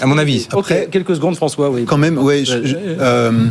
à 0.00 0.06
mon 0.06 0.18
avis. 0.18 0.46
Après, 0.52 0.82
okay. 0.82 0.90
quelques 0.90 1.16
secondes, 1.16 1.36
François. 1.36 1.70
Oui. 1.70 1.84
Quand 1.84 1.98
même, 1.98 2.18
ouais. 2.18 2.44
Je, 2.44 2.64
je, 2.64 2.76
euh, 2.76 3.46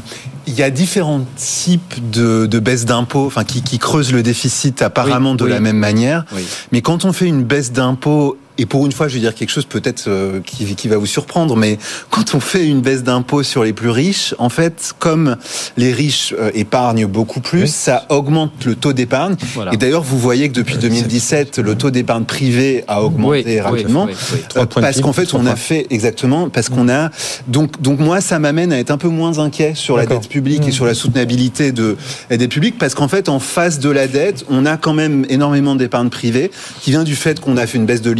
il 0.46 0.54
y 0.54 0.64
a 0.64 0.70
différents 0.70 1.26
types 1.36 2.12
de, 2.12 2.46
de 2.46 2.60
baisse 2.60 2.86
d'impôts, 2.86 3.26
enfin 3.26 3.44
qui, 3.44 3.62
qui, 3.62 3.80
creusent 3.80 4.14
le 4.14 4.24
déficit 4.24 4.82
apparemment 4.82 5.32
oui, 5.32 5.38
de 5.38 5.44
oui. 5.46 5.50
la 5.50 5.60
même 5.60 5.78
manière. 5.78 6.26
Oui. 6.36 6.44
Mais 6.72 6.82
quand 6.82 7.06
on 7.06 7.14
fait 7.14 7.28
une 7.28 7.44
baisse 7.44 7.72
d'impôts 7.72 8.38
et 8.58 8.66
pour 8.66 8.86
une 8.86 8.92
fois, 8.92 9.08
je 9.08 9.16
vais 9.16 9.20
dire 9.20 9.36
quelque 9.36 9.50
chose 9.50 9.66
peut-être 9.66 10.06
euh, 10.08 10.40
qui, 10.46 10.76
qui, 10.76 10.88
va 10.88 10.98
vous 10.98 11.06
surprendre, 11.06 11.56
mais 11.56 11.78
quand 12.10 12.36
on 12.36 12.40
fait 12.40 12.68
une 12.68 12.82
baisse 12.82 13.04
d'impôt 13.04 13.44
sur 13.44 13.64
les 13.64 13.74
plus 13.74 13.90
riches, 13.90 14.34
en 14.38 14.50
fait, 14.50 14.94
comme 15.00 15.38
les 15.78 15.92
riches 15.92 16.34
euh, 16.38 16.52
épargnent 16.54 17.06
beaucoup 17.06 17.42
plus, 17.42 17.64
oui. 17.64 17.68
ça 17.68 18.06
augmente 18.10 18.66
le 18.66 18.76
taux 18.76 18.94
d'épargne. 18.94 19.36
Voilà. 19.54 19.74
Et 19.74 19.78
d'ailleurs, 19.78 20.04
vous 20.04 20.20
voyez 20.20 20.50
que 20.50 20.54
depuis 20.54 20.78
2017, 20.78 21.60
le 21.60 21.76
taux 21.76 21.92
d'épargne 21.92 22.26
privé 22.26 22.84
a 22.88 23.04
augmenté 23.04 23.44
oui, 23.46 23.60
rapidement, 23.60 24.06
oui, 24.06 24.40
euh, 24.58 24.66
parce 24.66 25.02
qu'en 25.02 25.14
fait, 25.14 25.34
on 25.34 25.46
a 25.46 25.56
fait 25.56 25.88
exactement 25.90 26.50
parce 26.50 26.70
qu'on 26.70 26.90
a 26.90 27.10
donc 27.48 27.82
donc 27.82 28.00
moi, 28.00 28.22
ça 28.22 28.40
m'amène 28.40 28.74
à 28.74 28.80
être 28.80 28.92
un 28.92 28.98
peu 28.98 29.08
moins 29.08 29.40
inquiet 29.40 29.74
sur 29.76 29.98
la 29.98 30.06
dette 30.06 30.30
publique 30.30 30.66
mmh. 30.66 30.70
et 30.70 30.72
sur 30.72 30.86
la 30.86 30.94
soutenabilité 30.94 31.72
de 31.72 31.98
la 32.30 32.38
dette 32.38 32.52
publique, 32.52 32.78
parce 32.78 32.96
qu'en 32.96 33.08
fait, 33.08 33.30
en 33.30 33.40
face 33.40 33.80
de 33.80 33.90
la 33.90 34.08
dette, 34.08 34.46
on 34.50 34.66
a 34.66 34.78
quand 34.78 34.94
même 34.94 35.26
énormément 35.30 35.76
d'épargne 35.76 36.10
privée 36.10 36.52
qui 36.82 36.92
vient 36.92 37.04
du 37.04 37.16
fait 37.16 37.40
qu'on 37.40 37.58
a 37.58 37.68
fait 37.68 37.78
une 37.78 37.86
baisse 37.86 38.02
de 38.02 38.12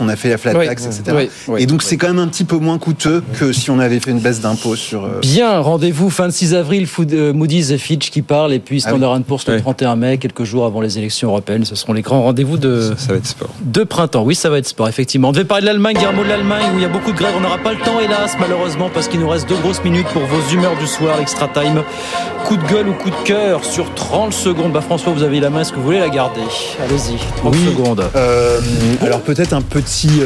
on 0.00 0.08
a 0.08 0.16
fait 0.16 0.28
la 0.28 0.38
flat 0.38 0.52
tax, 0.52 0.82
oui, 0.82 0.88
etc. 0.88 1.16
Oui, 1.16 1.30
oui, 1.48 1.62
et 1.62 1.66
donc 1.66 1.82
c'est 1.82 1.96
quand 1.96 2.08
même 2.08 2.18
un 2.18 2.28
petit 2.28 2.44
peu 2.44 2.56
moins 2.56 2.78
coûteux 2.78 3.22
que 3.38 3.52
si 3.52 3.70
on 3.70 3.78
avait 3.78 4.00
fait 4.00 4.10
une 4.10 4.20
baisse 4.20 4.40
d'impôt 4.40 4.76
sur. 4.76 5.04
Euh... 5.04 5.20
Bien, 5.20 5.58
rendez-vous 5.60 6.10
fin 6.10 6.26
de 6.26 6.32
6 6.32 6.54
avril, 6.54 6.86
euh, 7.12 7.32
Moody's 7.32 7.70
et 7.70 7.78
Fitch 7.78 8.10
qui 8.10 8.22
parlent, 8.22 8.52
et 8.52 8.58
puis 8.58 8.80
Standard 8.80 9.12
ah 9.12 9.16
oui. 9.16 9.24
Poor's 9.26 9.46
le 9.46 9.60
31 9.60 9.96
mai, 9.96 10.18
quelques 10.18 10.44
jours 10.44 10.66
avant 10.66 10.80
les 10.80 10.98
élections 10.98 11.28
européennes. 11.28 11.64
Ce 11.64 11.74
seront 11.74 11.92
les 11.92 12.02
grands 12.02 12.22
rendez-vous 12.22 12.58
de. 12.58 12.80
Ça, 12.80 13.06
ça, 13.06 13.12
va 13.12 13.18
être 13.18 13.26
sport. 13.26 13.50
De 13.60 13.84
printemps. 13.84 14.22
Oui, 14.22 14.34
ça 14.34 14.50
va 14.50 14.58
être 14.58 14.66
sport, 14.66 14.88
effectivement. 14.88 15.28
On 15.28 15.32
devait 15.32 15.44
parler 15.44 15.62
de 15.62 15.66
l'Allemagne, 15.66 15.96
Guillermo 15.96 16.24
de 16.24 16.28
l'Allemagne, 16.28 16.66
où 16.74 16.78
il 16.78 16.82
y 16.82 16.86
a 16.86 16.88
beaucoup 16.88 17.12
de 17.12 17.16
grèves. 17.16 17.34
On 17.36 17.40
n'aura 17.40 17.58
pas 17.58 17.72
le 17.72 17.78
temps, 17.78 18.00
hélas, 18.00 18.36
malheureusement, 18.38 18.90
parce 18.92 19.08
qu'il 19.08 19.20
nous 19.20 19.28
reste 19.28 19.48
deux 19.48 19.56
grosses 19.56 19.82
minutes 19.84 20.06
pour 20.12 20.22
vos 20.22 20.52
humeurs 20.52 20.76
du 20.78 20.86
soir, 20.86 21.20
extra 21.20 21.48
time. 21.48 21.82
Coup 22.44 22.56
de 22.56 22.66
gueule 22.68 22.88
ou 22.88 22.92
coup 22.92 23.10
de 23.10 23.24
cœur 23.24 23.64
sur 23.64 23.92
30 23.94 24.32
secondes. 24.32 24.72
Bah, 24.72 24.80
François, 24.80 25.12
vous 25.12 25.22
avez 25.22 25.40
la 25.40 25.50
main. 25.50 25.60
Est-ce 25.60 25.72
que 25.72 25.76
vous 25.76 25.84
voulez 25.84 25.98
la 25.98 26.08
garder? 26.08 26.42
Allez-y, 26.82 27.16
30 27.38 27.54
oui, 27.54 27.64
secondes. 27.66 28.04
Euh, 28.14 28.60
alors 29.00 29.20
peut-être 29.20 29.52
un 29.52 29.62
petit. 29.76 30.22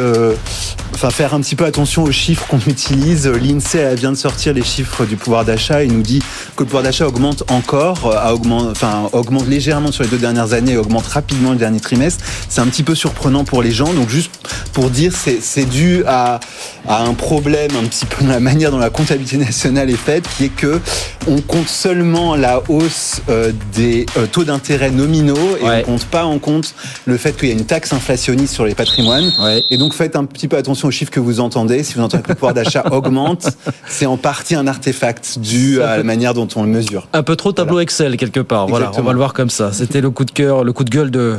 Euh 1.03 1.07
enfin 1.07 1.11
faire 1.11 1.33
un 1.33 1.41
petit 1.41 1.57
peu 1.57 1.65
attention 1.65 2.03
aux 2.03 2.13
chiffres 2.13 2.47
qu'on 2.47 2.61
utilise. 2.67 3.27
L'INSEE 3.27 3.95
vient 3.95 4.13
de 4.13 4.17
sortir 4.17 4.53
les 4.53 4.63
chiffres 4.63 5.07
du 5.07 5.17
pouvoir 5.17 5.47
d'achat 5.47 5.83
et 5.83 5.87
nous 5.87 6.03
dit 6.03 6.19
que 6.57 6.63
le 6.63 6.67
pouvoir 6.67 6.83
d'achat 6.83 7.07
augmente 7.07 7.43
encore, 7.51 8.15
a 8.15 8.35
augmente, 8.35 8.69
enfin 8.71 9.09
augmente 9.13 9.47
légèrement 9.47 9.93
sur 9.93 10.05
les 10.05 10.11
deux 10.11 10.19
dernières 10.19 10.53
années 10.53 10.73
et 10.73 10.77
augmente 10.77 11.07
rapidement 11.07 11.53
le 11.53 11.57
dernier 11.57 11.81
trimestre. 11.81 12.23
C'est 12.51 12.61
un 12.61 12.67
petit 12.67 12.83
peu 12.83 12.95
surprenant 12.95 13.45
pour 13.45 13.63
les 13.63 13.71
gens. 13.71 13.95
Donc 13.95 14.11
juste 14.11 14.31
pour 14.75 14.91
dire, 14.91 15.15
c'est 15.15 15.65
dû 15.65 16.05
à, 16.07 16.39
à 16.87 17.03
un 17.03 17.15
problème 17.15 17.71
un 17.83 17.87
petit 17.87 18.05
peu 18.05 18.25
dans 18.25 18.31
la 18.33 18.41
manière 18.41 18.71
dont 18.71 18.79
la 18.79 18.91
comptabilité 18.91 19.39
nationale 19.39 19.89
est 19.89 19.97
faite, 19.97 20.25
qui 20.37 20.45
est 20.45 20.49
que 20.55 20.81
on 21.27 21.41
compte 21.41 21.69
seulement 21.69 22.37
la 22.37 22.63
hausse 22.69 23.23
euh, 23.29 23.53
des 23.75 24.07
euh, 24.17 24.27
taux 24.27 24.45
d'intérêt 24.45 24.91
nominaux 24.91 25.57
et 25.61 25.65
ouais. 25.65 25.83
on 25.87 25.93
compte 25.93 26.05
pas 26.07 26.25
en 26.25 26.39
compte 26.39 26.75
le 27.07 27.17
fait 27.17 27.37
qu'il 27.37 27.49
y 27.49 27.53
a 27.53 27.55
une 27.55 27.67
taxe 27.67 27.93
inflationniste 27.93 28.55
sur 28.55 28.65
les 28.65 28.75
patrimoines. 28.75 29.33
Ouais. 29.41 29.63
Et 29.71 29.79
donc 29.79 29.95
faites 29.95 30.17
un 30.17 30.25
petit 30.25 30.49
peu 30.49 30.57
attention 30.57 30.90
aux 30.91 30.93
chiffres 30.93 31.13
que 31.13 31.21
vous 31.21 31.39
entendez. 31.41 31.85
Si 31.85 31.95
vous 31.95 32.03
entendez 32.03 32.23
que 32.25 32.29
le 32.31 32.35
pouvoir 32.35 32.53
d'achat 32.53 32.85
augmente, 32.91 33.49
c'est 33.87 34.07
en 34.07 34.17
partie 34.17 34.57
un 34.57 34.67
artefact 34.67 35.39
dû 35.39 35.81
à 35.81 35.97
la 35.97 36.03
manière 36.03 36.35
dont 36.35 36.49
on 36.57 36.63
le 36.63 36.69
mesure. 36.69 37.07
Un 37.13 37.23
peu 37.23 37.37
trop 37.37 37.53
tableau 37.53 37.75
voilà. 37.75 37.85
Excel 37.85 38.17
quelque 38.17 38.41
part. 38.41 38.65
Exactement. 38.65 38.91
Voilà, 38.91 39.01
on 39.01 39.07
va 39.07 39.13
le 39.13 39.19
voir 39.19 39.33
comme 39.33 39.51
ça. 39.51 39.73
C'était 39.73 40.01
le 40.01 40.11
coup 40.11 40.25
de 40.25 40.33
cœur, 40.33 40.65
le 40.65 40.73
coup 40.73 40.85
de 40.85 40.91
gueule 40.91 41.11
de, 41.11 41.39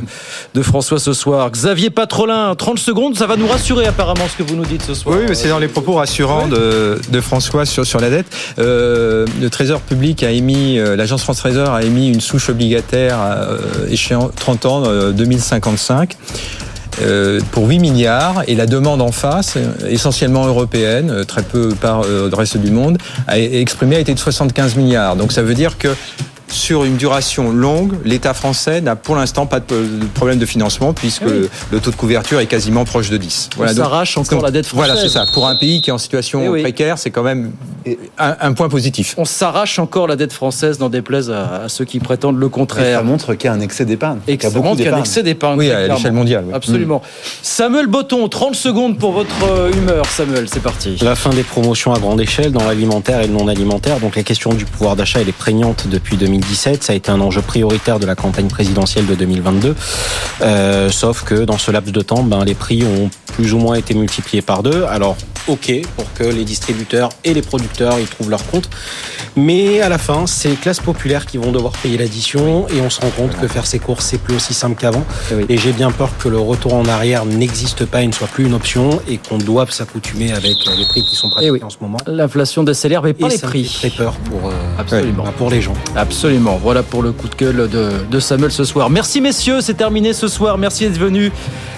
de 0.54 0.62
François 0.62 1.00
ce 1.00 1.14
soir. 1.14 1.52
Xavier 1.52 1.90
Patrolin, 1.90 2.56
30 2.56 2.80
secondes, 2.80 3.16
ça 3.16 3.28
va 3.28 3.36
nous 3.36 3.48
rassurer 3.48 3.86
apparemment 3.86 4.26
ce 4.32 4.42
que 4.42 4.50
vous 4.50 4.56
nous 4.56 4.66
dites 4.66 4.84
ce 4.84 4.94
soir. 4.94 5.18
Oui, 5.18 5.26
mais 5.28 5.36
c'est 5.36 5.50
dans 5.50 5.60
les 5.60 5.68
propos 5.68 5.94
rassurants 5.94 6.48
de, 6.48 7.00
de 7.10 7.22
François 7.22 7.66
sur, 7.66 7.86
sur 7.86 8.00
la 8.00 8.10
dette. 8.10 8.28
Euh, 8.60 9.26
le 9.42 9.50
Trésor 9.50 9.82
public 9.82 10.24
a 10.24 10.32
émis, 10.32 10.80
euh, 10.80 10.96
l'agence 10.96 11.24
France 11.24 11.38
Trésor 11.38 11.74
a 11.74 11.84
émis 11.84 12.10
une 12.10 12.22
souche 12.22 12.50
obligataire 12.50 13.18
euh, 13.22 13.58
échéant 13.90 14.30
30 14.30 14.66
ans, 14.66 14.84
euh, 14.86 15.12
2055. 15.12 16.18
Euh, 17.02 17.40
pour 17.52 17.68
8 17.68 17.80
milliards 17.80 18.44
et 18.48 18.56
la 18.56 18.66
demande 18.66 19.02
en 19.02 19.12
face, 19.12 19.58
essentiellement 19.88 20.46
européenne, 20.46 21.10
euh, 21.10 21.24
très 21.24 21.44
peu 21.44 21.70
par 21.70 22.04
euh, 22.04 22.30
le 22.30 22.36
reste 22.36 22.58
du 22.58 22.72
monde, 22.72 22.98
a 23.28 23.40
exprimé 23.40 23.96
a 23.96 24.00
été 24.00 24.14
de 24.14 24.20
75 24.20 24.76
milliards. 24.76 25.16
Donc 25.16 25.32
ça 25.32 25.42
veut 25.42 25.54
dire 25.54 25.78
que 25.78 25.96
sur 26.52 26.84
une 26.84 26.98
duration 26.98 27.52
longue, 27.52 27.94
l'État 28.06 28.34
français 28.34 28.82
n'a 28.82 28.96
pour 28.96 29.16
l'instant 29.16 29.46
pas 29.46 29.60
de 29.60 29.66
problème 30.14 30.38
de 30.40 30.46
financement 30.46 30.94
puisque 30.94 31.24
Oui. 31.26 31.48
le 31.72 31.80
taux 31.80 31.92
de 31.92 31.96
couverture 31.96 32.40
est 32.40 32.46
quasiment 32.46 32.86
proche 32.86 33.10
de 33.10 33.18
10. 33.18 33.50
On 33.58 33.68
s'arrache 33.68 34.18
encore 34.18 34.40
donc, 34.40 34.44
la 34.44 34.52
dette 34.52 34.68
Voilà, 34.74 34.94
c'est 34.96 35.08
française. 35.10 35.26
ça. 35.28 35.34
Pour 35.34 35.48
un 35.48 35.56
pays 35.56 35.82
qui 35.82 35.90
est 35.90 35.94
en 35.94 35.98
situation 35.98 36.42
Eh 36.44 36.50
oui. 36.50 36.62
précaire, 36.62 36.98
c'est 36.98 37.10
quand 37.12 37.24
même 37.24 37.52
un, 38.18 38.36
un 38.40 38.54
point 38.54 38.70
positif. 38.70 39.16
On 39.18 39.26
s'arrache 39.26 39.80
encore 39.80 40.08
la 40.08 40.16
dette 40.16 40.34
française, 40.34 40.80
n'en 40.80 40.90
déplaise 40.90 41.32
à, 41.32 41.64
à 41.64 41.70
ceux 41.70 41.86
qui 41.86 42.00
prétendent 42.00 42.40
le 42.40 42.50
contraire. 42.50 43.00
Ça 43.00 43.04
montre 43.04 43.34
qu'il 43.36 43.46
y 43.46 43.50
a 43.50 43.54
un 43.54 43.60
excès 43.62 43.86
d'épargne. 43.86 44.20
Et 44.28 44.38
qu'il 44.38 44.44
y 44.44 44.48
a 44.48 44.50
ça 44.50 44.56
beaucoup 44.56 44.68
montre 44.68 44.78
qu'il 44.78 44.86
y 44.86 44.88
a 44.88 44.92
un 44.92 44.96
d'épargne. 44.96 45.02
excès 45.02 45.24
d'épargne. 45.24 45.58
Oui, 45.60 45.72
à 45.72 45.88
l'échelle 45.88 46.12
mondiale. 46.14 46.44
oui. 46.48 46.54
Absolument. 46.54 47.02
Samuel 47.42 47.88
Botton, 47.88 48.28
30 48.28 48.56
secondes 48.56 48.98
pour 48.98 49.12
votre 49.14 49.36
euh, 49.50 49.72
humeur, 49.72 50.06
Samuel, 50.06 50.48
c'est 50.52 50.62
parti. 50.62 50.98
La 51.02 51.16
fin 51.16 51.30
des 51.32 51.44
promotions 51.44 51.94
à 51.94 52.00
grande 52.00 52.20
échelle 52.22 52.52
dans 52.52 52.66
l'alimentaire 52.66 53.22
et 53.22 53.28
le 53.28 53.34
non 53.34 53.48
alimentaire. 53.48 54.00
Donc 54.00 54.16
la 54.16 54.24
question 54.24 54.54
du 54.54 54.66
pouvoir 54.66 54.96
d'achat, 54.96 55.22
elle 55.22 55.30
est 55.30 55.32
prégnante 55.32 55.88
depuis 55.90 56.18
2017. 56.42 56.84
Ça 56.84 56.94
a 56.94 56.96
été 56.96 57.12
un 57.12 57.22
enjeu 57.22 57.42
prioritaire 57.42 58.00
de 58.00 58.06
la 58.06 58.16
campagne 58.16 58.48
présidentielle 58.48 59.06
de 59.06 59.16
2022. 59.16 59.76
Euh, 60.42 60.90
sauf 60.90 61.24
que 61.24 61.36
dans 61.46 61.58
ce 61.58 61.72
laps 61.72 61.92
de 61.94 62.02
temps, 62.02 62.24
ben, 62.24 62.44
les 62.44 62.56
prix 62.56 62.84
ont 62.84 63.10
plus 63.36 63.54
ou 63.54 63.60
moins 63.60 63.76
été 63.76 63.94
multipliés 63.94 64.42
par 64.42 64.64
deux. 64.64 64.84
Alors, 64.90 65.16
ok, 65.48 65.72
pour 65.96 66.12
que 66.14 66.24
les 66.24 66.44
distributeurs 66.44 67.10
et 67.24 67.34
les 67.34 67.42
producteurs 67.42 68.00
y 68.00 68.04
trouvent 68.06 68.30
leur 68.30 68.46
compte. 68.48 68.70
Mais 69.38 69.82
à 69.82 69.88
la 69.88 69.98
fin, 69.98 70.28
c'est 70.28 70.50
les 70.50 70.56
classes 70.56 70.82
populaires 70.82 71.26
qui 71.26 71.38
vont 71.38 71.52
devoir 71.52 71.72
payer 71.74 71.98
l'addition 71.98 72.68
et 72.68 72.82
on 72.82 72.90
se 72.90 73.00
rend 73.00 73.10
compte 73.12 73.40
que 73.40 73.48
faire 73.48 73.66
ses 73.66 73.80
courses, 73.80 74.06
c'est 74.06 74.18
plus 74.18 74.36
aussi 74.36 74.54
simple 74.54 74.76
qu'avant. 74.80 75.06
Et 75.48 75.58
j'ai 75.58 75.72
bien 75.72 75.92
peur 75.92 76.10
que 76.20 76.28
le 76.28 76.38
retour 76.38 76.74
en 76.74 76.86
arrière 76.86 77.26
n'existe 77.26 77.86
pas 77.86 78.02
et 78.02 78.08
ne 78.08 78.12
soit 78.12 78.28
plus 78.28 78.46
une 78.46 78.54
option 78.54 79.00
et 79.08 79.18
qu'on 79.18 79.38
doive 79.38 79.72
s'accoutumer 79.72 80.34
avec 80.34 80.52
euh, 80.68 80.76
les 80.78 80.86
prix 80.86 81.06
qui 81.06 81.16
sont 81.16 81.30
pratiqués 81.30 81.64
en 81.64 81.70
ce 81.70 81.78
moment. 81.80 81.98
L'inflation 82.08 82.64
décélère, 82.64 83.02
mais 83.04 83.14
pas 83.14 83.28
Et 83.28 83.32
les 83.32 83.38
ça 83.38 83.48
prix. 83.48 83.64
fait 83.64 83.90
très 83.90 83.98
peur 83.98 84.14
pour, 84.30 84.50
euh, 84.50 84.54
Absolument. 84.78 85.24
bah, 85.24 85.34
pour 85.38 85.50
les 85.50 85.62
gens. 85.62 85.74
Voilà 86.38 86.82
pour 86.82 87.04
le 87.04 87.12
coup 87.12 87.28
de 87.28 87.36
gueule 87.36 87.70
de, 87.70 87.90
de 88.10 88.20
Samuel 88.20 88.52
ce 88.52 88.64
soir. 88.64 88.90
Merci 88.90 89.20
messieurs, 89.20 89.60
c'est 89.60 89.74
terminé 89.74 90.14
ce 90.14 90.28
soir. 90.30 90.58
Merci 90.58 90.88
d'être 90.88 91.00
venus. 91.00 91.32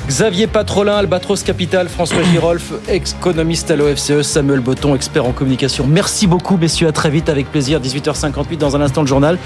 Xavier 0.08 0.48
Patrolin, 0.48 0.96
Albatros 0.96 1.42
Capital, 1.44 1.90
François 1.90 2.22
Girolf, 2.32 2.74
économiste 2.88 3.72
à 3.72 3.76
l'OFCE, 3.76 4.22
Samuel 4.22 4.60
Botton, 4.60 4.94
expert 4.96 5.26
en 5.26 5.32
communication. 5.32 5.88
Merci 5.88 6.28
beaucoup 6.28 6.58
messieurs, 6.58 6.88
à 6.88 6.92
très 6.92 7.10
vite 7.10 7.30
avec 7.30 7.52
plaisir. 7.52 7.80
18h58 7.80 8.58
dans 8.58 8.76
un 8.76 8.82
instant 8.82 9.02
le 9.02 9.08
journal. 9.08 9.40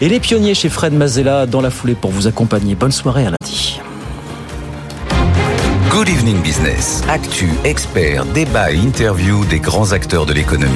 Et 0.00 0.08
les 0.08 0.20
pionniers 0.20 0.54
chez 0.54 0.70
Fred 0.70 0.94
Mazella 0.94 1.46
dans 1.46 1.60
la 1.60 1.70
foulée 1.70 1.94
pour 1.94 2.10
vous 2.10 2.26
accompagner. 2.26 2.74
Bonne 2.74 2.92
soirée 2.92 3.26
à 3.26 3.30
lundi. 3.30 3.80
Good 5.90 6.08
Evening 6.08 6.40
Business. 6.40 7.02
Actu, 7.08 7.50
experts, 7.64 8.24
débat 8.26 8.72
et 8.72 8.76
interview 8.76 9.44
des 9.44 9.60
grands 9.60 9.92
acteurs 9.92 10.26
de 10.26 10.32
l'économie. 10.32 10.72